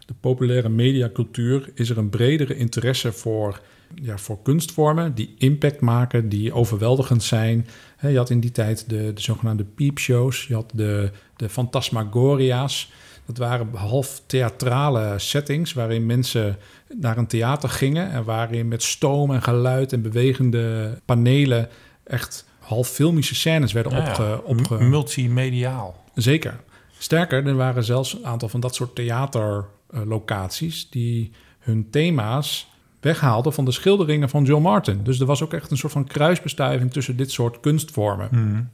de 0.06 0.14
populaire 0.20 0.68
mediacultuur 0.68 1.70
is 1.74 1.90
er 1.90 1.98
een 1.98 2.10
bredere 2.10 2.56
interesse 2.56 3.12
voor, 3.12 3.60
ja, 3.94 4.18
voor 4.18 4.42
kunstvormen 4.42 5.14
die 5.14 5.34
impact 5.38 5.80
maken, 5.80 6.28
die 6.28 6.52
overweldigend 6.52 7.22
zijn. 7.22 7.66
je 8.00 8.16
had 8.16 8.30
in 8.30 8.40
die 8.40 8.50
tijd 8.50 8.88
de, 8.88 9.12
de 9.12 9.20
zogenaamde 9.20 9.64
peepshows, 9.64 10.46
je 10.46 10.54
had 10.54 10.70
de, 10.74 11.10
de 11.36 11.48
fantasmagoria's. 11.48 12.92
Dat 13.26 13.38
waren 13.38 13.74
half 13.74 14.22
theatrale 14.26 15.14
settings 15.18 15.72
waarin 15.72 16.06
mensen 16.06 16.58
naar 16.98 17.18
een 17.18 17.26
theater 17.26 17.68
gingen 17.68 18.10
en 18.10 18.24
waarin 18.24 18.68
met 18.68 18.82
stoom 18.82 19.32
en 19.32 19.42
geluid 19.42 19.92
en 19.92 20.02
bewegende 20.02 20.98
panelen 21.04 21.68
echt 22.04 22.48
half 22.58 22.88
filmische 22.88 23.34
scènes 23.34 23.72
werden 23.72 23.98
opge, 23.98 24.42
opge... 24.44 24.84
Multimediaal. 24.84 26.04
Zeker. 26.14 26.60
Sterker, 26.98 27.46
er 27.46 27.56
waren 27.56 27.84
zelfs 27.84 28.14
een 28.14 28.26
aantal 28.26 28.48
van 28.48 28.60
dat 28.60 28.74
soort 28.74 28.94
theaterlocaties 28.94 30.90
die 30.90 31.32
hun 31.58 31.90
thema's 31.90 32.69
weghaalden 33.00 33.52
van 33.52 33.64
de 33.64 33.70
schilderingen 33.70 34.28
van 34.28 34.44
John 34.44 34.62
Martin. 34.62 35.02
Dus 35.02 35.20
er 35.20 35.26
was 35.26 35.42
ook 35.42 35.52
echt 35.52 35.70
een 35.70 35.76
soort 35.76 35.92
van 35.92 36.04
kruisbestuiving 36.04 36.92
tussen 36.92 37.16
dit 37.16 37.30
soort 37.30 37.60
kunstvormen. 37.60 38.28
Mm. 38.30 38.70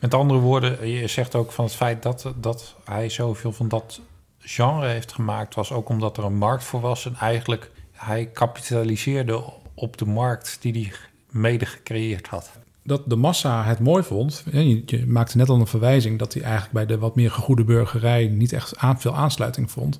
Met 0.00 0.14
andere 0.14 0.40
woorden, 0.40 0.88
je 0.88 1.06
zegt 1.06 1.34
ook 1.34 1.52
van 1.52 1.64
het 1.64 1.74
feit 1.74 2.02
dat, 2.02 2.34
dat 2.40 2.74
hij 2.84 3.08
zoveel 3.08 3.52
van 3.52 3.68
dat 3.68 4.00
genre 4.38 4.86
heeft 4.86 5.12
gemaakt, 5.12 5.54
was 5.54 5.72
ook 5.72 5.88
omdat 5.88 6.16
er 6.16 6.24
een 6.24 6.36
markt 6.36 6.64
voor 6.64 6.80
was. 6.80 7.06
En 7.06 7.14
eigenlijk 7.14 7.70
hij 7.92 8.26
kapitaliseerde 8.26 9.42
op 9.74 9.96
de 9.96 10.06
markt 10.06 10.58
die 10.60 10.72
hij 10.72 10.92
mede 11.30 11.66
gecreëerd 11.66 12.26
had. 12.26 12.50
Dat 12.82 13.02
de 13.06 13.16
massa 13.16 13.64
het 13.64 13.78
mooi 13.78 14.02
vond. 14.02 14.44
Je, 14.52 14.82
je 14.86 15.06
maakte 15.06 15.36
net 15.36 15.48
al 15.48 15.60
een 15.60 15.66
verwijzing 15.66 16.18
dat 16.18 16.34
hij 16.34 16.42
eigenlijk 16.42 16.72
bij 16.72 16.86
de 16.86 16.98
wat 16.98 17.14
meer 17.14 17.30
gegoede 17.30 17.64
burgerij 17.64 18.26
niet 18.26 18.52
echt 18.52 18.76
aan, 18.76 19.00
veel 19.00 19.14
aansluiting 19.14 19.70
vond. 19.70 19.98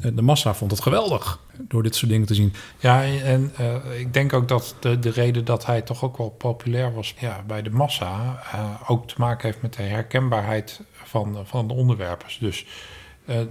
Eh, 0.00 0.10
de 0.14 0.22
massa 0.22 0.54
vond 0.54 0.70
het 0.70 0.80
geweldig 0.80 1.40
door 1.58 1.82
dit 1.82 1.94
soort 1.94 2.10
dingen 2.10 2.26
te 2.26 2.34
zien. 2.34 2.52
Ja, 2.78 3.04
en 3.04 3.52
uh, 3.60 4.00
ik 4.00 4.14
denk 4.14 4.32
ook 4.32 4.48
dat 4.48 4.76
de, 4.80 4.98
de 4.98 5.10
reden 5.10 5.44
dat 5.44 5.66
hij 5.66 5.82
toch 5.82 6.04
ook 6.04 6.16
wel 6.16 6.30
populair 6.30 6.94
was 6.94 7.14
ja, 7.18 7.44
bij 7.46 7.62
de 7.62 7.70
massa 7.70 8.42
uh, 8.54 8.90
ook 8.90 9.08
te 9.08 9.14
maken 9.18 9.46
heeft 9.46 9.62
met 9.62 9.74
de 9.74 9.82
herkenbaarheid 9.82 10.80
van, 10.92 11.38
van 11.44 11.68
de 11.68 11.74
onderwerpers. 11.74 12.38
Dus 12.40 12.66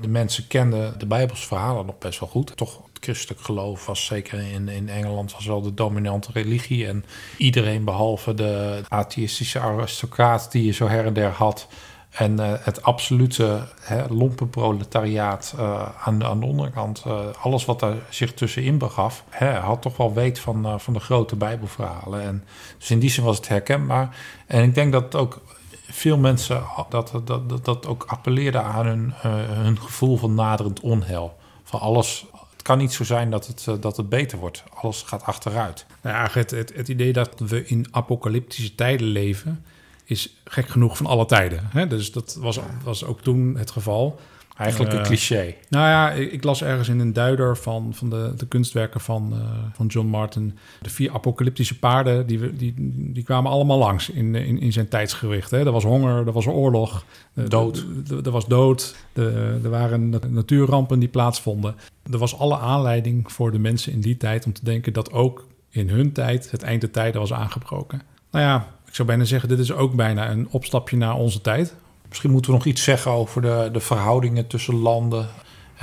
de 0.02 0.08
mensen 0.08 0.48
kenden 0.48 1.00
de 1.00 1.06
Bijbelse 1.06 1.48
verhalen 1.48 1.86
nog 1.86 1.98
best 1.98 2.20
wel 2.20 2.30
goed. 2.30 2.58
Toch 2.58 2.78
het 2.94 3.04
christelijk 3.04 3.42
geloof 3.42 3.86
was 3.86 4.06
zeker 4.06 4.40
in, 4.40 4.70
in 4.70 4.90
Engeland 4.90 5.34
was 5.34 5.46
wel 5.46 5.62
de 5.62 5.74
dominante 5.74 6.30
religie. 6.34 6.88
En 6.88 7.06
iedereen 7.38 7.84
behalve 7.84 8.34
de 8.34 8.82
atheïstische 8.88 9.60
aristocraat 9.60 10.52
die 10.52 10.66
je 10.66 10.72
zo 10.72 10.88
her 10.88 11.06
en 11.06 11.14
der 11.14 11.30
had 11.32 11.68
en 12.12 12.40
uh, 12.40 12.54
het 12.60 12.84
absolute 12.84 13.68
hè, 13.82 14.08
lompenproletariaat 14.08 15.54
uh, 15.58 15.90
aan, 16.04 16.20
de, 16.20 16.26
aan 16.26 16.40
de 16.40 16.46
onderkant, 16.46 17.04
uh, 17.08 17.20
alles 17.42 17.66
wat 17.66 17.80
daar 17.80 17.96
zich 18.10 18.34
tussenin 18.34 18.78
begaf, 18.78 19.24
hè, 19.30 19.54
had 19.54 19.82
toch 19.82 19.98
wel 19.98 20.14
weet 20.14 20.40
van, 20.40 20.80
van 20.80 20.94
de 20.94 21.00
grote 21.00 21.36
Bijbelverhalen. 21.36 22.22
En 22.22 22.44
dus 22.78 22.92
in 22.92 23.00
die 23.00 23.10
zin 23.10 23.24
was 23.24 23.38
het 23.38 23.48
herkenbaar. 23.48 24.18
En 24.48 24.64
ik 24.64 24.76
denk 24.76 24.92
dat 24.92 25.16
ook 25.16 25.42
veel 25.90 26.18
mensen 26.18 26.64
dat, 26.90 27.12
dat, 27.12 27.28
dat, 27.28 27.66
dat 27.66 27.88
ook 27.88 28.04
appelleerde 28.08 28.62
aan 28.62 28.86
hun, 28.86 29.14
hun 29.18 29.80
gevoel 29.80 30.18
van 30.18 30.36
naderend 30.36 30.80
onheil. 30.80 31.38
Van 31.64 31.80
alles, 31.80 32.26
het 32.52 32.62
kan 32.62 32.78
niet 32.78 32.94
zo 32.94 33.04
zijn 33.04 33.30
dat 33.30 33.48
het, 33.48 33.82
dat 33.82 33.98
het 33.98 34.10
beter 34.10 34.38
wordt. 34.38 34.64
Alles 34.74 35.02
gaat 35.02 35.24
achteruit. 35.24 35.86
Nou 36.02 36.16
ja, 36.16 36.30
het, 36.32 36.52
het, 36.52 36.74
het 36.76 36.88
idee 36.88 37.14
dat 37.14 37.40
we 37.40 37.66
in 37.66 37.88
apocalyptische 37.92 38.76
tijden 38.76 39.08
leven 39.08 39.66
is 40.12 40.36
gek 40.46 40.68
genoeg 40.68 40.98
van 40.98 41.06
alle 41.06 41.26
tijden. 41.26 41.60
Hè? 41.70 41.88
Dus 41.88 42.12
dat 42.12 42.38
was, 42.40 42.60
was 42.84 43.06
ook 43.06 43.22
toen 43.22 43.56
het 43.58 43.72
geval. 43.72 44.20
Eigenlijk 44.58 44.94
een 44.94 45.00
uh, 45.00 45.06
cliché. 45.06 45.56
Nou 45.70 45.88
ja, 45.88 46.12
ik, 46.12 46.32
ik, 46.32 46.44
las 46.44 46.64
ergens 46.64 46.90
in 46.90 47.00
een 47.00 47.14
duider 47.14 47.58
van, 47.58 47.94
van 47.94 48.10
de, 48.10 48.34
de 48.38 48.48
kunstwerken 48.48 49.02
van, 49.02 49.34
uh, 49.34 49.40
van 49.74 49.86
John 49.88 50.08
Martin... 50.08 50.58
de 50.82 50.90
vier 50.90 51.12
apocalyptische 51.12 51.80
paarden, 51.80 52.28
die, 52.28 52.56
die, 52.56 52.74
die 53.14 53.24
kwamen 53.24 53.52
allemaal 53.52 53.78
langs 53.78 54.10
in, 54.10 54.36
in, 54.36 54.60
in 54.60 54.74
zijn 54.74 54.88
tijdsgewicht. 54.88 55.52
Hè? 55.52 55.66
Er 55.66 55.72
was 55.72 55.84
honger, 55.84 56.28
er 56.28 56.32
was 56.32 56.48
oorlog. 56.48 57.06
Dood. 57.34 57.86
Er 58.26 58.32
was 58.32 58.46
dood. 58.46 58.96
Er 59.14 59.70
waren 59.70 60.10
natuurrampen 60.28 61.00
die 61.00 61.10
plaatsvonden. 61.10 61.76
Er 62.12 62.18
was 62.18 62.40
alle 62.40 62.58
aanleiding 62.58 63.32
voor 63.32 63.52
de 63.52 63.60
mensen 63.60 63.92
in 63.92 64.02
die 64.02 64.18
tijd 64.18 64.46
om 64.46 64.54
te 64.54 64.64
denken... 64.64 64.94
dat 64.94 65.12
ook 65.12 65.48
in 65.70 65.90
hun 65.90 66.12
tijd 66.12 66.52
het 66.52 66.64
eind 66.64 66.82
der 66.82 66.92
tijden 66.92 67.22
was 67.22 67.34
aangebroken. 67.34 68.02
Nou 68.32 68.46
ja, 68.46 68.68
ik 68.92 68.98
zou 68.98 69.08
bijna 69.08 69.24
zeggen, 69.24 69.50
dit 69.50 69.60
is 69.60 69.72
ook 69.72 69.94
bijna 69.96 70.30
een 70.30 70.48
opstapje 70.50 70.98
naar 70.98 71.16
onze 71.16 71.42
tijd. 71.42 71.76
Misschien 72.08 72.32
moeten 72.32 72.52
we 72.52 72.58
nog 72.58 72.66
iets 72.66 72.84
zeggen 72.84 73.12
over 73.12 73.42
de, 73.42 73.70
de 73.72 73.80
verhoudingen 73.80 74.48
tussen 74.48 74.76
landen. 74.76 75.28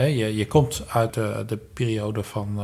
Je, 0.07 0.37
je 0.37 0.47
komt 0.47 0.85
uit 0.89 1.15
de, 1.15 1.45
de 1.47 1.57
periode 1.57 2.23
van 2.23 2.59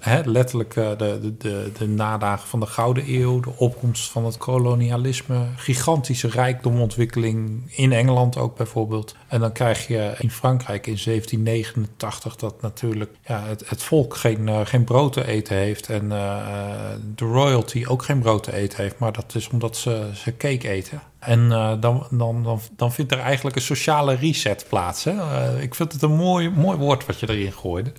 he, 0.00 0.20
letterlijk 0.24 0.76
uh, 0.76 0.88
de, 0.98 1.34
de, 1.38 1.70
de, 1.78 1.88
nadagen 1.88 2.48
van 2.48 2.60
de 2.60 2.66
Gouden 2.66 3.04
Eeuw, 3.06 3.40
de 3.40 3.52
opkomst 3.56 4.10
van 4.10 4.24
het 4.24 4.36
kolonialisme, 4.36 5.46
gigantische 5.56 6.28
rijkdomontwikkeling 6.28 7.62
in 7.76 7.92
Engeland 7.92 8.36
ook 8.36 8.56
bijvoorbeeld. 8.56 9.16
En 9.28 9.40
dan 9.40 9.52
krijg 9.52 9.86
je 9.86 10.14
in 10.18 10.30
Frankrijk 10.30 10.86
in 10.86 10.98
1789 11.04 12.36
dat 12.36 12.62
natuurlijk 12.62 13.10
ja, 13.26 13.42
het, 13.42 13.68
het 13.68 13.82
volk 13.82 14.16
geen, 14.16 14.48
uh, 14.48 14.60
geen 14.64 14.84
brood 14.84 15.12
te 15.12 15.26
eten 15.26 15.56
heeft 15.56 15.88
en 15.88 16.08
de 17.14 17.24
royalty 17.24 17.84
ook 17.88 18.02
geen 18.02 18.20
brood 18.20 18.42
te 18.42 18.54
eten 18.54 18.82
heeft, 18.82 18.98
maar 18.98 19.12
dat 19.12 19.34
is 19.34 19.48
omdat 19.48 19.76
ze, 19.76 20.10
ze 20.14 20.36
cake 20.36 20.68
eten. 20.68 21.02
En 21.26 21.40
uh, 21.40 21.72
dan, 21.80 22.06
dan, 22.10 22.42
dan, 22.42 22.60
dan 22.76 22.92
vindt 22.92 23.12
er 23.12 23.18
eigenlijk 23.18 23.56
een 23.56 23.62
sociale 23.62 24.14
reset 24.14 24.66
plaats. 24.68 25.04
Hè? 25.04 25.12
Uh, 25.12 25.62
ik 25.62 25.74
vind 25.74 25.92
het 25.92 26.02
een 26.02 26.16
mooi, 26.16 26.50
mooi 26.50 26.78
woord 26.78 27.06
wat 27.06 27.20
je 27.20 27.30
erin 27.30 27.52
gooide. 27.52 27.92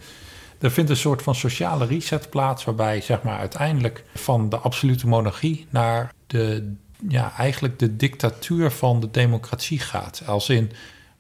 Er 0.60 0.72
vindt 0.72 0.90
een 0.90 0.98
soort 0.98 1.22
van 1.22 1.36
sociale 1.36 1.86
reset 1.86 2.30
plaats, 2.30 2.64
waarbij 2.64 3.02
zeg 3.02 3.22
maar 3.22 3.38
uiteindelijk 3.38 4.04
van 4.14 4.50
de 4.50 4.58
absolute 4.58 5.08
monarchie 5.08 5.68
naar 5.70 6.14
de, 6.28 6.74
ja, 7.08 7.34
eigenlijk 7.38 7.80
de 7.80 7.96
dictatuur 7.96 8.72
van 8.72 9.00
de 9.00 9.12
democratie 9.12 9.80
gaat. 9.80 10.24
Als 10.26 10.50
in 10.50 10.72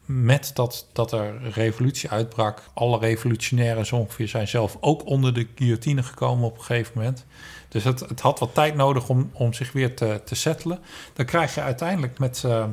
met 0.06 0.52
dat, 0.54 0.88
dat 0.93 1.12
er 1.12 1.50
revolutie 1.54 2.10
uitbrak, 2.10 2.62
alle 2.74 3.00
revolutionairen 3.00 3.93
ongeveer 3.93 4.28
zijn 4.28 4.48
zelf 4.48 4.78
ook 4.80 5.06
onder 5.06 5.34
de 5.34 5.48
guillotine 5.56 6.04
gekomen 6.04 6.46
op 6.46 6.58
een 6.58 6.63
gegeven 6.63 6.91
moment. 6.96 7.26
Dus 7.69 7.84
het, 7.84 7.99
het 7.99 8.19
had 8.19 8.39
wat 8.39 8.53
tijd 8.53 8.75
nodig 8.75 9.10
om, 9.10 9.30
om 9.34 9.53
zich 9.53 9.71
weer 9.71 9.95
te, 9.95 10.21
te 10.25 10.36
settelen. 10.36 10.80
Dan 11.13 11.25
krijg 11.25 11.56
je 11.56 11.62
uiteindelijk 11.62 12.19
met, 12.19 12.43
uh, 12.45 12.65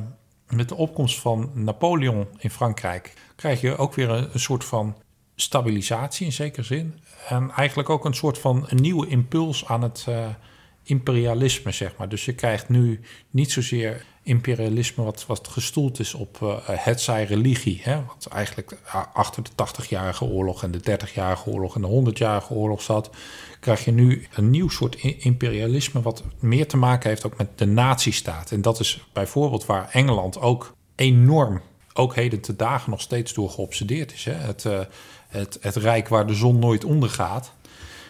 met 0.49 0.69
de 0.69 0.75
opkomst 0.75 1.19
van 1.19 1.51
Napoleon 1.53 2.27
in 2.37 2.49
Frankrijk, 2.49 3.13
krijg 3.35 3.61
je 3.61 3.77
ook 3.77 3.93
weer 3.93 4.09
een, 4.09 4.39
soort 4.39 4.65
van 4.65 4.97
stabilisatie 5.35 6.25
in 6.25 6.31
zekere 6.31 6.63
zin. 6.63 6.99
En 7.29 7.51
eigenlijk 7.51 7.89
ook 7.89 8.05
een 8.05 8.13
soort 8.13 8.37
van 8.37 8.65
een 8.67 8.81
nieuwe 8.81 9.07
impuls 9.07 9.67
aan 9.67 9.81
het 9.81 10.05
uh, 10.09 10.27
imperialisme, 10.83 11.71
zeg 11.71 11.95
maar. 11.97 12.09
Dus 12.09 12.25
je 12.25 12.33
krijgt 12.33 12.69
nu 12.69 12.99
niet 13.29 13.51
zozeer 13.51 14.05
imperialisme 14.23 15.03
wat, 15.03 15.25
wat 15.25 15.47
gestoeld 15.47 15.99
is 15.99 16.13
op 16.13 16.39
uh, 16.43 16.57
het 16.65 17.01
zij 17.01 17.23
religie. 17.23 17.79
Hè? 17.83 18.05
Wat 18.05 18.27
eigenlijk 18.31 18.77
achter 19.13 19.43
de 19.43 19.49
80-jarige 19.49 20.25
oorlog 20.25 20.63
en 20.63 20.71
de 20.71 20.99
30-jarige 20.99 21.49
oorlog 21.49 21.75
en 21.75 21.81
de 21.81 22.11
100-jarige 22.11 22.53
oorlog 22.53 22.81
zat. 22.81 23.09
Krijg 23.65 23.85
je 23.85 23.91
nu 23.91 24.27
een 24.33 24.49
nieuw 24.49 24.69
soort 24.69 24.95
imperialisme 25.17 26.01
wat 26.01 26.23
meer 26.39 26.67
te 26.67 26.77
maken 26.77 27.09
heeft 27.09 27.25
ook 27.25 27.37
met 27.37 27.57
de 27.57 27.65
nazistaat. 27.65 28.51
En 28.51 28.61
dat 28.61 28.79
is 28.79 29.07
bijvoorbeeld 29.13 29.65
waar 29.65 29.89
Engeland 29.91 30.39
ook 30.39 30.75
enorm, 30.95 31.61
ook 31.93 32.15
heden 32.15 32.41
te 32.41 32.55
dagen 32.55 32.89
nog 32.89 33.01
steeds 33.01 33.33
door 33.33 33.49
geobsedeerd 33.49 34.13
is. 34.13 34.25
Hè? 34.25 34.33
Het, 34.33 34.63
uh, 34.63 34.79
het, 35.27 35.57
het 35.61 35.75
rijk 35.75 36.07
waar 36.07 36.27
de 36.27 36.33
zon 36.33 36.59
nooit 36.59 36.83
ondergaat. 36.83 37.53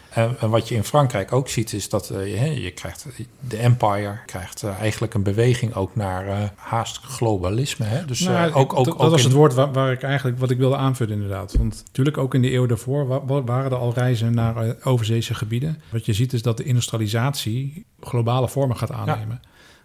En, 0.08 0.36
en, 0.40 0.50
wat 0.50 0.68
je 0.68 0.74
in 0.74 0.84
Frankrijk 0.84 1.32
ook 1.32 1.48
ziet, 1.48 1.72
is 1.72 1.88
dat 1.88 2.10
uh, 2.10 2.40
je, 2.40 2.62
je, 2.62 2.70
krijgt 2.70 3.06
de 3.48 3.56
empire 3.56 4.18
krijgt 4.26 4.62
uh, 4.62 4.80
eigenlijk 4.80 5.14
een 5.14 5.22
beweging 5.22 5.74
ook 5.74 5.96
naar 5.96 6.26
uh, 6.26 6.38
haast 6.54 6.98
globalisme. 6.98 7.84
Hè? 7.84 8.04
Dus 8.04 8.20
nou, 8.20 8.52
ook, 8.52 8.72
ook, 8.72 8.84
dat, 8.84 8.94
ook 8.94 9.00
dat 9.00 9.10
was 9.10 9.22
het 9.22 9.32
woord 9.32 9.54
waar, 9.54 9.72
waar, 9.72 9.92
ik 9.92 10.02
eigenlijk 10.02 10.38
wat 10.38 10.50
ik 10.50 10.58
wilde 10.58 10.76
aanvullen 10.76 11.14
inderdaad. 11.14 11.56
Want 11.56 11.82
natuurlijk 11.86 12.18
ook 12.18 12.34
in 12.34 12.42
de 12.42 12.52
eeuw 12.52 12.66
daarvoor 12.66 13.06
wa 13.06 13.42
waren 13.42 13.70
er 13.70 13.76
al 13.76 13.92
reizen 13.94 14.34
naar 14.34 14.76
overzeese 14.84 15.34
gebieden. 15.34 15.82
Wat 15.90 16.06
je 16.06 16.12
ziet 16.12 16.32
is 16.32 16.42
dat 16.42 16.56
de 16.56 16.64
industrialisatie 16.64 17.84
globale 18.00 18.48
vormen 18.48 18.76
gaat 18.76 18.92
aannemen. 18.92 19.40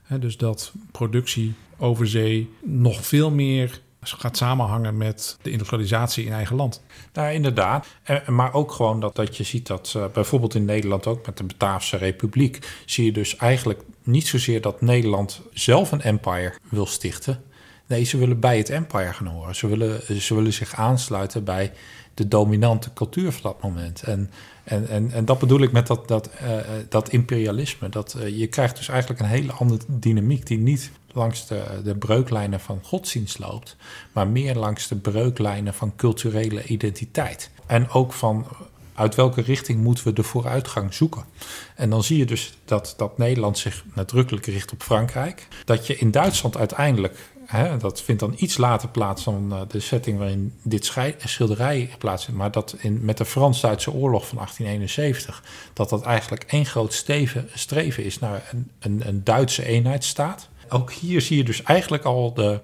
Ja. 0.09 0.17
Dus 0.17 0.37
dat 0.37 0.71
productie 0.91 1.53
over 1.77 2.07
zee 2.07 2.49
nog 2.63 3.05
veel 3.05 3.31
meer 3.31 3.81
gaat 4.01 4.37
samenhangen 4.37 4.97
met 4.97 5.37
de 5.41 5.51
industrialisatie 5.51 6.25
in 6.25 6.33
eigen 6.33 6.55
land. 6.55 6.81
Nou, 7.13 7.33
inderdaad. 7.33 7.87
maar 8.27 8.53
ook 8.53 8.71
gewoon 8.71 8.99
dat, 8.99 9.15
dat 9.15 9.37
je 9.37 9.43
ziet 9.43 9.67
dat 9.67 9.93
uh, 9.97 10.05
bijvoorbeeld 10.13 10.55
in 10.55 10.65
Nederland 10.65 11.07
ook 11.07 11.25
met 11.25 11.37
de 11.37 11.43
Bataafse 11.43 11.97
Republiek... 11.97 12.81
zie 12.85 13.05
je 13.05 13.11
dus 13.11 13.35
eigenlijk 13.35 13.81
niet 14.03 14.27
zozeer 14.27 14.61
dat 14.61 14.81
Nederland 14.81 15.41
zelf 15.53 15.91
een 15.91 16.01
empire 16.01 16.53
wil 16.69 16.85
stichten. 16.85 17.43
Nee, 17.87 18.03
ze 18.03 18.17
willen 18.17 18.39
bij 18.39 18.57
het 18.57 18.69
empire 18.69 19.13
gaan 19.13 19.27
horen. 19.27 19.55
Ze 19.55 19.67
willen, 19.67 20.21
ze 20.21 20.35
willen 20.35 20.53
zich 20.53 20.75
aansluiten 20.75 21.43
bij 21.43 21.71
de 22.13 22.27
dominante 22.27 22.93
cultuur 22.93 23.31
van 23.31 23.41
dat 23.41 23.61
moment. 23.61 24.03
En, 24.03 24.31
en, 24.71 24.87
en, 24.87 25.11
en 25.11 25.25
dat 25.25 25.39
bedoel 25.39 25.61
ik 25.61 25.71
met 25.71 25.87
dat, 25.87 26.07
dat, 26.07 26.29
uh, 26.43 26.57
dat 26.89 27.09
imperialisme. 27.09 27.89
Dat, 27.89 28.15
uh, 28.17 28.37
je 28.37 28.47
krijgt 28.47 28.77
dus 28.77 28.87
eigenlijk 28.87 29.19
een 29.19 29.27
hele 29.27 29.51
andere 29.51 29.81
dynamiek 29.87 30.47
die 30.47 30.57
niet 30.57 30.91
langs 31.11 31.47
de, 31.47 31.63
de 31.83 31.95
breuklijnen 31.95 32.59
van 32.59 32.79
godsdienst 32.83 33.39
loopt, 33.39 33.75
maar 34.11 34.27
meer 34.27 34.55
langs 34.55 34.87
de 34.87 34.95
breuklijnen 34.95 35.73
van 35.73 35.95
culturele 35.95 36.63
identiteit. 36.63 37.49
En 37.65 37.89
ook 37.89 38.13
van 38.13 38.45
uit 38.93 39.15
welke 39.15 39.41
richting 39.41 39.83
moeten 39.83 40.03
we 40.03 40.13
de 40.13 40.23
vooruitgang 40.23 40.93
zoeken. 40.93 41.23
En 41.75 41.89
dan 41.89 42.03
zie 42.03 42.17
je 42.17 42.25
dus 42.25 42.57
dat, 42.65 42.93
dat 42.97 43.17
Nederland 43.17 43.57
zich 43.57 43.83
nadrukkelijk 43.93 44.45
richt 44.45 44.71
op 44.71 44.83
Frankrijk. 44.83 45.47
Dat 45.65 45.87
je 45.87 45.97
in 45.97 46.11
Duitsland 46.11 46.57
uiteindelijk, 46.57 47.30
hè, 47.51 47.77
dat 47.77 48.01
vindt 48.01 48.21
dan 48.21 48.33
iets 48.37 48.57
later 48.57 48.89
plaats 48.89 49.23
dan 49.23 49.53
uh, 49.53 49.61
de 49.67 49.79
setting 49.79 50.17
waarin 50.17 50.53
dit 50.63 50.93
schilderij 51.17 51.89
plaatsvindt, 51.97 52.39
maar 52.39 52.51
dat 52.51 52.75
in, 52.79 53.05
met 53.05 53.17
de 53.17 53.25
Frans-Duitse 53.25 53.91
oorlog 53.91 54.27
van 54.27 54.37
1871, 54.37 55.43
dat 55.73 55.89
dat 55.89 56.03
eigenlijk 56.03 56.43
één 56.43 56.65
groot 56.65 56.93
streven 57.53 58.03
is 58.03 58.19
naar 58.19 58.49
een, 58.51 58.71
een, 58.79 59.07
een 59.07 59.23
Duitse 59.23 59.65
eenheidsstaat 59.65 60.49
ook 60.71 60.91
hier 60.91 61.21
zie 61.21 61.37
je 61.37 61.43
dus 61.43 61.63
eigenlijk 61.63 62.03
al 62.03 62.33
de, 62.33 62.59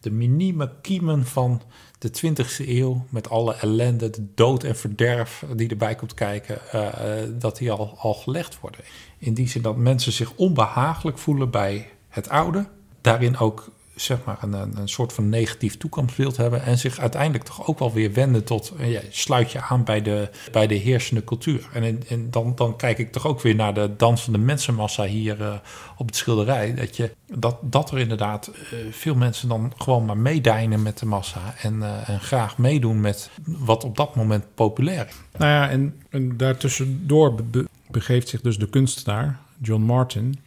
de 0.00 0.10
minieme 0.10 0.70
kiemen 0.80 1.26
van 1.26 1.62
de 1.98 2.08
20e 2.08 2.68
eeuw. 2.68 3.06
Met 3.08 3.30
alle 3.30 3.54
ellende, 3.54 4.10
de 4.10 4.26
dood 4.34 4.64
en 4.64 4.76
verderf 4.76 5.44
die 5.54 5.68
erbij 5.68 5.94
komt 5.94 6.14
kijken. 6.14 6.58
Uh, 6.74 6.92
dat 7.38 7.56
die 7.56 7.70
al, 7.70 7.94
al 7.98 8.14
gelegd 8.14 8.60
worden. 8.60 8.80
In 9.18 9.34
die 9.34 9.48
zin 9.48 9.62
dat 9.62 9.76
mensen 9.76 10.12
zich 10.12 10.32
onbehagelijk 10.34 11.18
voelen 11.18 11.50
bij 11.50 11.90
het 12.08 12.28
oude. 12.28 12.66
Daarin 13.00 13.38
ook 13.38 13.70
zeg 13.96 14.18
maar 14.24 14.38
een, 14.40 14.52
een, 14.52 14.88
soort 14.88 15.12
van 15.12 15.28
negatief 15.28 15.76
toekomstbeeld 15.76 16.36
hebben 16.36 16.62
en 16.62 16.78
zich 16.78 16.98
uiteindelijk 16.98 17.44
toch 17.44 17.66
ook 17.66 17.78
wel 17.78 17.92
weer 17.92 18.12
wenden 18.12 18.44
tot 18.44 18.72
uh, 18.80 18.92
ja, 18.92 19.00
sluit 19.10 19.52
je 19.52 19.60
aan 19.60 19.84
bij 19.84 20.02
de, 20.02 20.30
bij 20.52 20.66
de 20.66 20.74
heersende 20.74 21.24
cultuur. 21.24 21.68
En, 21.72 22.02
en 22.08 22.30
dan, 22.30 22.52
dan 22.54 22.76
kijk 22.76 22.98
ik 22.98 23.12
toch 23.12 23.26
ook 23.26 23.40
weer 23.40 23.54
naar 23.54 23.74
de 23.74 23.90
dansende 23.96 24.38
mensenmassa 24.38 25.04
hier 25.04 25.40
uh, 25.40 25.54
op 25.96 26.06
het 26.06 26.16
schilderij. 26.16 26.74
Dat, 26.74 26.96
je, 26.96 27.10
dat, 27.26 27.56
dat 27.60 27.90
er 27.90 27.98
inderdaad 27.98 28.50
uh, 28.54 28.78
veel 28.90 29.14
mensen 29.14 29.48
dan 29.48 29.72
gewoon 29.76 30.04
maar 30.04 30.18
meedijnen 30.18 30.82
met 30.82 30.98
de 30.98 31.06
massa 31.06 31.54
en, 31.62 32.06
en 32.06 32.20
graag 32.20 32.58
meedoen 32.58 33.00
met 33.00 33.30
wat 33.44 33.84
op 33.84 33.96
dat 33.96 34.14
moment 34.14 34.44
populair 34.54 35.06
is. 35.06 35.14
Nou 35.38 35.50
ja, 35.50 35.70
en, 35.70 36.00
en 36.10 36.36
daartussendoor 36.36 37.34
be 37.34 37.64
begeeft 37.90 38.28
zich 38.28 38.40
dus 38.40 38.58
de 38.58 38.68
kunstenaar, 38.68 39.38
John 39.62 39.82
Martin, 39.82 40.38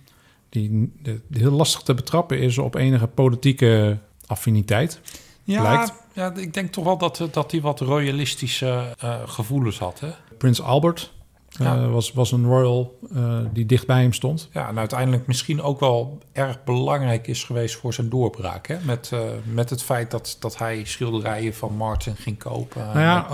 die 0.50 0.94
heel 1.32 1.52
lastig 1.52 1.82
te 1.82 1.94
betrappen 1.94 2.40
is 2.40 2.58
op 2.58 2.76
enige 2.76 3.08
politieke 3.08 3.98
affiniteit. 4.26 5.00
Ja, 5.44 5.90
ja 6.14 6.36
ik 6.36 6.54
denk 6.54 6.72
toch 6.72 6.84
wel 6.84 6.98
dat, 6.98 7.28
dat 7.32 7.52
hij 7.52 7.62
wat 7.62 7.80
royalistische 7.80 8.96
uh, 9.04 9.16
gevoelens 9.26 9.80
had. 9.80 10.00
Hè? 10.00 10.10
Prins 10.38 10.62
Albert 10.62 11.14
ja. 11.50 11.78
uh, 11.78 11.92
was, 11.92 12.14
was 12.14 12.32
een 12.32 12.46
royal 12.46 13.00
uh, 13.16 13.40
die 13.54 13.66
dicht 13.66 13.88
bij 13.88 14.02
hem 14.02 14.14
stond. 14.14 14.50
Ja, 14.54 14.68
en 14.68 14.78
uiteindelijk 14.78 15.28
misschien 15.28 15.62
ook 15.62 15.80
wel 15.80 16.18
erg 16.32 16.64
belangrijk 16.64 17.28
is 17.28 17.44
geweest 17.44 17.76
voor 17.76 17.94
zijn 17.94 18.10
doorbraak. 18.10 18.68
Hè? 18.68 18.78
Met, 18.84 19.12
met 19.44 19.70
het 19.70 19.84
feit 19.84 20.12
dat, 20.12 20.38
dat 20.40 20.58
hij 20.58 20.84
schilderijen 20.86 21.54
van 21.54 21.76
Martin 21.76 22.16
ging 22.16 22.38
kopen. 22.38 22.86
Nou 22.86 23.00
ja, 23.00 23.28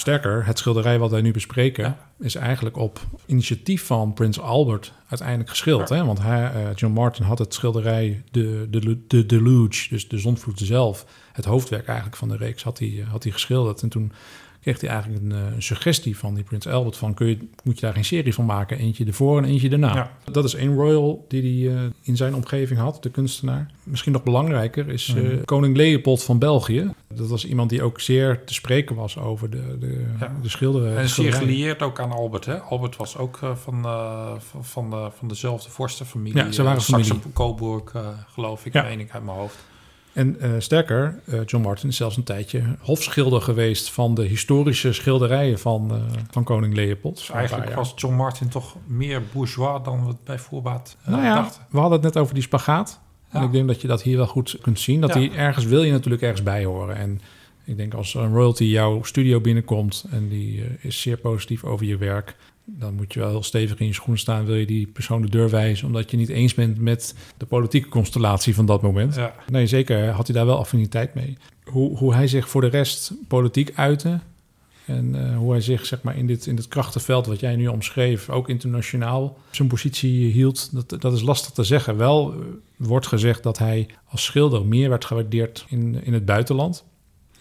sterker, 0.00 0.46
het 0.46 0.58
schilderij 0.58 0.98
wat 0.98 1.10
wij 1.10 1.20
nu 1.20 1.32
bespreken... 1.32 1.84
Ja 1.84 2.08
is 2.20 2.34
eigenlijk 2.34 2.76
op 2.76 3.00
initiatief 3.26 3.86
van 3.86 4.12
Prins 4.12 4.40
Albert 4.40 4.92
uiteindelijk 5.08 5.48
geschilderd. 5.48 5.88
Hè? 5.88 6.04
Want 6.04 6.22
hij, 6.22 6.52
uh, 6.54 6.74
John 6.74 6.94
Martin 6.94 7.24
had 7.24 7.38
het 7.38 7.54
schilderij 7.54 8.22
de, 8.30 8.66
de, 8.70 8.98
de 9.06 9.26
Deluge, 9.26 9.88
dus 9.88 10.08
de 10.08 10.18
zonvloed 10.18 10.58
zelf, 10.58 11.06
het 11.32 11.44
hoofdwerk 11.44 11.86
eigenlijk 11.86 12.16
van 12.16 12.28
de 12.28 12.36
reeks, 12.36 12.62
had 12.62 12.78
hij, 12.78 13.04
had 13.10 13.22
hij 13.22 13.32
geschilderd. 13.32 13.82
En 13.82 13.88
toen 13.88 14.12
kreeg 14.60 14.80
hij 14.80 14.90
eigenlijk 14.90 15.22
een, 15.22 15.30
een, 15.30 15.62
suggestie 15.62 16.18
van 16.18 16.34
die 16.34 16.44
Prins 16.44 16.66
Albert 16.66 16.96
van 16.96 17.14
kun 17.14 17.26
je, 17.26 17.38
moet 17.64 17.74
je 17.74 17.80
daar 17.80 17.94
geen 17.94 18.04
serie 18.04 18.34
van 18.34 18.44
maken, 18.44 18.78
eentje 18.78 19.04
ervoor 19.04 19.38
en 19.38 19.44
eentje 19.44 19.70
erna. 19.70 19.94
Ja. 19.94 20.10
Dat 20.32 20.44
is 20.44 20.54
één 20.54 20.74
royal 20.74 21.24
die 21.28 21.42
hij 21.42 21.76
uh, 21.76 21.90
in 22.02 22.16
zijn 22.16 22.34
omgeving 22.34 22.80
had, 22.80 23.02
de 23.02 23.10
kunstenaar. 23.10 23.70
Misschien 23.82 24.12
nog 24.12 24.22
belangrijker 24.22 24.88
is 24.88 25.14
uh, 25.16 25.32
mm. 25.32 25.44
koning 25.44 25.76
Leopold 25.76 26.22
van 26.22 26.38
België. 26.38 26.92
Dat 27.14 27.28
was 27.28 27.44
iemand 27.44 27.70
die 27.70 27.82
ook 27.82 28.00
zeer 28.00 28.44
te 28.44 28.54
spreken 28.54 28.96
was 28.96 29.18
over 29.18 29.50
de, 29.50 29.78
de, 29.78 30.04
ja. 30.20 30.36
de 30.42 30.48
schilderen. 30.48 30.96
En 30.96 31.08
zeer 31.08 31.32
gelieerd 31.32 31.82
ook 31.82 32.00
aan 32.00 32.12
Albert. 32.12 32.44
Hè? 32.44 32.58
Albert 32.58 32.96
was 32.96 33.16
ook 33.16 33.40
uh, 33.44 33.56
van, 33.56 33.82
van, 34.38 34.64
van, 34.64 35.12
van 35.12 35.28
dezelfde 35.28 35.70
vorstenfamilie. 35.70 36.44
Ja, 36.44 36.52
ze 36.52 36.62
waren 36.62 36.82
familie. 36.82 37.20
Coburg, 37.32 37.94
geloof 38.32 38.66
ik, 38.66 38.72
ja. 38.72 38.82
meen 38.82 39.00
ik 39.00 39.10
uit 39.10 39.24
mijn 39.24 39.36
hoofd. 39.36 39.66
En 40.18 40.36
uh, 40.42 40.50
sterker, 40.58 41.20
uh, 41.24 41.40
John 41.46 41.64
Martin 41.64 41.88
is 41.88 41.96
zelfs 41.96 42.16
een 42.16 42.22
tijdje 42.22 42.62
hofschilder 42.80 43.42
geweest 43.42 43.90
van 43.90 44.14
de 44.14 44.22
historische 44.22 44.92
schilderijen 44.92 45.58
van, 45.58 45.94
uh, 45.94 46.02
van 46.30 46.44
koning 46.44 46.74
Leopold. 46.74 47.16
Dus 47.16 47.30
eigenlijk 47.30 47.74
was 47.74 47.92
John 47.96 48.14
Martin 48.14 48.48
toch 48.48 48.76
meer 48.86 49.22
bourgeois 49.32 49.82
dan 49.84 50.06
we 50.06 50.14
bij 50.24 50.38
voorbaat 50.38 50.96
nou 51.04 51.22
ja, 51.22 51.34
dachten. 51.34 51.62
We 51.70 51.78
hadden 51.78 52.02
het 52.02 52.14
net 52.14 52.22
over 52.22 52.34
die 52.34 52.42
spagaat. 52.42 53.00
Ja. 53.32 53.38
En 53.38 53.44
ik 53.44 53.52
denk 53.52 53.66
dat 53.66 53.80
je 53.80 53.88
dat 53.88 54.02
hier 54.02 54.16
wel 54.16 54.26
goed 54.26 54.58
kunt 54.60 54.80
zien. 54.80 55.00
Dat 55.00 55.14
ja. 55.14 55.20
die 55.20 55.30
ergens 55.30 55.64
wil 55.64 55.82
je 55.82 55.92
natuurlijk 55.92 56.22
ergens 56.22 56.42
bij 56.42 56.64
horen. 56.64 56.96
En 56.96 57.20
ik 57.64 57.76
denk 57.76 57.94
als 57.94 58.14
een 58.14 58.32
royalty 58.32 58.64
jouw 58.64 59.02
studio 59.02 59.40
binnenkomt 59.40 60.04
en 60.10 60.28
die 60.28 60.64
is 60.80 61.00
zeer 61.00 61.16
positief 61.16 61.64
over 61.64 61.86
je 61.86 61.96
werk, 61.96 62.36
dan 62.70 62.94
moet 62.94 63.12
je 63.12 63.20
wel 63.20 63.28
heel 63.28 63.42
stevig 63.42 63.78
in 63.78 63.86
je 63.86 63.92
schoenen 63.92 64.18
staan. 64.18 64.44
Wil 64.44 64.54
je 64.54 64.66
die 64.66 64.86
persoon 64.86 65.22
de 65.22 65.28
deur 65.28 65.50
wijzen, 65.50 65.86
omdat 65.86 66.10
je 66.10 66.16
niet 66.16 66.28
eens 66.28 66.54
bent 66.54 66.78
met 66.78 67.14
de 67.36 67.46
politieke 67.46 67.88
constellatie 67.88 68.54
van 68.54 68.66
dat 68.66 68.82
moment. 68.82 69.14
Ja. 69.14 69.34
Nee, 69.50 69.66
zeker 69.66 70.08
had 70.08 70.26
hij 70.26 70.36
daar 70.36 70.46
wel 70.46 70.58
affiniteit 70.58 71.14
mee. 71.14 71.36
Hoe, 71.64 71.96
hoe 71.96 72.14
hij 72.14 72.28
zich 72.28 72.48
voor 72.48 72.60
de 72.60 72.66
rest 72.66 73.12
politiek 73.28 73.72
uitte. 73.74 74.20
En 74.84 75.14
uh, 75.14 75.36
hoe 75.36 75.50
hij 75.50 75.60
zich 75.60 75.86
zeg 75.86 76.02
maar, 76.02 76.16
in, 76.16 76.26
dit, 76.26 76.46
in 76.46 76.56
dit 76.56 76.68
krachtenveld 76.68 77.26
wat 77.26 77.40
jij 77.40 77.56
nu 77.56 77.66
omschreef, 77.66 78.30
ook 78.30 78.48
internationaal, 78.48 79.38
zijn 79.50 79.68
positie 79.68 80.32
hield, 80.32 80.70
dat, 80.72 81.00
dat 81.00 81.12
is 81.12 81.22
lastig 81.22 81.50
te 81.50 81.64
zeggen. 81.64 81.96
Wel 81.96 82.34
uh, 82.34 82.40
wordt 82.76 83.06
gezegd 83.06 83.42
dat 83.42 83.58
hij 83.58 83.88
als 84.08 84.24
schilder 84.24 84.66
meer 84.66 84.88
werd 84.88 85.04
gewaardeerd 85.04 85.64
in, 85.68 86.04
in 86.04 86.12
het 86.12 86.24
buitenland. 86.24 86.84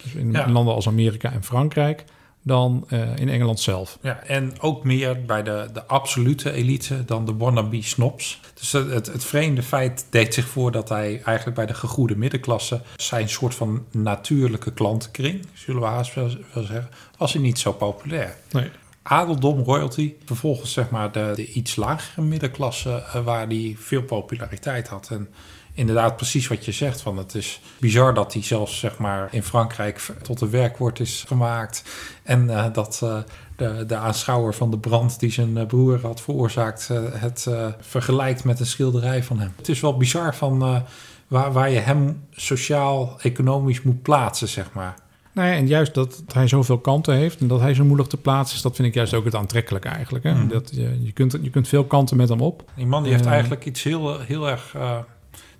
Dus 0.03 0.13
in, 0.13 0.31
ja. 0.31 0.45
in 0.45 0.51
landen 0.51 0.73
als 0.73 0.87
Amerika 0.87 1.31
en 1.31 1.43
Frankrijk 1.43 2.05
dan 2.47 2.87
uh, 2.89 3.15
in 3.15 3.29
Engeland 3.29 3.59
zelf. 3.59 3.97
Ja, 4.01 4.23
en 4.23 4.53
ook 4.59 4.83
meer 4.83 5.25
bij 5.25 5.43
de, 5.43 5.69
de 5.73 5.85
absolute 5.85 6.51
elite 6.51 7.05
dan 7.05 7.25
de 7.25 7.35
wannabe 7.35 7.81
snobs. 7.81 8.39
Dus 8.53 8.71
het, 8.71 9.07
het, 9.07 9.25
vreemde 9.25 9.63
feit 9.63 10.05
deed 10.09 10.33
zich 10.33 10.47
voor 10.47 10.71
dat 10.71 10.89
hij 10.89 11.21
eigenlijk 11.23 11.55
bij 11.57 11.65
de 11.65 11.73
gegoede 11.73 12.17
middenklasse 12.17 12.81
zijn 12.95 13.29
soort 13.29 13.55
van 13.55 13.85
natuurlijke 13.91 14.73
klantenkring, 14.73 15.45
zullen 15.53 15.81
we 15.81 15.87
haast 15.87 16.13
wel, 16.13 16.29
wel 16.53 16.63
zeggen, 16.63 16.89
was 17.17 17.33
hij 17.33 17.41
niet 17.41 17.59
zo 17.59 17.71
populair. 17.71 18.35
Nee. 18.51 18.69
Adeldom, 19.01 19.63
royalty, 19.63 20.13
vervolgens 20.25 20.73
zeg 20.73 20.89
maar 20.89 21.11
de, 21.11 21.31
de 21.35 21.51
iets 21.51 21.75
lagere 21.75 22.21
middenklasse 22.21 22.89
uh, 22.89 23.23
waar 23.23 23.47
hij 23.47 23.75
veel 23.79 24.03
populariteit 24.03 24.87
had. 24.87 25.09
En 25.11 25.29
inderdaad 25.77 26.15
precies 26.15 26.47
wat 26.47 26.65
je 26.65 26.71
zegt. 26.71 27.01
Van 27.01 27.17
het 27.17 27.35
is 27.35 27.61
bizar 27.79 28.13
dat 28.13 28.33
hij 28.33 28.43
zelfs 28.43 28.79
zeg 28.79 28.97
maar, 28.97 29.27
in 29.31 29.43
Frankrijk 29.43 30.07
tot 30.21 30.41
een 30.41 30.49
werkwoord 30.49 30.99
is 30.99 31.23
gemaakt. 31.27 31.83
En 32.23 32.43
uh, 32.43 32.65
dat 32.73 33.01
uh, 33.03 33.17
de, 33.55 33.83
de 33.87 33.95
aanschouwer 33.95 34.53
van 34.53 34.71
de 34.71 34.77
brand 34.77 35.19
die 35.19 35.31
zijn 35.31 35.57
uh, 35.57 35.65
broer 35.65 35.99
had 36.01 36.21
veroorzaakt... 36.21 36.87
het 37.11 37.47
vergelijkt 37.79 38.43
met 38.43 38.59
een 38.59 38.65
schilderij 38.65 39.23
van 39.23 39.39
hem. 39.39 39.53
Het 39.55 39.69
is 39.69 39.79
wel 39.79 39.97
bizar 39.97 40.35
van 40.35 40.83
waar, 41.27 41.51
waar 41.51 41.69
je 41.69 41.79
hem 41.79 42.23
sociaal-economisch 42.31 43.81
moet 43.81 44.01
plaatsen, 44.01 44.47
zeg 44.47 44.73
maar. 44.73 44.95
Nou 45.33 45.49
ja, 45.49 45.55
en 45.55 45.67
juist 45.67 45.93
dat 45.93 46.23
hij 46.33 46.47
zoveel 46.47 46.77
kanten 46.77 47.15
heeft 47.15 47.39
en 47.39 47.47
dat 47.47 47.59
hij 47.59 47.73
zo 47.73 47.83
moeilijk 47.83 48.09
te 48.09 48.17
plaatsen 48.17 48.55
is, 48.55 48.61
dat 48.61 48.75
vind 48.75 48.87
ik 48.87 48.93
juist 48.93 49.13
ook 49.13 49.25
het 49.25 49.35
aantrekkelijke 49.35 49.87
eigenlijk. 49.87 50.23
Hè? 50.23 50.33
Mm. 50.33 50.47
Dat, 50.47 50.69
je, 50.73 50.97
je, 51.03 51.11
kunt, 51.11 51.37
je 51.41 51.49
kunt 51.49 51.67
veel 51.67 51.85
kanten 51.85 52.17
met 52.17 52.29
hem 52.29 52.41
op. 52.41 52.71
Die 52.75 52.85
man 52.85 53.03
die 53.03 53.11
heeft 53.11 53.25
eigenlijk 53.25 53.65
iets 53.65 53.83
heel, 53.83 54.19
heel 54.19 54.49
erg 54.49 54.75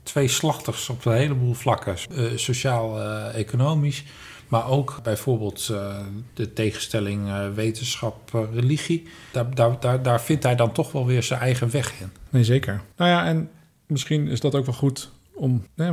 twee 0.08 0.28
slachters 0.28 0.90
op 0.90 1.06
een 1.06 1.14
heleboel 1.14 1.54
vlakken. 1.54 1.96
Uh, 2.12 2.24
Sociaal-economisch, 2.36 4.04
maar 4.48 4.70
ook 4.70 5.00
bijvoorbeeld 5.04 5.68
uh, 5.72 5.98
de 6.34 6.54
tegenstelling 6.54 7.28
uh, 7.28 7.54
wetenschap-religie. 7.54 9.08
Daar, 9.32 9.56
daar, 9.56 9.80
daar, 9.80 10.02
daar 10.02 10.22
vindt 10.22 10.44
hij 10.44 10.56
dan 10.56 10.72
toch 10.72 10.92
wel 10.92 11.06
weer 11.06 11.24
zijn 11.24 11.40
eigen 11.40 11.72
weg 11.72 11.94
in. 12.02 12.10
Nee, 12.30 12.44
zeker. 12.44 12.82
Nou 12.96 13.12
ja, 13.12 13.26
en 13.26 13.50
misschien 13.86 14.28
is 14.28 14.40
dat 14.40 14.56
ook 14.56 14.66
wel 14.66 14.76
goed 14.76 15.12
om... 15.34 15.66
We, 15.74 15.86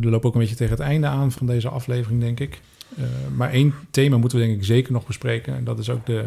lopen 0.00 0.28
ook 0.28 0.34
een 0.34 0.40
beetje 0.40 0.56
tegen 0.56 0.76
het 0.76 0.84
einde 0.86 1.06
aan 1.06 1.32
van 1.32 1.46
deze 1.46 1.68
aflevering, 1.68 2.20
denk 2.20 2.40
ik. 2.40 2.60
Maar 3.34 3.50
één 3.50 3.74
thema 3.90 4.16
moeten 4.16 4.38
we 4.38 4.44
denk 4.44 4.58
ik 4.58 4.64
zeker 4.64 4.92
nog 4.92 5.06
bespreken. 5.06 5.56
En 5.56 5.64
dat 5.64 5.78
is 5.78 5.90
ook 5.90 6.06
de, 6.06 6.26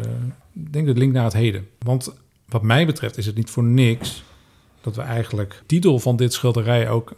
denk 0.52 0.86
de 0.86 0.94
link 0.94 1.12
naar 1.12 1.24
het 1.24 1.32
heden. 1.32 1.68
Want 1.78 2.14
wat 2.48 2.62
mij 2.62 2.86
betreft 2.86 3.16
is 3.16 3.26
het 3.26 3.36
niet 3.36 3.50
voor 3.50 3.64
niks 3.64 4.24
dat 4.86 4.96
we 4.96 5.02
eigenlijk 5.02 5.62
titel 5.66 5.98
van 5.98 6.16
dit 6.16 6.32
schilderij 6.32 6.88
ook 6.88 7.12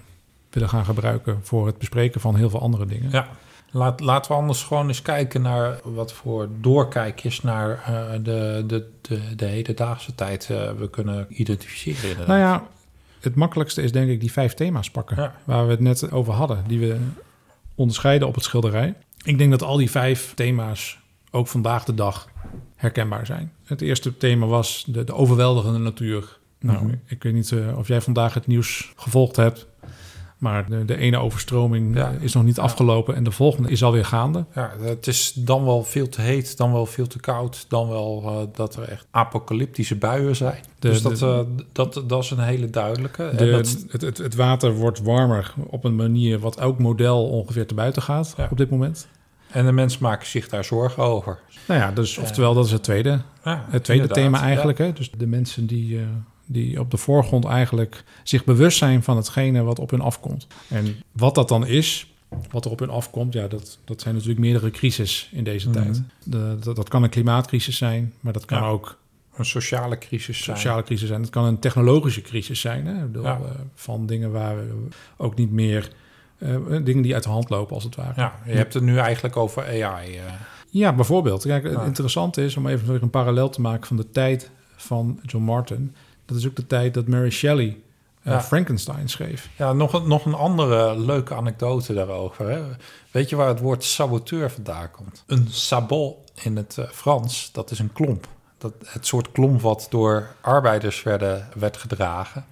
willen 0.50 0.68
gaan 0.68 0.84
gebruiken 0.84 1.40
voor 1.42 1.66
het 1.66 1.78
bespreken 1.78 2.20
van 2.20 2.36
heel 2.36 2.50
veel 2.50 2.60
andere 2.60 2.86
dingen. 2.86 3.10
Ja. 3.10 3.28
Laat, 3.70 4.00
laten 4.00 4.30
we 4.30 4.36
anders 4.36 4.62
gewoon 4.62 4.88
eens 4.88 5.02
kijken 5.02 5.42
naar 5.42 5.80
wat 5.84 6.12
voor 6.12 6.48
doorkijkjes 6.60 7.40
naar 7.40 7.70
uh, 7.70 8.10
de, 8.12 8.64
de, 8.66 8.90
de, 9.00 9.34
de 9.36 9.44
hedendaagse 9.44 10.14
tijd 10.14 10.48
uh, 10.50 10.70
we 10.72 10.90
kunnen 10.90 11.26
identificeren. 11.28 12.02
Inderdaad. 12.02 12.26
Nou 12.26 12.40
ja, 12.40 12.66
het 13.20 13.34
makkelijkste 13.34 13.82
is 13.82 13.92
denk 13.92 14.08
ik 14.10 14.20
die 14.20 14.32
vijf 14.32 14.54
thema's 14.54 14.90
pakken 14.90 15.16
ja. 15.16 15.34
waar 15.44 15.64
we 15.64 15.70
het 15.70 15.80
net 15.80 16.10
over 16.10 16.32
hadden, 16.32 16.64
die 16.66 16.78
we 16.78 16.98
onderscheiden 17.74 18.28
op 18.28 18.34
het 18.34 18.44
schilderij. 18.44 18.94
Ik 19.24 19.38
denk 19.38 19.50
dat 19.50 19.62
al 19.62 19.76
die 19.76 19.90
vijf 19.90 20.34
thema's 20.34 20.98
ook 21.30 21.46
vandaag 21.46 21.84
de 21.84 21.94
dag 21.94 22.28
herkenbaar 22.76 23.26
zijn. 23.26 23.52
Het 23.64 23.80
eerste 23.80 24.16
thema 24.16 24.46
was 24.46 24.84
de, 24.86 25.04
de 25.04 25.14
overweldigende 25.14 25.78
natuur. 25.78 26.37
Nou, 26.60 26.82
mm 26.82 26.88
-hmm. 26.88 27.00
ik 27.06 27.22
weet 27.22 27.34
niet 27.34 27.50
uh, 27.50 27.78
of 27.78 27.88
jij 27.88 28.00
vandaag 28.00 28.34
het 28.34 28.46
nieuws 28.46 28.92
gevolgd 28.96 29.36
hebt. 29.36 29.66
Maar 30.38 30.68
de, 30.68 30.84
de 30.84 30.96
ene 30.96 31.18
overstroming 31.18 31.96
ja. 31.96 32.12
is 32.20 32.32
nog 32.32 32.44
niet 32.44 32.58
afgelopen 32.58 33.14
en 33.14 33.24
de 33.24 33.30
volgende 33.30 33.70
is 33.70 33.82
alweer 33.82 34.04
gaande. 34.04 34.44
Ja, 34.54 34.72
het 34.80 35.06
is 35.06 35.32
dan 35.32 35.64
wel 35.64 35.84
veel 35.84 36.08
te 36.08 36.20
heet, 36.20 36.56
dan 36.56 36.72
wel 36.72 36.86
veel 36.86 37.06
te 37.06 37.20
koud, 37.20 37.64
dan 37.68 37.88
wel 37.88 38.22
uh, 38.24 38.54
dat 38.56 38.76
er 38.76 38.82
echt 38.82 39.06
apocalyptische 39.10 39.96
buien 39.96 40.36
zijn. 40.36 40.62
De, 40.78 40.88
dus 40.88 41.02
dat, 41.02 41.22
uh, 41.22 41.40
dat, 41.72 42.02
dat 42.06 42.22
is 42.22 42.30
een 42.30 42.38
hele 42.38 42.70
duidelijke. 42.70 43.32
De, 43.36 43.50
dat... 43.50 43.76
het, 43.90 44.02
het, 44.02 44.18
het, 44.18 44.34
water 44.34 44.74
wordt 44.74 45.02
warmer 45.02 45.54
op 45.66 45.84
een 45.84 45.96
manier 45.96 46.38
wat 46.38 46.56
elk 46.56 46.78
model 46.78 47.28
ongeveer 47.28 47.66
te 47.66 47.74
buiten 47.74 48.02
gaat 48.02 48.34
ja. 48.36 48.48
op 48.50 48.56
dit 48.56 48.70
moment. 48.70 49.08
En 49.50 49.66
de 49.66 49.72
mensen 49.72 50.02
maken 50.02 50.26
zich 50.26 50.48
daar 50.48 50.64
zorgen 50.64 51.02
over. 51.02 51.38
Nou 51.68 51.80
ja, 51.80 51.92
dus 51.92 52.18
oftewel 52.18 52.54
dat 52.54 52.64
is 52.64 52.72
het 52.72 52.82
tweede, 52.82 53.20
ja, 53.44 53.64
het 53.70 53.84
tweede 53.84 54.08
thema 54.08 54.40
eigenlijk. 54.42 54.78
Hè? 54.78 54.92
Dus 54.92 55.10
de 55.10 55.26
mensen 55.26 55.66
die... 55.66 56.00
Die 56.50 56.80
op 56.80 56.90
de 56.90 56.96
voorgrond 56.96 57.44
eigenlijk 57.44 58.04
zich 58.22 58.44
bewust 58.44 58.78
zijn 58.78 59.02
van 59.02 59.16
hetgene 59.16 59.62
wat 59.62 59.78
op 59.78 59.90
hun 59.90 60.00
afkomt. 60.00 60.46
En 60.68 61.02
wat 61.12 61.34
dat 61.34 61.48
dan 61.48 61.66
is, 61.66 62.12
wat 62.50 62.64
er 62.64 62.70
op 62.70 62.78
hun 62.78 62.90
afkomt, 62.90 63.32
ja, 63.32 63.48
dat, 63.48 63.78
dat 63.84 64.00
zijn 64.00 64.14
natuurlijk 64.14 64.40
meerdere 64.40 64.70
crises 64.70 65.30
in 65.32 65.44
deze 65.44 65.68
mm 65.68 65.74
-hmm. 65.74 65.82
tijd. 65.82 66.02
De, 66.22 66.56
dat, 66.60 66.76
dat, 66.76 66.88
kan 66.88 67.02
een 67.02 67.10
klimaatcrisis 67.10 67.76
zijn, 67.76 68.12
maar 68.20 68.32
dat 68.32 68.44
kan 68.44 68.58
ja. 68.58 68.68
ook 68.68 68.98
een 69.36 69.44
sociale 69.44 69.98
crisis 69.98 70.42
zijn. 70.44 70.56
Sociale 70.56 70.82
crisis 70.82 71.08
zijn. 71.08 71.20
Het 71.20 71.30
kan 71.30 71.44
een 71.44 71.58
technologische 71.58 72.20
crisis 72.20 72.60
zijn. 72.60 72.86
Hè? 72.86 73.04
Bedoel, 73.04 73.22
ja. 73.24 73.38
uh, 73.42 73.50
van 73.74 74.06
dingen 74.06 74.32
waar 74.32 74.56
we 74.56 74.74
ook 75.16 75.34
niet 75.34 75.50
meer 75.50 75.90
eh, 76.38 76.56
dingen 76.84 77.02
die 77.02 77.14
uit 77.14 77.22
de 77.22 77.28
hand 77.28 77.50
lopen, 77.50 77.74
als 77.74 77.84
het 77.84 77.94
ware. 77.94 78.12
Ja, 78.20 78.38
je 78.46 78.52
hebt 78.52 78.74
het 78.74 78.82
nu 78.82 78.98
eigenlijk 78.98 79.36
over 79.36 79.64
AI. 79.64 80.16
eh. 80.16 80.22
Ja, 80.70 80.92
bijvoorbeeld. 80.92 81.42
Kijk, 81.42 81.62
het 81.62 81.72
Ja. 81.72 81.84
interessante 81.84 82.44
is 82.44 82.56
om 82.56 82.66
even 82.66 83.02
een 83.02 83.10
parallel 83.10 83.48
te 83.48 83.60
maken 83.60 83.86
van 83.86 83.96
de 83.96 84.10
tijd 84.10 84.50
van 84.76 85.20
John 85.22 85.44
Martin. 85.44 85.94
Dat 86.28 86.36
is 86.36 86.46
ook 86.46 86.56
de 86.56 86.66
tijd 86.66 86.94
dat 86.94 87.06
Mary 87.06 87.30
Shelley 87.30 87.76
eh, 88.22 88.32
Ja. 88.32 88.42
Frankenstein 88.42 89.08
schreef. 89.08 89.48
Ja, 89.56 89.72
nog 89.72 89.92
een, 89.92 90.08
nog 90.08 90.24
een 90.24 90.34
andere 90.34 90.98
leuke 90.98 91.34
anekdote 91.34 91.94
daarover. 91.94 92.48
Hè? 92.50 92.62
Weet 93.10 93.28
je 93.28 93.36
waar 93.36 93.48
het 93.48 93.60
woord 93.60 93.84
saboteur 93.84 94.50
vandaan 94.50 94.90
komt? 94.90 95.24
Een 95.26 95.46
sabot 95.50 96.16
in 96.42 96.56
het 96.56 96.78
eh, 96.78 96.88
Frans, 96.88 97.52
dat 97.52 97.70
is 97.70 97.78
een 97.78 97.92
klomp. 97.92 98.28
Dat, 98.58 98.72
het 98.84 99.06
soort 99.06 99.32
klomp 99.32 99.60
wat 99.60 99.86
door 99.90 100.28
arbeiders 100.40 101.02
werden, 101.02 101.48
werd 101.54 101.76
gedragen. 101.76 102.44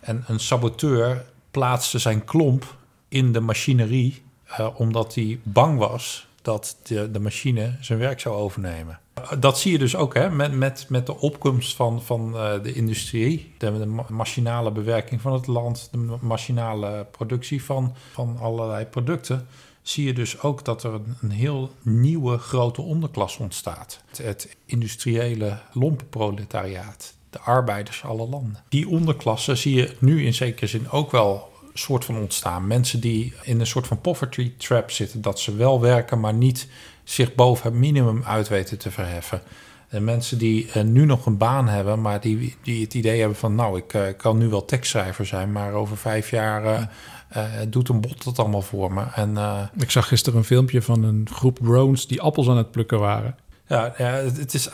En 0.00 0.24
een 0.26 0.40
saboteur 0.40 1.24
plaatste 1.50 1.98
zijn 1.98 2.24
klomp 2.24 2.76
in 3.08 3.32
de 3.32 3.40
machinerie... 3.40 4.22
eh, 4.46 4.68
omdat 4.74 5.14
hij 5.14 5.40
bang 5.42 5.78
was 5.78 6.26
dat 6.42 6.76
de, 6.82 7.10
de 7.10 7.20
machine 7.20 7.76
zijn 7.80 7.98
werk 7.98 8.20
zou 8.20 8.34
overnemen. 8.36 8.98
Eh, 9.16 9.32
Dat 9.40 9.58
zie 9.58 9.72
je 9.72 9.78
dus 9.78 9.96
ook 9.96 10.14
hè, 10.14 10.30
met, 10.30 10.52
met, 10.52 10.86
met 10.88 11.06
de 11.06 11.18
opkomst 11.20 11.76
van, 11.76 12.02
van 12.02 12.36
eh, 12.36 12.62
de 12.62 12.72
industrie, 12.72 13.54
de, 13.58 13.78
de 13.78 13.86
ma- 13.86 14.06
machinale 14.08 14.70
bewerking 14.70 15.20
van 15.20 15.32
het 15.32 15.46
land, 15.46 15.88
de 15.92 15.98
ma- 15.98 16.18
machinale 16.20 17.06
productie 17.10 17.64
van, 17.64 17.94
van 18.12 18.38
allerlei 18.40 18.84
producten. 18.84 19.46
Zie 19.82 20.06
je 20.06 20.12
dus 20.12 20.40
ook 20.42 20.64
dat 20.64 20.82
er 20.82 21.00
een, 21.20 21.30
heel 21.30 21.70
nieuwe 21.82 22.38
grote 22.38 22.82
onderklas 22.82 23.36
ontstaat. 23.36 24.00
Het, 24.16 24.56
industriële 24.66 25.58
lompenproletariaat, 25.72 27.14
de 27.30 27.38
arbeiders 27.40 28.04
alle 28.04 28.28
landen. 28.28 28.62
Die 28.68 28.88
onderklasse 28.88 29.54
zie 29.54 29.74
je 29.74 29.96
nu 29.98 30.24
in 30.24 30.34
zekere 30.34 30.66
zin 30.66 30.90
ook 30.90 31.10
wel 31.10 31.54
soort 31.74 32.04
van 32.04 32.16
ontstaan. 32.18 32.66
Mensen 32.66 33.00
die 33.00 33.32
in 33.42 33.60
een 33.60 33.66
soort 33.66 33.86
van 33.86 34.00
poverty 34.00 34.52
trap 34.56 34.90
zitten, 34.90 35.22
dat 35.22 35.40
ze 35.40 35.56
wel 35.56 35.80
werken, 35.80 36.20
maar 36.20 36.34
niet 36.34 36.68
zich 37.08 37.34
boven 37.34 37.70
het 37.70 37.80
minimum 37.80 38.22
uit 38.24 38.48
weten 38.48 38.78
te 38.78 38.90
verheffen. 38.90 39.40
En 39.88 40.04
mensen 40.04 40.38
die 40.38 40.70
eh, 40.72 40.82
nu 40.82 41.04
nog 41.04 41.26
een 41.26 41.36
baan 41.36 41.68
hebben, 41.68 42.00
maar 42.00 42.20
die, 42.20 42.56
die 42.62 42.82
het 42.84 42.94
idee 42.94 43.18
hebben 43.18 43.36
van... 43.36 43.54
nou, 43.54 43.78
ik 43.78 43.94
eh, 43.94 44.02
kan 44.16 44.38
nu 44.38 44.48
wel 44.48 44.64
tekstschrijver 44.64 45.26
zijn, 45.26 45.52
maar 45.52 45.72
over 45.72 45.96
vijf 45.96 46.30
jaar 46.30 46.90
eh, 47.28 47.44
doet 47.68 47.88
een 47.88 48.00
bot 48.00 48.24
het 48.24 48.38
allemaal 48.38 48.62
voor 48.62 48.92
me. 48.92 49.04
En 49.14 49.36
Ik 49.78 49.90
zag 49.90 50.08
gisteren 50.08 50.38
een 50.38 50.44
filmpje 50.44 50.82
van 50.82 51.02
een 51.02 51.28
groep 51.32 51.58
drones 51.62 52.06
die 52.06 52.20
appels 52.20 52.48
aan 52.48 52.56
het 52.56 52.70
plukken 52.70 52.98
waren. 52.98 53.36
ja, 53.66 53.94
ja, 53.96 54.10
het, 54.10 54.36
het 54.36 54.54
is 54.54 54.68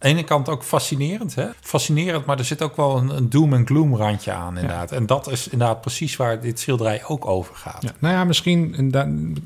ene 0.00 0.24
kant 0.24 0.48
ook 0.48 0.62
fascinerend. 0.64 1.34
Hè? 1.34 1.46
Fascinerend, 1.60 2.24
maar 2.24 2.38
er 2.38 2.44
zit 2.44 2.62
ook 2.62 2.76
wel 2.76 2.96
een, 2.96 3.16
een 3.16 3.30
doom 3.30 3.52
en 3.52 3.66
gloom 3.66 3.96
randje 3.96 4.32
aan 4.32 4.54
inderdaad. 4.58 4.92
En 4.92 5.06
dat 5.06 5.30
is 5.30 5.48
inderdaad 5.48 5.80
precies 5.80 6.16
waar 6.16 6.40
dit 6.40 6.60
schilderij 6.60 7.04
ook 7.04 7.26
over 7.26 7.54
gaat. 7.54 7.82
Ja, 7.82 7.90
nou 7.98 8.14
ja, 8.14 8.24
misschien, 8.24 8.74
en 8.76 8.90
da- 8.90 9.04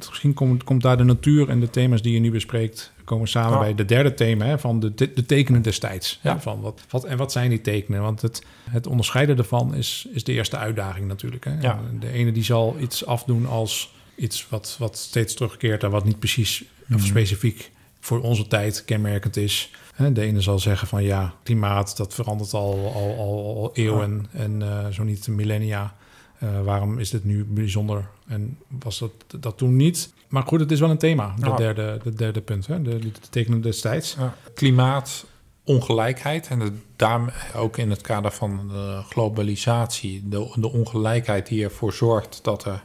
misschien 0.08 0.34
komt, 0.34 0.64
komt 0.64 0.82
daar 0.82 0.96
de 0.96 1.04
natuur 1.04 1.48
en 1.48 1.60
de 1.60 1.70
thema's 1.70 2.02
die 2.02 2.12
je 2.14 2.20
nu 2.20 2.30
bespreekt... 2.30 2.92
komen 3.04 3.28
samen 3.28 3.52
Ja. 3.52 3.58
bij 3.58 3.74
de 3.74 3.84
derde 3.84 4.14
thema 4.14 4.44
hè, 4.44 4.58
van 4.58 4.80
de, 4.80 4.94
de 4.94 5.26
tekenen 5.26 5.62
destijds. 5.62 6.18
Ja. 6.22 6.32
Hè, 6.34 6.40
Van 6.40 6.60
wat, 6.60 6.80
wat, 6.90 7.04
en 7.04 7.16
wat 7.16 7.32
zijn 7.32 7.50
die 7.50 7.60
tekenen? 7.60 8.02
Want 8.02 8.22
het, 8.22 8.42
het 8.70 8.86
onderscheiden 8.86 9.36
ervan 9.38 9.74
is, 9.74 10.06
is 10.12 10.24
de 10.24 10.32
eerste 10.32 10.56
uitdaging 10.56 11.06
natuurlijk. 11.08 11.44
Hè? 11.44 11.60
Ja. 11.60 11.80
De 12.00 12.10
ene 12.12 12.32
die 12.32 12.44
zal 12.44 12.76
iets 12.80 13.06
afdoen 13.06 13.46
als 13.46 13.94
iets 14.16 14.46
wat, 14.50 14.76
wat 14.78 14.98
steeds 14.98 15.34
terugkeert... 15.34 15.82
en 15.82 15.90
wat 15.90 16.04
niet 16.04 16.18
precies 16.18 16.64
Mhm. 16.86 16.98
of 16.98 17.04
specifiek 17.06 17.70
voor 18.04 18.20
onze 18.20 18.46
tijd 18.46 18.84
kenmerkend 18.84 19.36
is. 19.36 19.70
De 20.12 20.20
ene 20.20 20.40
zal 20.40 20.58
zeggen 20.58 20.88
van 20.88 21.02
ja, 21.02 21.34
klimaat 21.42 21.96
dat 21.96 22.14
verandert 22.14 22.54
al, 22.54 22.92
al, 22.94 23.16
al, 23.18 23.56
al 23.56 23.70
eeuwen 23.74 24.26
en 24.32 24.62
eh, 24.62 24.88
zo 24.88 25.02
niet 25.02 25.28
millennia. 25.28 25.94
Eh, 26.38 26.60
waarom 26.62 26.98
is 26.98 27.10
dit 27.10 27.24
nu 27.24 27.44
bijzonder 27.44 28.08
en 28.26 28.58
was 28.68 28.98
dat, 28.98 29.10
dat 29.40 29.58
toen 29.58 29.76
niet? 29.76 30.12
Maar 30.28 30.42
goed, 30.42 30.60
het 30.60 30.70
is 30.70 30.80
wel 30.80 30.90
een 30.90 30.98
thema, 30.98 31.34
de 31.38 31.46
Ja. 31.46 31.56
derde, 31.56 32.00
de 32.02 32.14
derde 32.14 32.40
punt, 32.40 32.66
hè? 32.66 32.82
De, 32.82 32.98
de 32.98 33.10
tekenen 33.30 33.60
destijds. 33.60 34.16
Ja. 34.18 34.34
Klimaatongelijkheid 34.54 36.48
en 36.48 36.58
de, 36.58 36.72
daarmee 36.96 37.34
ook 37.54 37.76
in 37.76 37.90
het 37.90 38.00
kader 38.00 38.32
van 38.32 38.68
de 38.68 39.00
globalisatie, 39.08 40.28
de, 40.28 40.52
de 40.54 40.70
ongelijkheid 40.70 41.46
die 41.46 41.64
ervoor 41.64 41.92
zorgt 41.92 42.40
dat 42.42 42.64
er 42.64 42.82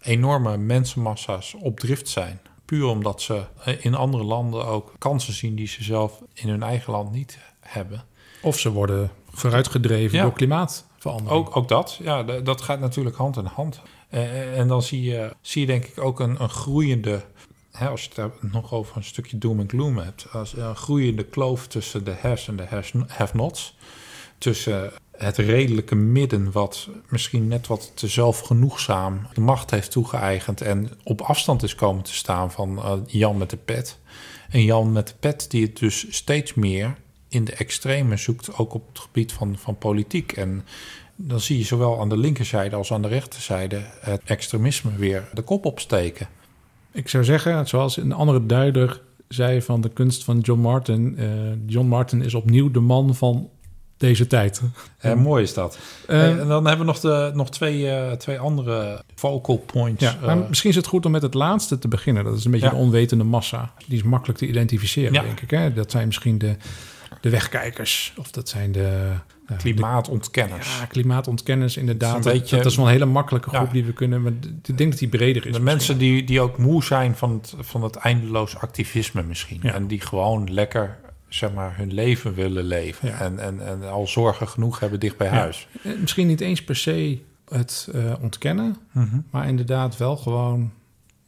enorme 0.00 0.56
mensenmassa's 0.56 1.54
op 1.58 1.80
drift 1.80 2.08
zijn. 2.08 2.40
Puur 2.72 2.86
omdat 2.86 3.22
ze 3.22 3.42
in 3.80 3.94
andere 3.94 4.24
landen 4.24 4.66
ook 4.66 4.92
kansen 4.98 5.32
zien 5.32 5.54
die 5.54 5.66
ze 5.66 5.82
zelf 5.84 6.20
in 6.32 6.48
hun 6.48 6.62
eigen 6.62 6.92
land 6.92 7.12
niet 7.12 7.38
hebben. 7.60 8.04
Of 8.42 8.58
ze 8.58 8.70
worden 8.70 9.10
vooruitgedreven 9.30 10.16
Ja. 10.16 10.22
door 10.22 10.32
klimaatverandering. 10.32 11.30
Ook, 11.46 11.56
ook 11.56 11.68
dat, 11.68 11.98
ja, 12.02 12.22
dat 12.22 12.62
gaat 12.62 12.80
natuurlijk 12.80 13.16
hand 13.16 13.36
in 13.36 13.44
hand. 13.44 13.80
Eh, 14.08 14.58
en 14.58 14.68
dan 14.68 14.82
zie 14.82 15.02
je, 15.02 15.34
zie 15.40 15.60
je 15.60 15.66
denk 15.66 15.84
ik 15.84 16.00
ook 16.00 16.20
een, 16.20 16.42
een 16.42 16.48
groeiende, 16.48 17.24
hè, 17.72 17.88
als 17.88 18.04
je 18.04 18.22
het 18.22 18.52
nog 18.52 18.72
over 18.72 18.96
een 18.96 19.04
stukje 19.04 19.38
doom 19.38 19.60
en 19.60 19.68
gloom 19.68 19.98
hebt, 19.98 20.26
als 20.32 20.56
een 20.56 20.76
groeiende 20.76 21.24
kloof 21.24 21.66
tussen 21.66 22.04
de 22.04 22.14
haves 22.22 22.48
en 22.48 22.56
de 22.56 22.66
have-nots. 23.06 23.76
Tussen 24.38 24.92
het 25.24 25.36
redelijke 25.36 25.94
midden, 25.94 26.52
wat 26.52 26.88
misschien 27.08 27.48
net 27.48 27.66
wat 27.66 27.92
te 27.94 28.08
zelfgenoegzaam 28.08 29.26
de 29.34 29.40
macht 29.40 29.70
heeft 29.70 29.90
toegeëigend 29.90 30.60
en 30.60 30.90
op 31.04 31.20
afstand 31.20 31.62
is 31.62 31.74
komen 31.74 32.02
te 32.02 32.14
staan 32.14 32.50
van 32.50 32.78
eh, 32.78 32.92
Jan 33.06 33.36
met 33.36 33.50
de 33.50 33.56
pet. 33.56 33.98
En 34.50 34.64
Jan 34.64 34.92
met 34.92 35.08
de 35.08 35.14
pet 35.20 35.50
die 35.50 35.62
het 35.62 35.78
dus 35.78 36.06
steeds 36.08 36.54
meer 36.54 36.94
in 37.28 37.44
de 37.44 37.52
extreme 37.52 38.16
zoekt, 38.16 38.58
ook 38.58 38.74
op 38.74 38.88
het 38.88 38.98
gebied 38.98 39.32
van, 39.32 39.58
van 39.58 39.78
politiek. 39.78 40.32
En 40.32 40.64
dan 41.16 41.40
zie 41.40 41.58
je 41.58 41.64
zowel 41.64 42.00
aan 42.00 42.08
de 42.08 42.16
linkerzijde 42.16 42.76
als 42.76 42.92
aan 42.92 43.02
de 43.02 43.08
rechterzijde 43.08 43.82
het 44.00 44.22
extremisme 44.24 44.90
weer 44.96 45.28
de 45.32 45.42
kop 45.42 45.64
opsteken. 45.64 46.28
Ik 46.92 47.08
zou 47.08 47.24
zeggen, 47.24 47.68
zoals 47.68 47.96
een 47.96 48.12
andere 48.12 48.46
duider 48.46 49.02
zei 49.28 49.62
van 49.62 49.80
de 49.80 49.88
kunst 49.88 50.24
van 50.24 50.38
John 50.38 50.60
Martin... 50.60 51.18
eh, 51.18 51.28
John 51.66 51.86
Martin 51.86 52.22
is 52.22 52.34
opnieuw 52.34 52.70
de 52.70 52.80
man 52.80 53.14
van 53.14 53.50
deze 54.02 54.26
tijd. 54.26 54.62
En 54.98 55.18
mooi 55.18 55.42
is 55.42 55.54
dat. 55.54 55.78
Eh, 56.06 56.18
Hey, 56.18 56.38
en 56.38 56.48
dan 56.48 56.66
hebben 56.66 56.86
we 56.86 56.92
nog, 56.92 57.00
de, 57.00 57.30
nog 57.34 57.50
twee, 57.50 57.90
eh, 57.90 58.12
twee 58.12 58.38
andere 58.38 59.02
focal 59.14 59.56
points. 59.56 60.02
Ja, 60.02 60.16
maar 60.20 60.36
eh, 60.42 60.48
misschien 60.48 60.70
is 60.70 60.76
het 60.76 60.86
goed 60.86 61.06
om 61.06 61.12
met 61.12 61.22
het 61.22 61.34
laatste 61.34 61.78
te 61.78 61.88
beginnen. 61.88 62.24
Dat 62.24 62.36
is 62.36 62.44
een 62.44 62.50
beetje 62.50 62.66
Ja. 62.66 62.72
de 62.72 62.78
onwetende 62.78 63.24
massa. 63.24 63.72
Die 63.86 63.96
is 63.98 64.02
makkelijk 64.04 64.38
te 64.38 64.46
identificeren, 64.46 65.12
Ja. 65.12 65.22
denk 65.22 65.40
ik. 65.40 65.50
Hè? 65.50 65.72
Dat 65.72 65.90
zijn 65.90 66.06
misschien 66.06 66.38
de, 66.38 66.56
de 67.20 67.30
wegkijkers. 67.30 68.12
Of 68.18 68.30
dat 68.30 68.48
zijn 68.48 68.72
de... 68.72 69.08
ja, 69.48 69.54
klimaatontkenners. 69.56 70.66
de- 70.74 70.80
ja, 70.80 70.86
klimaatontkenners, 70.86 71.76
inderdaad. 71.76 72.18
Is 72.18 72.24
Dat, 72.24 72.32
een 72.34 72.40
beetje- 72.40 72.56
dat 72.56 72.66
is 72.66 72.76
wel 72.76 72.86
een 72.86 72.92
hele 72.92 73.04
makkelijke 73.04 73.48
groep 73.48 73.66
Ja. 73.66 73.72
die 73.72 73.84
we 73.84 73.92
kunnen... 73.92 74.22
Maar 74.22 74.32
ik 74.66 74.78
denk 74.78 74.90
dat 74.90 74.98
die 74.98 75.08
breder 75.08 75.46
is. 75.46 75.52
de 75.54 75.60
mensen 75.60 75.98
die, 75.98 76.24
die 76.24 76.40
ook 76.40 76.58
moe 76.58 76.84
zijn 76.84 77.16
van 77.16 77.32
het, 77.32 77.54
van 77.58 77.82
het 77.82 77.96
eindeloos 77.96 78.56
activisme 78.56 79.22
misschien. 79.22 79.58
Ja. 79.62 79.72
En 79.74 79.86
die 79.86 80.00
gewoon 80.00 80.52
lekker 80.52 80.98
zeg 81.34 81.52
maar, 81.52 81.76
hun 81.76 81.92
leven 81.94 82.34
willen 82.34 82.64
leven. 82.64 83.08
Ja. 83.08 83.18
En, 83.20 83.38
en, 83.38 83.66
en 83.66 83.90
al 83.90 84.06
zorgen 84.06 84.48
genoeg 84.48 84.80
hebben 84.80 85.00
dicht 85.00 85.16
bij 85.16 85.26
Ja. 85.26 85.32
huis. 85.32 85.68
Eh, 85.82 85.92
Misschien 86.00 86.26
niet 86.26 86.40
eens 86.40 86.64
per 86.64 86.76
se 86.76 87.18
het 87.48 87.88
eh, 87.94 88.12
ontkennen. 88.20 88.76
Maar 89.30 89.48
inderdaad 89.48 89.96
wel 89.96 90.16
gewoon 90.16 90.70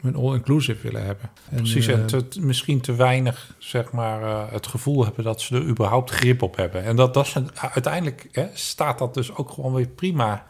een 0.01 0.17
all-inclusive 0.17 0.83
willen 0.83 1.05
hebben. 1.05 1.31
En, 1.51 1.57
Precies, 1.57 1.87
eh, 1.87 1.95
en 1.95 2.07
te- 2.07 2.29
te- 2.29 2.41
misschien 2.41 2.81
te 2.81 2.95
weinig 2.95 3.55
zeg 3.59 3.93
maar, 3.93 4.23
eh, 4.23 4.53
het 4.53 4.67
gevoel 4.67 5.05
hebben 5.05 5.25
dat 5.25 5.41
ze 5.41 5.55
er 5.57 5.63
überhaupt 5.67 6.11
grip 6.11 6.43
op 6.43 6.57
hebben. 6.57 6.83
En 6.85 6.97
dat, 6.97 7.15
dat 7.15 7.33
uiteindelijk 7.55 8.29
hè, 8.33 8.47
staat 8.53 8.99
dat 8.99 9.15
dus 9.15 9.35
ook 9.35 9.51
gewoon 9.51 9.73
weer 9.75 9.89
prima 9.89 10.47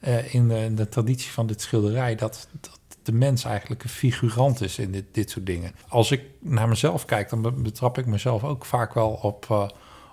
eh, 0.00 0.34
in, 0.34 0.48
de, 0.48 0.58
in 0.58 0.74
de 0.74 0.88
traditie 0.88 1.30
van 1.30 1.46
dit 1.46 1.60
schilderij. 1.60 2.14
Dat, 2.14 2.48
dat 2.60 2.77
de 3.08 3.14
mens 3.14 3.44
eigenlijk 3.44 3.82
een 3.82 3.88
figurant 3.90 4.60
is 4.60 4.78
in 4.78 4.92
dit, 4.92 5.04
dit 5.12 5.30
soort 5.30 5.46
dingen. 5.46 5.74
Als 5.88 6.10
ik 6.10 6.22
naar 6.40 6.68
mezelf 6.68 7.04
kijk, 7.04 7.28
dan 7.28 7.42
be- 7.42 7.52
betrap 7.52 7.98
ik 7.98 8.06
mezelf 8.06 8.44
ook 8.44 8.64
vaak 8.64 8.94
wel 8.94 9.10
op, 9.22 9.46
eh, 9.50 9.68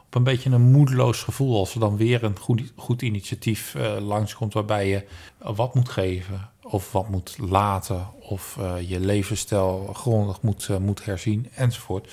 op 0.06 0.16
een 0.16 0.24
beetje 0.24 0.50
een 0.50 0.72
moedeloos 0.72 1.24
gevoel. 1.24 1.58
Als 1.58 1.74
er 1.74 1.80
dan 1.80 1.98
weer 1.98 2.24
een 2.24 2.40
goed, 2.40 2.74
goed 2.76 3.02
initiatief 3.02 3.76
eh, 3.76 3.98
langskomt 4.00 4.54
waarbij 4.54 4.88
je 4.88 5.06
wat 5.38 5.76
moet 5.76 5.90
geven 5.90 6.50
of 6.62 6.92
wat 6.92 7.10
moet 7.10 7.38
laten 7.38 8.08
of 8.20 8.58
eh, 8.60 8.90
je 8.90 9.00
levensstijl 9.00 9.90
grondig 9.94 10.42
moet, 10.42 10.80
moet 10.80 11.06
herzien 11.06 11.50
enzovoort. 11.56 12.12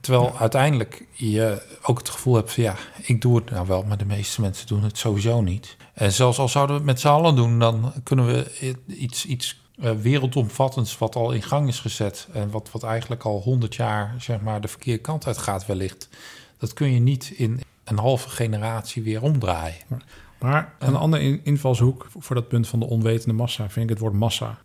Terwijl 0.00 0.36
uiteindelijk 0.38 1.06
je 1.12 1.62
ook 1.82 1.98
het 1.98 2.08
gevoel 2.08 2.34
hebt 2.34 2.52
van 2.52 2.62
ja, 2.62 2.76
ik 3.02 3.20
doe 3.20 3.36
het 3.36 3.50
nou 3.50 3.66
wel, 3.66 3.82
maar 3.82 3.98
de 3.98 4.04
meeste 4.04 4.40
mensen 4.40 4.66
doen 4.66 4.82
het 4.82 4.98
sowieso 4.98 5.40
niet. 5.40 5.76
En 5.94 6.12
zelfs 6.12 6.38
al 6.38 6.48
zouden 6.48 6.74
we 6.74 6.82
het 6.82 6.90
met 6.90 7.00
z'n 7.00 7.08
allen 7.08 7.36
doen, 7.36 7.58
dan 7.58 7.92
kunnen 8.02 8.26
we 8.26 8.74
iets, 8.86 9.26
iets 9.26 9.60
eh, 9.80 9.92
wereldomvattends 9.92 10.98
wat 10.98 11.16
al 11.16 11.32
in 11.32 11.42
gang 11.42 11.68
is 11.68 11.80
gezet 11.80 12.28
en 12.32 12.50
wat, 12.50 12.70
wat 12.70 12.82
eigenlijk 12.82 13.22
al 13.22 13.40
honderd 13.40 13.74
jaar 13.74 14.14
zeg 14.18 14.40
maar 14.40 14.60
de 14.60 14.68
verkeerde 14.68 15.00
kant 15.00 15.26
uit 15.26 15.38
gaat 15.38 15.66
wellicht. 15.66 16.08
Dat 16.58 16.72
kun 16.72 16.92
je 16.92 17.00
niet 17.00 17.30
in 17.36 17.60
een 17.84 17.98
halve 17.98 18.28
generatie 18.28 19.02
weer 19.02 19.22
omdraaien. 19.22 19.76
Maar 20.38 20.74
een 20.78 20.96
andere 20.96 21.22
in- 21.22 21.40
invalshoek 21.44 22.06
voor 22.18 22.36
dat 22.36 22.48
punt 22.48 22.68
van 22.68 22.78
de 22.78 22.86
onwetende 22.86 23.34
massa 23.34 23.70
vind 23.70 23.84
ik 23.84 23.90
het 23.90 23.98
woord 23.98 24.14
massa. 24.14 24.58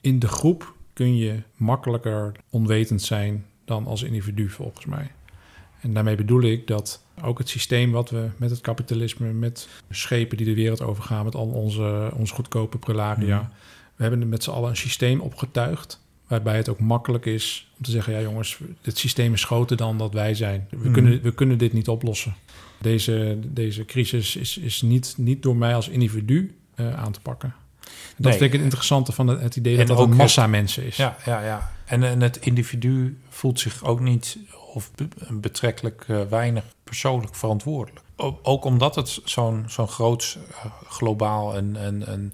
In 0.00 0.18
de 0.18 0.28
groep 0.28 0.74
kun 0.92 1.16
je 1.16 1.42
makkelijker 1.56 2.32
onwetend 2.50 3.02
zijn 3.02 3.46
dan 3.64 3.86
als 3.86 4.02
individu, 4.02 4.48
volgens 4.48 4.86
mij. 4.86 5.10
En 5.80 5.94
daarmee 5.94 6.14
bedoel 6.16 6.42
ik 6.42 6.66
dat 6.66 7.04
ook 7.22 7.38
het 7.38 7.48
systeem 7.48 7.90
wat 7.90 8.10
we 8.10 8.28
met 8.36 8.50
het 8.50 8.60
kapitalisme, 8.60 9.32
met 9.32 9.68
schepen 9.90 10.36
die 10.36 10.46
de 10.46 10.54
wereld 10.54 10.82
overgaan, 10.82 11.24
met 11.24 11.34
al 11.34 11.46
onze, 11.46 12.10
onze 12.16 12.34
goedkope 12.34 12.78
prelaria, 12.78 13.50
We 13.96 14.02
hebben 14.02 14.28
met 14.28 14.42
z'n 14.44 14.50
allen 14.50 14.70
een 14.70 14.76
systeem 14.76 15.20
opgetuigd. 15.20 16.00
Waarbij 16.26 16.56
het 16.56 16.68
ook 16.68 16.80
makkelijk 16.80 17.26
is 17.26 17.70
om 17.78 17.84
te 17.84 17.90
zeggen: 17.90 18.12
ja, 18.12 18.20
jongens, 18.20 18.58
dit 18.80 18.98
systeem 18.98 19.32
is 19.32 19.44
groter 19.44 19.76
dan 19.76 19.98
dat 19.98 20.12
wij 20.12 20.34
zijn. 20.34 20.66
We, 20.70 20.76
Hmm. 20.76 20.92
kunnen, 20.92 21.22
we 21.22 21.34
kunnen 21.34 21.58
dit 21.58 21.72
niet 21.72 21.88
oplossen. 21.88 22.34
Deze, 22.80 23.38
deze 23.46 23.84
crisis 23.84 24.36
is, 24.36 24.58
is 24.58 24.82
niet, 24.82 25.14
niet 25.16 25.42
door 25.42 25.56
mij 25.56 25.74
als 25.74 25.88
individu 25.88 26.56
eh, 26.74 26.94
aan 26.94 27.12
te 27.12 27.20
pakken. 27.20 27.54
Dat 27.80 27.90
Nee. 28.16 28.32
vind 28.32 28.44
ik 28.44 28.52
het 28.52 28.62
interessante 28.62 29.12
van 29.12 29.26
het, 29.26 29.40
het 29.40 29.56
idee 29.56 29.72
En 29.78 29.86
dat 29.86 29.88
het 29.96 29.98
een 29.98 30.08
het- 30.12 30.18
massa 30.18 30.46
mensen 30.46 30.84
is. 30.84 30.96
Ja, 30.96 31.16
ja, 31.24 31.40
ja. 31.44 31.72
En, 31.84 32.02
en 32.02 32.20
het 32.20 32.36
individu 32.36 33.18
voelt 33.28 33.60
zich 33.60 33.84
ook 33.84 34.00
niet 34.00 34.38
of 34.74 34.90
be- 34.94 35.08
betrekkelijk 35.32 36.04
eh, 36.08 36.20
weinig 36.30 36.64
persoonlijk 36.84 37.34
verantwoordelijk. 37.34 38.04
Ook 38.42 38.64
omdat 38.64 38.94
het 38.94 39.20
zo'n 39.24 39.64
zo'n 39.68 39.88
groot, 39.88 40.38
eh, 40.50 40.64
globaal 40.88 41.56
en, 41.56 41.76
en, 41.76 42.06
en 42.06 42.32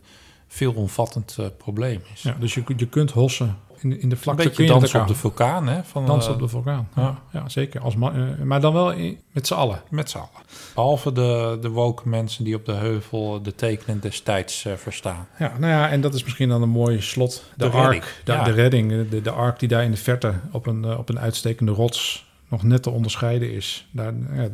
veelomvattend 0.48 1.36
eh, 1.38 1.46
probleem 1.58 2.00
is. 2.14 2.22
Ja, 2.22 2.36
dus 2.40 2.54
je, 2.54 2.62
je 2.76 2.86
kunt 2.88 3.10
hossen 3.10 3.56
in, 3.80 4.00
in 4.00 4.08
de 4.08 4.14
Een 4.14 4.20
vlakte. 4.22 4.42
kun 4.42 4.50
beetje 4.56 4.66
dansen 4.72 5.00
op 5.00 5.06
de 5.06 5.14
vulkaan, 5.14 5.68
hè? 5.68 5.82
Van, 5.84 6.06
Dansen 6.06 6.30
eh, 6.30 6.36
op 6.36 6.42
de 6.42 6.48
vulkaan. 6.48 6.88
ja. 6.96 7.02
Ja, 7.02 7.18
ja 7.40 7.48
zeker. 7.48 7.80
Als 7.80 7.94
eh, 7.94 8.00
maar 8.44 8.60
dan 8.60 8.72
wel 8.72 8.92
in- 8.92 9.18
met 9.32 9.46
z'n 9.46 9.54
allen. 9.54 9.82
Met 9.90 10.10
z'n 10.10 10.16
allen. 10.16 10.30
Behalve 10.74 11.12
de, 11.12 11.58
de 11.60 11.68
woke 11.68 12.08
mensen 12.08 12.44
die 12.44 12.54
op 12.54 12.64
de 12.64 12.72
heuvel 12.72 13.42
de 13.42 13.54
tekenen 13.54 14.00
destijds 14.00 14.64
eh, 14.64 14.72
verstaan. 14.74 15.26
Ja, 15.38 15.52
nou 15.58 15.72
ja, 15.72 15.88
en 15.90 16.00
dat 16.00 16.14
is 16.14 16.24
misschien 16.24 16.48
dan 16.48 16.62
een 16.62 16.68
mooi 16.68 17.00
slot. 17.00 17.44
De, 17.56 17.64
De 17.64 17.70
redding, 17.70 18.02
ark, 18.02 18.20
de, 18.24 18.32
ja. 18.32 18.44
de 18.44 18.50
redding, 18.52 19.08
de, 19.08 19.22
de 19.22 19.30
ark 19.30 19.58
die 19.58 19.68
daar 19.68 19.84
in 19.84 19.90
de 19.90 19.96
verte 19.96 20.34
op 20.52 20.66
een, 20.66 20.96
op 20.96 21.08
een 21.08 21.18
uitstekende 21.20 21.72
rots 21.72 22.26
nog 22.48 22.62
net 22.62 22.82
te 22.82 22.90
onderscheiden 22.90 23.52
is. 23.52 23.88
Daar, 23.90 24.14
ja, 24.34 24.48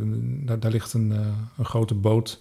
daar, 0.44 0.58
daar 0.60 0.70
ligt 0.70 0.92
een, 0.92 1.10
een 1.58 1.64
grote 1.64 1.94
boot 1.94 2.40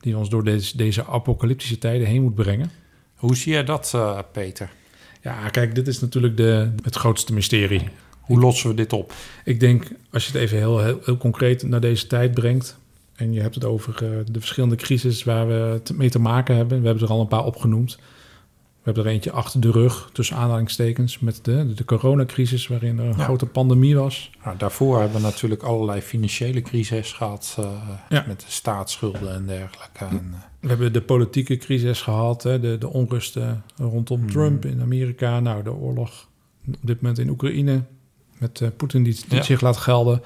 die 0.00 0.16
ons 0.16 0.28
door 0.28 0.44
deze, 0.44 0.76
deze 0.76 1.06
apocalyptische 1.06 1.78
tijden 1.78 2.06
heen 2.06 2.22
moet 2.22 2.34
brengen. 2.34 2.70
Hoe 3.14 3.36
zie 3.36 3.52
jij 3.52 3.64
dat, 3.64 3.92
eh, 3.94 4.18
Peter? 4.32 4.70
Ja, 5.22 5.48
kijk, 5.48 5.74
dit 5.74 5.88
is 5.88 6.00
natuurlijk 6.00 6.36
de, 6.36 6.70
het 6.82 6.96
grootste 6.96 7.32
mysterie. 7.32 7.88
Hoe 8.20 8.40
lossen 8.40 8.68
we 8.68 8.74
dit 8.76 8.92
op? 8.92 9.12
Ik 9.44 9.60
denk, 9.60 9.88
als 10.10 10.26
je 10.26 10.32
het 10.32 10.40
even 10.40 10.58
heel, 10.58 10.80
heel, 10.80 11.00
heel 11.04 11.16
concreet 11.16 11.62
naar 11.62 11.80
deze 11.80 12.06
tijd 12.06 12.34
brengt... 12.34 12.76
en 13.14 13.32
je 13.32 13.40
hebt 13.40 13.54
het 13.54 13.64
over 13.64 13.94
eh, 13.94 14.10
de 14.30 14.38
verschillende 14.38 14.76
crises 14.76 15.24
waar 15.24 15.48
we 15.48 15.80
te- 15.82 15.94
mee 15.94 16.10
te 16.10 16.18
maken 16.18 16.56
hebben... 16.56 16.80
we 16.80 16.86
hebben 16.86 17.04
er 17.04 17.10
al 17.12 17.20
een 17.20 17.28
paar 17.28 17.44
opgenoemd. 17.44 17.98
We 18.86 18.92
hebben 18.92 19.10
er 19.10 19.16
eentje 19.16 19.32
achter 19.32 19.60
de 19.60 19.70
rug, 19.70 20.10
tussen 20.12 20.36
aanhalingstekens... 20.36 21.18
met 21.18 21.44
de, 21.44 21.74
de 21.74 21.84
coronacrisis, 21.84 22.66
waarin 22.66 22.98
er 22.98 23.04
een 23.04 23.16
Ja. 23.16 23.24
grote 23.24 23.46
pandemie 23.46 23.96
was. 23.96 24.30
Nou, 24.44 24.56
daarvoor 24.56 24.98
hebben 25.00 25.16
we 25.16 25.22
natuurlijk 25.22 25.62
allerlei 25.62 26.00
financiële 26.00 26.62
crises 26.62 27.12
gehad. 27.12 27.56
eh, 27.58 27.70
Ja. 28.08 28.24
Met 28.26 28.40
de 28.40 28.46
staatsschulden 28.48 29.34
en 29.34 29.46
dergelijke. 29.46 30.04
En, 30.04 30.30
eh, 30.34 30.40
We 30.60 30.68
hebben 30.68 30.92
de 30.92 31.00
politieke 31.02 31.56
crisis 31.56 32.02
gehad, 32.02 32.42
hè, 32.42 32.60
de, 32.60 32.78
de 32.78 32.88
onrusten 32.92 33.62
rondom 33.76 34.20
Hmm. 34.20 34.30
Trump 34.30 34.64
in 34.64 34.80
Amerika... 34.80 35.40
nou, 35.40 35.62
de 35.62 35.72
oorlog 35.72 36.28
op 36.68 36.76
dit 36.80 37.00
moment 37.00 37.18
in 37.18 37.28
Oekraïne... 37.28 37.82
met 38.38 38.60
eh, 38.60 38.68
Poetin 38.76 39.02
die, 39.02 39.14
die 39.28 39.36
Ja. 39.38 39.42
zich 39.44 39.60
laat 39.60 39.76
gelden... 39.76 40.22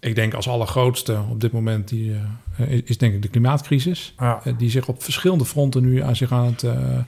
Ik 0.00 0.14
denk 0.14 0.34
als 0.34 0.48
allergrootste 0.48 1.18
op 1.30 1.40
dit 1.40 1.52
moment 1.52 1.88
die, 1.88 2.14
eh, 2.56 2.70
is 2.84 2.98
denk 2.98 3.14
ik 3.14 3.22
de 3.22 3.28
klimaatcrisis. 3.28 4.14
ja, 4.18 4.40
Eh, 4.44 4.52
die 4.58 4.70
zich 4.70 4.88
op 4.88 5.02
verschillende 5.02 5.44
fronten 5.44 5.82
nu 5.82 6.02
aan 6.02 6.16
zich 6.16 6.32
aan 6.32 6.44
het, 6.46 6.62
eh, 6.62 6.98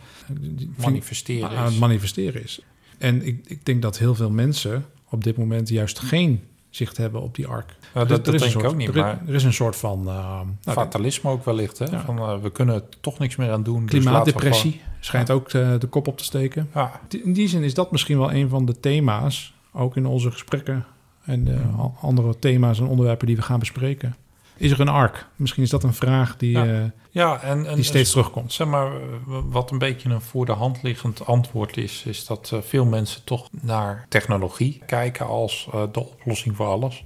manifesteren. 0.76 1.48
aan 1.50 1.64
het 1.64 1.72
is. 1.72 1.78
manifesteren 1.78 2.42
is. 2.42 2.60
En 2.98 3.26
ik, 3.26 3.40
ik 3.46 3.64
denk 3.66 3.82
dat 3.82 3.98
heel 3.98 4.14
veel 4.14 4.30
mensen 4.30 4.84
op 5.10 5.24
dit 5.24 5.36
moment 5.36 5.68
juist 5.68 5.98
geen 5.98 6.42
zicht 6.70 6.96
hebben 6.96 7.22
op 7.22 7.34
die 7.34 7.46
ark. 7.46 7.74
Ja, 7.94 8.04
dat 8.04 8.24
denk 8.24 8.42
ik 8.42 8.64
ook 8.64 8.76
niet. 8.76 8.88
Er, 8.88 8.96
is- 8.96 9.00
Maar 9.02 9.22
er 9.26 9.34
is 9.34 9.44
een 9.44 9.52
soort 9.52 9.76
van 9.76 10.00
uh, 10.00 10.14
nou, 10.64 10.78
fatalisme 10.78 11.30
ook 11.30 11.44
wellicht. 11.44 11.78
Hè? 11.78 11.84
Ja. 11.84 12.04
Van, 12.04 12.40
we 12.42 12.50
kunnen 12.52 12.82
toch 13.00 13.18
niks 13.18 13.36
meer 13.36 13.50
aan 13.50 13.62
doen. 13.62 13.86
dus 13.86 14.00
klimaatdepressie 14.00 14.80
schijnt 15.00 15.30
ook 15.30 15.48
eh, 15.52 15.74
de 15.78 15.86
kop 15.86 16.06
op 16.08 16.18
te 16.18 16.24
steken. 16.24 16.70
In 17.24 17.32
die 17.32 17.48
zin 17.48 17.62
is 17.62 17.74
dat 17.74 17.90
misschien 17.92 18.18
wel 18.18 18.32
een 18.32 18.48
van 18.48 18.64
de 18.66 18.80
thema's, 18.80 19.54
ook 19.72 19.96
in 19.96 20.06
onze 20.06 20.30
gesprekken 20.30 20.84
en 21.30 21.44
de 21.44 21.52
Hmm. 21.52 21.80
a- 21.80 21.92
andere 22.00 22.38
thema's 22.38 22.78
en 22.80 22.86
onderwerpen 22.86 23.26
die 23.26 23.36
we 23.36 23.42
gaan 23.42 23.58
bespreken. 23.58 24.16
Is 24.56 24.70
er 24.70 24.80
een 24.80 24.88
ark? 24.88 25.26
Misschien 25.36 25.62
is 25.62 25.70
dat 25.70 25.82
een 25.84 25.94
vraag 25.94 26.36
die, 26.36 26.50
Ja. 26.50 26.66
eh, 26.66 26.82
ja 27.10 27.40
en, 27.42 27.66
en 27.66 27.74
die 27.74 27.84
steeds 27.84 28.10
terugkomt. 28.10 28.52
Zeg 28.52 28.66
maar, 28.66 28.86
eh, 28.86 29.00
wat 29.44 29.70
een 29.70 29.78
beetje 29.78 30.08
een 30.10 30.20
voor 30.20 30.46
de 30.46 30.52
hand 30.52 30.82
liggend 30.82 31.26
antwoord 31.26 31.76
is, 31.76 32.04
is 32.06 32.26
dat 32.26 32.50
eh, 32.52 32.58
veel 32.62 32.84
mensen 32.84 33.24
toch 33.24 33.48
naar 33.60 34.06
technologie 34.08 34.82
kijken 34.86 35.26
als 35.26 35.68
eh, 35.72 35.82
de 35.92 36.00
oplossing 36.00 36.56
voor 36.56 36.66
alles. 36.66 37.04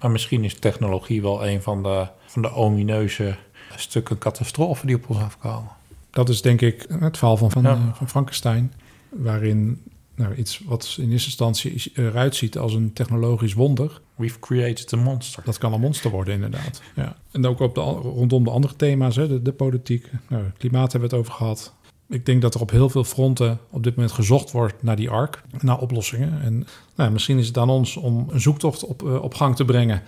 Maar 0.00 0.10
misschien 0.10 0.44
is 0.44 0.58
technologie 0.58 1.22
wel 1.22 1.46
een 1.46 1.62
van 1.62 1.82
de, 1.82 2.06
van 2.26 2.42
de 2.42 2.52
omineuze 2.52 3.36
stukken 3.76 4.18
catastrofe 4.18 4.86
die 4.86 4.96
op 4.96 5.08
ons 5.10 5.18
afkomen. 5.18 5.70
Dat 6.10 6.28
is 6.28 6.42
denk 6.42 6.60
ik 6.60 6.86
het 7.00 7.18
verhaal 7.18 7.36
van, 7.36 7.50
van, 7.50 7.62
Ja. 7.62 7.70
eh, 7.72 7.80
van 7.94 8.08
Frankenstein, 8.08 8.72
waarin 9.08 9.82
nou, 10.14 10.34
iets 10.34 10.60
wat 10.66 10.96
in 11.00 11.10
eerste 11.10 11.28
instantie 11.28 11.72
is- 11.72 11.90
eruit 11.94 12.36
ziet 12.36 12.58
als 12.58 12.74
een 12.74 12.92
technologisch 12.92 13.54
wonder, 13.54 14.00
We've 14.14 14.38
created 14.38 14.92
a 14.92 14.96
monster. 14.96 15.42
dat 15.44 15.58
kan 15.58 15.72
een 15.72 15.80
monster 15.80 16.10
worden 16.10 16.34
inderdaad. 16.34 16.82
Ja. 16.94 17.16
En 17.30 17.46
ook 17.46 17.60
op 17.60 17.74
de, 17.74 17.80
rondom 17.80 18.44
de 18.44 18.50
andere 18.50 18.76
thema's, 18.76 19.16
hè, 19.16 19.28
de, 19.28 19.42
de 19.42 19.52
politiek, 19.52 20.10
nou, 20.28 20.42
klimaat 20.58 20.92
hebben 20.92 21.10
we 21.10 21.16
het 21.16 21.24
over 21.26 21.38
gehad. 21.38 21.74
Ik 22.08 22.26
denk 22.26 22.42
dat 22.42 22.54
er 22.54 22.60
op 22.60 22.70
heel 22.70 22.88
veel 22.88 23.04
fronten 23.04 23.58
op 23.70 23.82
dit 23.82 23.94
moment 23.96 24.14
gezocht 24.14 24.50
wordt 24.50 24.82
naar 24.82 24.96
die 24.96 25.10
ark, 25.10 25.42
naar 25.60 25.78
oplossingen. 25.78 26.42
En 26.42 26.66
nou, 26.96 27.10
misschien 27.10 27.38
is 27.38 27.46
het 27.46 27.58
aan 27.58 27.70
ons 27.70 27.96
om 27.96 28.26
een 28.30 28.40
zoektocht 28.40 28.84
op, 28.84 29.02
eh, 29.02 29.22
op 29.22 29.34
gang 29.34 29.56
te 29.56 29.64
brengen 29.64 30.02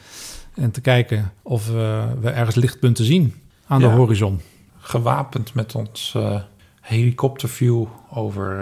en 0.55 0.71
te 0.71 0.81
kijken 0.81 1.33
of 1.43 1.69
eh, 1.69 2.05
we 2.21 2.31
ergens 2.31 2.55
lichtpunten 2.57 3.05
zien 3.05 3.35
aan 3.67 3.81
Ja. 3.81 3.89
de 3.89 3.95
horizon. 3.95 4.41
Gewapend 4.79 5.55
met 5.55 5.75
ons 5.75 6.13
eh, 6.17 6.41
helikopterview 6.81 7.85
over 8.11 8.59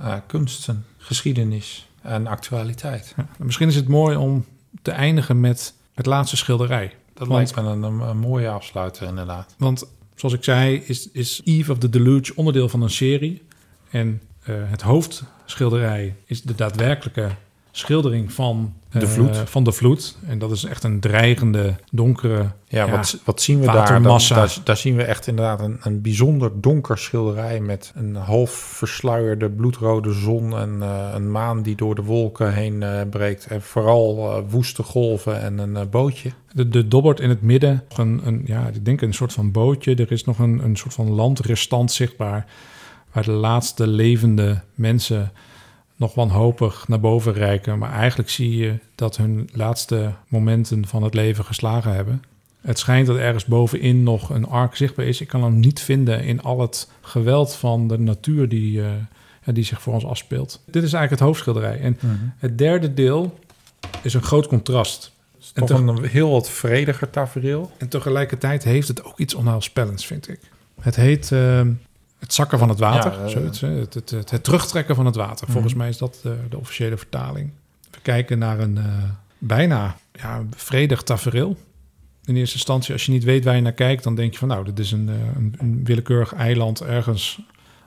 eh, 0.00 0.14
kunsten, 0.26 0.84
geschiedenis 0.98 1.88
en 2.02 2.26
actualiteit. 2.26 3.12
Ja, 3.16 3.26
misschien 3.38 3.68
is 3.68 3.74
het 3.74 3.88
mooi 3.88 4.16
om 4.16 4.44
te 4.82 4.90
eindigen 4.90 5.40
met 5.40 5.74
het 5.94 6.06
laatste 6.06 6.36
schilderij. 6.36 6.94
Dat 7.14 7.28
Want- 7.28 7.52
lijkt 7.52 7.66
me 7.66 7.72
een, 7.72 7.82
een, 7.82 8.08
een 8.08 8.18
mooie 8.18 8.48
afsluiter 8.48 9.06
inderdaad. 9.06 9.54
Want 9.58 9.84
zoals 10.14 10.34
ik 10.34 10.44
zei, 10.44 10.76
is, 10.76 11.10
is 11.10 11.40
Eve 11.44 11.72
of 11.72 11.78
the 11.78 11.88
Deluge 11.88 12.32
onderdeel 12.36 12.68
van 12.68 12.82
een 12.82 12.90
serie. 12.90 13.42
En 13.90 14.20
eh, 14.42 14.54
het 14.58 14.82
hoofdschilderij 14.82 16.16
is 16.24 16.42
de 16.42 16.54
daadwerkelijke 16.54 17.30
schildering 17.70 18.32
van 18.32 18.74
De 18.90 19.00
eh, 19.00 19.06
vloed. 19.08 19.36
van 19.36 19.64
de 19.64 19.72
vloed. 19.72 20.16
En 20.26 20.38
dat 20.38 20.50
is 20.50 20.64
echt 20.64 20.84
een 20.84 21.00
dreigende, 21.00 21.74
donkere. 21.92 22.50
Ja, 22.66 22.84
Ja, 22.84 22.90
wat, 22.90 23.18
wat 23.24 23.42
zien 23.42 23.60
we 23.60 23.66
daar? 23.66 24.02
Dan, 24.02 24.20
daar? 24.28 24.56
Daar 24.64 24.76
zien 24.76 24.96
we 24.96 25.02
echt 25.02 25.26
inderdaad 25.26 25.60
een, 25.60 25.78
een 25.82 26.00
bijzonder 26.00 26.50
donker 26.60 26.98
schilderij 26.98 27.60
met 27.60 27.92
een 27.94 28.14
half 28.14 28.50
versluierde 28.50 29.50
bloedrode 29.50 30.12
zon 30.12 30.58
en 30.58 30.82
eh, 30.82 31.10
een 31.14 31.30
maan 31.30 31.62
die 31.62 31.76
door 31.76 31.94
de 31.94 32.02
wolken 32.02 32.54
heen 32.54 32.82
eh, 32.82 33.00
breekt. 33.10 33.46
En 33.46 33.62
vooral 33.62 34.44
woeste 34.48 34.82
golven 34.82 35.40
en 35.40 35.58
een 35.58 35.90
bootje. 35.90 36.30
De, 36.52 36.68
de 36.68 36.88
dobbert 36.88 37.20
in 37.20 37.28
het 37.28 37.42
midden. 37.42 37.82
Een, 37.96 38.20
een, 38.24 38.42
ja, 38.44 38.66
ik 38.66 38.84
denk 38.84 39.00
een 39.00 39.14
soort 39.14 39.32
van 39.32 39.52
bootje. 39.52 39.94
Er 39.94 40.12
is 40.12 40.24
nog 40.24 40.38
een, 40.38 40.64
een 40.64 40.76
soort 40.76 40.94
van 40.94 41.10
landrestant 41.10 41.92
zichtbaar. 41.92 42.46
Waar 43.12 43.24
de 43.24 43.30
laatste 43.30 43.86
levende 43.86 44.60
mensen 44.74 45.32
nog 46.00 46.14
wanhopig 46.14 46.88
naar 46.88 47.00
boven 47.00 47.32
reiken. 47.32 47.78
Maar 47.78 47.92
eigenlijk 47.92 48.30
zie 48.30 48.56
je 48.56 48.74
dat 48.94 49.16
hun 49.16 49.48
laatste 49.52 50.12
momenten 50.28 50.86
van 50.86 51.02
het 51.02 51.14
leven 51.14 51.44
geslagen 51.44 51.94
hebben. 51.94 52.22
Het 52.60 52.78
schijnt 52.78 53.06
dat 53.06 53.16
ergens 53.16 53.44
bovenin 53.44 54.02
nog 54.02 54.30
een 54.30 54.46
ark 54.46 54.76
zichtbaar 54.76 55.06
is. 55.06 55.20
Ik 55.20 55.28
kan 55.28 55.42
hem 55.42 55.60
niet 55.60 55.80
vinden 55.80 56.24
in 56.24 56.42
al 56.42 56.60
het 56.60 56.90
geweld 57.00 57.54
van 57.54 57.88
de 57.88 57.98
natuur 57.98 58.48
die, 58.48 58.82
eh, 58.82 58.88
die 59.44 59.64
zich 59.64 59.82
voor 59.82 59.94
ons 59.94 60.04
afspeelt. 60.04 60.50
Dit 60.64 60.82
is 60.82 60.92
eigenlijk 60.92 61.10
het 61.10 61.20
hoofdschilderij. 61.20 61.80
En 61.80 61.98
het 62.38 62.58
derde 62.58 62.94
deel 62.94 63.38
is 64.02 64.14
een 64.14 64.22
groot 64.22 64.46
contrast. 64.46 65.12
En, 65.54 65.66
Toch 65.66 65.78
te- 65.78 65.84
een 65.84 66.04
heel 66.04 66.30
wat 66.30 66.50
vrediger 66.50 67.10
tafereel. 67.10 67.70
en 67.78 67.88
tegelijkertijd 67.88 68.64
heeft 68.64 68.88
het 68.88 69.04
ook 69.04 69.18
iets 69.18 69.34
onheilspellends, 69.34 70.06
vind 70.06 70.28
ik. 70.28 70.40
Het 70.80 70.96
heet 70.96 71.32
eh, 71.32 71.60
het 72.20 72.34
zakken 72.34 72.58
van 72.58 72.68
het 72.68 72.78
water. 72.78 73.12
Ja, 73.12 73.28
zoiets, 73.28 73.60
hè? 73.60 73.68
het, 73.68 73.94
het, 73.94 74.10
het, 74.10 74.30
het 74.30 74.44
terugtrekken 74.44 74.94
van 74.94 75.06
het 75.06 75.16
water. 75.16 75.46
Volgens 75.50 75.72
Mhm. 75.72 75.82
mij 75.82 75.90
is 75.90 75.98
dat 75.98 76.20
eh, 76.24 76.32
de 76.50 76.58
officiële 76.58 76.96
vertaling. 76.96 77.50
We 77.90 77.98
kijken 78.02 78.38
naar 78.38 78.58
een 78.58 78.78
eh, 78.78 78.84
bijna 79.38 79.96
ja, 80.12 80.42
vredig 80.56 81.02
tafereel. 81.02 81.56
In 82.24 82.36
eerste 82.36 82.54
instantie, 82.54 82.92
als 82.92 83.06
je 83.06 83.12
niet 83.12 83.24
weet 83.24 83.44
waar 83.44 83.54
je 83.56 83.60
naar 83.62 83.72
kijkt... 83.72 84.04
dan 84.04 84.14
denk 84.14 84.32
je 84.32 84.38
van 84.38 84.48
nou, 84.48 84.64
dit 84.64 84.78
is 84.78 84.92
een, 84.92 85.08
eh, 85.08 85.14
een, 85.36 85.54
een 85.58 85.84
willekeurig 85.84 86.34
eiland... 86.34 86.80
ergens 86.80 87.40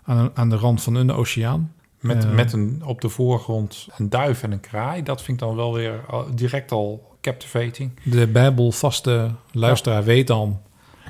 aan, 0.03 0.31
aan 0.33 0.49
de 0.49 0.55
rand 0.55 0.81
van 0.83 0.95
een 0.95 1.11
oceaan. 1.11 1.73
Met, 1.99 2.33
met 2.33 2.53
een, 2.53 2.81
op 2.85 3.01
de 3.01 3.09
voorgrond 3.09 3.87
een 3.97 4.09
duif 4.09 4.43
en 4.43 4.51
een 4.51 4.59
kraai. 4.59 5.03
Dat 5.03 5.21
vind 5.21 5.41
ik 5.41 5.47
dan 5.47 5.55
wel 5.55 5.73
weer 5.73 5.99
direct 6.33 6.71
al 6.71 7.15
captivating. 7.21 7.91
De 8.03 8.27
bijbelvaste 8.27 9.31
luisteraar 9.51 10.03
weet 10.03 10.27
dan 10.27 10.61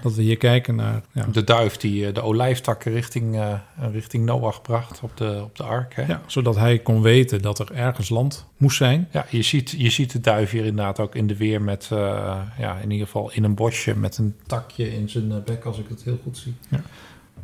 dat 0.04 0.14
we 0.14 0.22
hier 0.22 0.38
kijken 0.38 0.76
naar... 0.76 1.02
Ja, 1.12 1.26
De 1.32 1.44
duif 1.44 1.78
die 1.78 2.08
eh, 2.08 2.14
de 2.14 2.22
olijftakken 2.22 2.92
richting, 2.92 3.36
eh, 3.36 3.54
richting 3.92 4.26
Noach 4.26 4.62
bracht 4.62 5.00
op 5.02 5.18
de, 5.18 5.42
op 5.44 5.56
de 5.56 5.64
ark. 5.64 5.96
Hè? 5.96 6.06
Ja, 6.06 6.22
zodat 6.26 6.56
hij 6.56 6.80
kon 6.80 7.02
weten 7.02 7.42
dat 7.42 7.60
er 7.60 7.72
ergens 7.72 8.10
land 8.10 8.46
moest 8.58 8.78
zijn. 8.78 9.08
Ja, 9.12 9.26
je 9.30 9.42
ziet, 9.42 9.76
je 9.78 9.90
ziet 9.90 10.12
de 10.12 10.20
duif 10.20 10.52
hier 10.52 10.66
inderdaad 10.66 11.00
ook 11.00 11.16
in 11.16 11.28
de 11.28 11.38
weer 11.38 11.62
met, 11.62 11.90
eh, 11.92 12.42
ja, 12.58 12.78
in 12.78 12.92
ieder 12.92 13.06
geval 13.06 13.32
in 13.32 13.44
een 13.44 13.56
bosje 13.56 13.96
met 13.96 14.18
een 14.18 14.36
takje 14.48 14.94
in 14.96 15.10
zijn 15.10 15.44
bek, 15.46 15.66
als 15.66 15.80
ik 15.80 15.86
het 15.90 16.04
heel 16.04 16.20
goed 16.24 16.38
zie. 16.38 16.54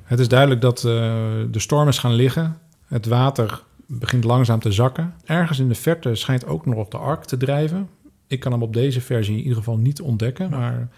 Het 0.04 0.20
is 0.20 0.28
duidelijk 0.28 0.62
dat 0.62 0.78
uh, 0.78 0.84
de 1.52 1.60
storm 1.60 1.88
is 1.88 1.98
gaan 1.98 2.14
liggen. 2.14 2.58
Het 2.88 3.06
water 3.06 3.64
begint 3.86 4.24
langzaam 4.24 4.60
te 4.60 4.72
zakken. 4.72 5.14
Ergens 5.26 5.60
in 5.60 5.68
de 5.68 5.76
verte 5.76 6.16
schijnt 6.16 6.46
ook 6.46 6.66
nog 6.66 6.88
de 6.88 6.98
ark 6.98 7.24
te 7.24 7.38
drijven. 7.38 7.90
Ik 8.28 8.40
kan 8.40 8.52
hem 8.52 8.62
op 8.64 8.74
deze 8.74 9.02
versie 9.02 9.34
in 9.34 9.42
ieder 9.42 9.58
geval 9.58 9.78
niet 9.78 10.02
ontdekken, 10.02 10.50
maar 10.50 10.90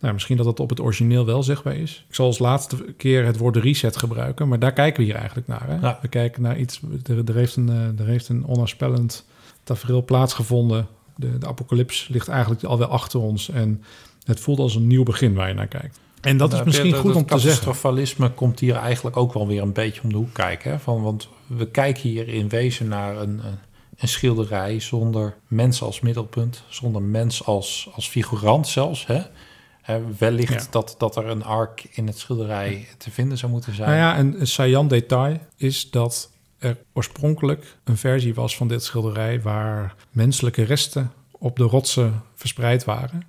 nou, 0.00 0.12
misschien 0.12 0.36
dat 0.36 0.46
het 0.46 0.60
op 0.60 0.70
het 0.70 0.80
origineel 0.80 1.24
wel 1.26 1.42
zichtbaar 1.42 1.76
is. 1.76 2.04
Ik 2.08 2.14
zal 2.14 2.26
als 2.26 2.38
laatste 2.38 2.76
keer 2.96 3.24
het 3.24 3.38
woord 3.38 3.56
reset 3.56 3.96
gebruiken, 3.96 4.48
maar 4.48 4.58
daar 4.58 4.72
kijken 4.72 5.00
we 5.00 5.06
hier 5.06 5.16
eigenlijk 5.18 5.48
naar. 5.48 5.64
Hè? 5.68 5.96
We 6.00 6.08
kijken 6.08 6.42
naar 6.42 6.58
iets, 6.58 6.80
er, 7.06 7.28
er, 7.28 7.34
heeft 7.34 7.56
een, 7.56 7.68
er 7.98 8.06
heeft 8.06 8.28
een 8.28 8.44
onherspellend 8.44 9.26
tafereel 9.64 10.04
plaatsgevonden. 10.04 10.86
De, 11.16 11.38
de 11.38 11.46
apocalyps 11.46 12.08
ligt 12.08 12.28
eigenlijk 12.28 12.64
alweer 12.64 12.86
achter 12.86 13.20
ons 13.20 13.50
en 13.50 13.82
het 14.24 14.40
voelt 14.40 14.58
als 14.58 14.74
een 14.74 14.86
nieuw 14.86 15.02
begin 15.02 15.34
waar 15.34 15.48
je 15.48 15.54
naar 15.54 15.66
kijkt. 15.66 15.98
En 16.20 16.36
dat 16.36 16.52
is 16.52 16.62
misschien 16.62 16.94
goed 16.94 17.14
om 17.14 17.26
te 17.26 17.38
zeggen. 17.38 17.50
Catastrofalisme 17.50 18.30
komt 18.30 18.60
hier 18.60 18.76
eigenlijk 18.76 19.16
ook 19.16 19.32
wel 19.32 19.46
weer 19.46 19.62
een 19.62 19.72
beetje 19.72 20.02
om 20.02 20.08
de 20.08 20.16
hoek 20.16 20.32
kijken. 20.32 20.70
Hè? 20.70 20.78
Van, 20.78 21.02
want 21.02 21.28
we 21.46 21.66
kijken 21.66 22.08
hier 22.08 22.28
in 22.28 22.48
wezen 22.48 22.88
naar 22.88 23.16
een, 23.16 23.40
een, 23.98 24.08
schilderij 24.08 24.80
zonder 24.80 25.36
mens 25.46 25.82
als 25.82 26.00
middelpunt, 26.00 26.62
zonder 26.68 27.02
mens 27.02 27.44
als, 27.44 27.88
als 27.94 28.08
figurant 28.08 28.68
zelfs. 28.68 29.06
Hè? 29.06 29.20
Wellicht 30.18 30.72
dat, 30.72 30.94
dat 30.98 31.16
er 31.16 31.26
een 31.26 31.44
ark 31.44 31.86
in 31.90 32.06
het 32.06 32.18
schilderij 32.18 32.88
te 32.98 33.10
vinden 33.10 33.38
zou 33.38 33.52
moeten 33.52 33.74
zijn. 33.74 33.88
Nou 33.88 34.00
ja, 34.00 34.18
een, 34.18 34.40
een 34.40 34.46
saillant 34.46 34.90
detail 34.90 35.38
is 35.56 35.90
dat 35.90 36.30
er 36.58 36.76
oorspronkelijk 36.92 37.76
een 37.84 37.96
versie 37.96 38.34
was 38.34 38.56
van 38.56 38.68
dit 38.68 38.84
schilderij 38.84 39.42
waar 39.42 39.94
menselijke 40.10 40.62
resten 40.62 41.12
op 41.30 41.56
de 41.56 41.64
rotsen 41.64 42.22
verspreid 42.34 42.84
waren. 42.84 43.22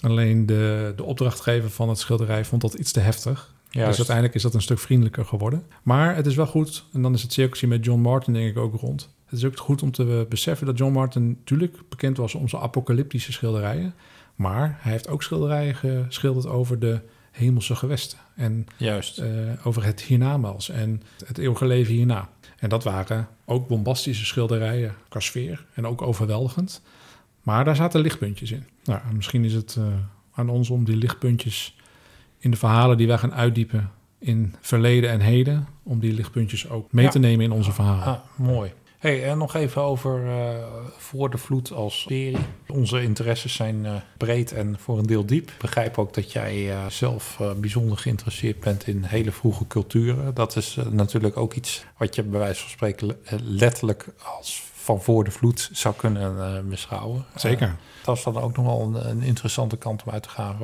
Alleen 0.00 0.46
de, 0.46 0.92
de 0.96 1.02
opdrachtgever 1.02 1.70
van 1.70 1.88
het 1.88 1.98
schilderij 1.98 2.44
vond 2.44 2.62
dat 2.62 2.74
iets 2.74 2.92
te 2.92 3.00
heftig. 3.00 3.54
Dus 3.70 3.96
uiteindelijk 3.96 4.34
is 4.34 4.42
dat 4.42 4.54
een 4.54 4.62
stuk 4.62 4.78
vriendelijker 4.78 5.24
geworden. 5.24 5.66
Maar 5.82 6.16
het 6.16 6.26
is 6.26 6.34
wel 6.34 6.46
goed, 6.46 6.84
en 6.92 7.02
dan 7.02 7.14
is 7.14 7.22
het 7.22 7.32
cirkeltje 7.32 7.66
met 7.66 7.84
John 7.84 8.00
Martin 8.00 8.32
denk 8.32 8.50
ik 8.50 8.56
ook 8.56 8.80
rond. 8.80 9.14
Het 9.24 9.38
is 9.38 9.44
ook 9.44 9.58
goed 9.58 9.82
om 9.82 9.90
te 9.90 10.26
beseffen 10.28 10.66
dat 10.66 10.78
John 10.78 10.92
Martin 10.92 11.28
natuurlijk 11.28 11.88
bekend 11.88 12.16
was 12.16 12.34
om 12.34 12.48
zijn 12.48 12.62
apocalyptische 12.62 13.32
schilderijen. 13.32 13.94
Maar 14.38 14.78
hij 14.80 14.92
heeft 14.92 15.08
ook 15.08 15.22
schilderijen 15.22 15.74
geschilderd 15.74 16.46
over 16.46 16.78
de 16.78 17.00
hemelse 17.30 17.74
gewesten. 17.74 18.18
En 18.36 18.66
Juist. 18.76 19.18
Uh, 19.18 19.26
over 19.64 19.84
het 19.84 20.00
hiernamaals 20.00 20.68
en 20.68 21.02
het 21.26 21.38
eeuwige 21.38 21.66
leven 21.66 21.94
hierna. 21.94 22.28
En 22.56 22.68
dat 22.68 22.84
waren 22.84 23.28
ook 23.44 23.68
bombastische 23.68 24.24
schilderijen 24.24 24.94
qua 25.08 25.20
sfeer 25.20 25.64
en 25.74 25.86
ook 25.86 26.02
overweldigend. 26.02 26.82
Maar 27.42 27.64
daar 27.64 27.76
zaten 27.76 28.00
lichtpuntjes 28.00 28.50
in. 28.50 28.66
Nou, 28.84 29.00
misschien 29.12 29.44
is 29.44 29.54
het 29.54 29.76
uh, 29.78 29.84
aan 30.32 30.48
ons 30.48 30.70
om 30.70 30.84
die 30.84 30.96
lichtpuntjes 30.96 31.76
in 32.38 32.50
de 32.50 32.56
verhalen 32.56 32.96
die 32.96 33.06
wij 33.06 33.18
gaan 33.18 33.34
uitdiepen 33.34 33.90
in 34.18 34.54
verleden 34.60 35.10
en 35.10 35.20
heden, 35.20 35.66
om 35.82 36.00
die 36.00 36.12
lichtpuntjes 36.12 36.68
ook 36.68 36.92
mee 36.92 37.08
te 37.08 37.18
nemen 37.18 37.44
in 37.44 37.52
onze 37.52 37.72
verhalen. 37.72 38.04
Ah, 38.04 38.18
mooi. 38.36 38.72
Hey, 38.98 39.24
en 39.24 39.38
nog 39.38 39.54
even 39.54 39.82
over 39.82 40.24
uh, 40.24 40.56
Voor 40.96 41.30
de 41.30 41.38
Vloed 41.38 41.72
als 41.72 42.00
serie. 42.00 42.46
Onze 42.68 43.02
interesses 43.02 43.54
zijn 43.54 43.84
uh, 43.84 43.94
breed 44.16 44.52
en 44.52 44.78
voor 44.78 44.98
een 44.98 45.06
deel 45.06 45.26
diep. 45.26 45.50
Ik 45.50 45.58
begrijp 45.58 45.98
ook 45.98 46.14
dat 46.14 46.32
jij 46.32 46.66
uh, 46.66 46.86
zelf 46.86 47.40
bijzonder 47.56 47.98
geïnteresseerd 47.98 48.60
bent 48.60 48.86
in 48.86 49.02
hele 49.02 49.32
vroege 49.32 49.66
culturen. 49.66 50.34
Dat 50.34 50.56
is 50.56 50.78
natuurlijk 50.90 51.36
ook 51.36 51.54
iets 51.54 51.84
wat 51.96 52.14
je 52.14 52.22
bij 52.22 52.38
wijze 52.38 52.60
van 52.60 52.70
spreken 52.70 53.18
letterlijk 53.42 54.06
als 54.38 54.62
van 54.74 55.02
voor 55.02 55.24
de 55.24 55.30
vloed 55.30 55.70
zou 55.72 55.94
kunnen 55.94 56.68
beschouwen. 56.68 57.24
Zeker. 57.34 57.76
dat 58.04 58.16
is 58.16 58.22
dan 58.22 58.36
ook 58.36 58.56
nog 58.56 58.66
wel 58.66 58.80
een, 58.80 59.08
een, 59.08 59.22
interessante 59.22 59.76
kant 59.76 60.02
om 60.04 60.12
uit 60.12 60.22
te 60.22 60.28
gaan. 60.28 60.56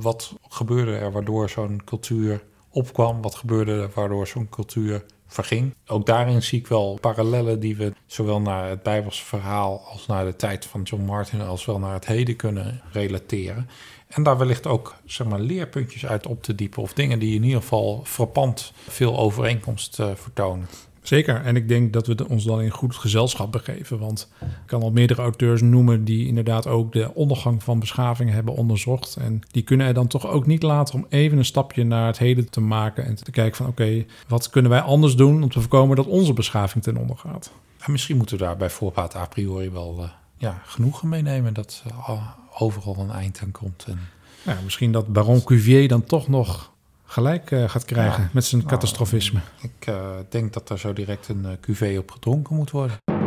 wat 0.00 0.34
gebeurde 0.48 0.96
er 0.96 1.12
waardoor 1.12 1.50
zo'n 1.50 1.82
cultuur 1.84 2.42
opkwam? 2.70 3.22
Wat 3.22 3.34
gebeurde 3.34 3.72
er 3.72 3.90
waardoor 3.94 4.26
zo'n 4.26 4.48
cultuur 4.48 5.04
verging. 5.32 5.74
Ook 5.86 6.06
daarin 6.06 6.42
zie 6.42 6.58
ik 6.58 6.66
wel 6.66 6.98
parallellen 7.00 7.60
die 7.60 7.76
we 7.76 7.92
zowel 8.06 8.40
naar 8.40 8.68
het 8.68 8.82
Bijbelse 8.82 9.24
verhaal 9.24 9.80
als 9.90 10.06
naar 10.06 10.24
de 10.24 10.36
tijd 10.36 10.66
van 10.66 10.82
John 10.82 11.04
Martin 11.04 11.40
als 11.40 11.64
wel 11.64 11.78
naar 11.78 11.94
het 11.94 12.06
heden 12.06 12.36
kunnen 12.36 12.80
relateren. 12.92 13.68
En 14.08 14.22
daar 14.22 14.38
wellicht 14.38 14.66
ook 14.66 14.94
zeg 15.04 15.26
maar, 15.26 15.40
leerpuntjes 15.40 16.06
uit 16.06 16.26
op 16.26 16.42
te 16.42 16.54
diepen 16.54 16.82
of 16.82 16.92
dingen 16.92 17.18
die 17.18 17.34
in 17.34 17.44
ieder 17.44 17.60
geval 17.60 18.00
frappant 18.04 18.72
veel 18.88 19.18
overeenkomst 19.18 19.98
uh, 19.98 20.10
vertonen. 20.14 20.68
Zeker, 21.02 21.44
en 21.44 21.56
ik 21.56 21.68
denk 21.68 21.92
dat 21.92 22.06
we 22.06 22.28
ons 22.28 22.44
dan 22.44 22.60
in 22.60 22.70
goed 22.70 22.96
gezelschap 22.96 23.52
begeven. 23.52 23.98
Want 23.98 24.28
ik 24.40 24.46
kan 24.66 24.82
al 24.82 24.90
meerdere 24.90 25.22
auteurs 25.22 25.62
noemen 25.62 26.04
die 26.04 26.26
inderdaad 26.26 26.66
ook 26.66 26.92
de 26.92 27.14
ondergang 27.14 27.62
van 27.62 27.78
beschavingen 27.78 28.34
hebben 28.34 28.54
onderzocht. 28.54 29.16
En 29.16 29.40
die 29.50 29.62
kunnen 29.62 29.86
er 29.86 29.94
dan 29.94 30.06
toch 30.06 30.26
ook 30.26 30.46
niet 30.46 30.62
laten 30.62 30.94
om 30.94 31.06
even 31.08 31.38
een 31.38 31.44
stapje 31.44 31.84
naar 31.84 32.06
het 32.06 32.18
heden 32.18 32.50
te 32.50 32.60
maken. 32.60 33.04
En 33.04 33.14
te 33.14 33.30
kijken 33.30 33.56
van 33.56 33.66
oké, 33.66 34.04
wat 34.28 34.50
kunnen 34.50 34.70
wij 34.70 34.80
anders 34.80 35.16
doen 35.16 35.42
om 35.42 35.50
te 35.50 35.60
voorkomen 35.60 35.96
dat 35.96 36.06
onze 36.06 36.32
beschaving 36.32 36.84
ten 36.84 36.96
onder 36.96 37.16
gaat. 37.16 37.52
En 37.78 37.92
misschien 37.92 38.16
moeten 38.16 38.38
we 38.38 38.44
daar 38.44 38.56
bij 38.56 38.70
voorbaat 38.70 39.16
a 39.16 39.26
priori 39.26 39.70
wel 39.70 39.96
uh, 39.98 40.08
ja, 40.36 40.62
genoegen 40.64 41.08
meenemen 41.08 41.54
dat 41.54 41.82
uh, 42.08 42.22
overal 42.58 42.96
een 42.98 43.10
eind 43.10 43.40
aan 43.42 43.50
komt. 43.50 43.84
En... 43.88 43.98
Ja, 44.42 44.58
misschien 44.64 44.92
dat 44.92 45.12
Baron 45.12 45.44
Cuvier 45.44 45.88
dan 45.88 46.04
toch 46.04 46.28
nog 46.28 46.71
gelijk 47.12 47.50
uh, 47.50 47.68
gaat 47.68 47.84
krijgen 47.84 48.30
met 48.32 48.44
zijn 48.44 48.60
nou, 48.60 48.72
catastrofisme. 48.72 49.40
Ik 49.60 49.86
uh, 49.88 49.96
denk 50.28 50.52
dat 50.52 50.70
er 50.70 50.78
zo 50.78 50.92
direct 50.92 51.28
een 51.28 51.42
uh, 51.44 51.50
cuvée 51.60 51.98
op 51.98 52.10
gedronken 52.10 52.56
moet 52.56 52.70
worden. 52.70 53.21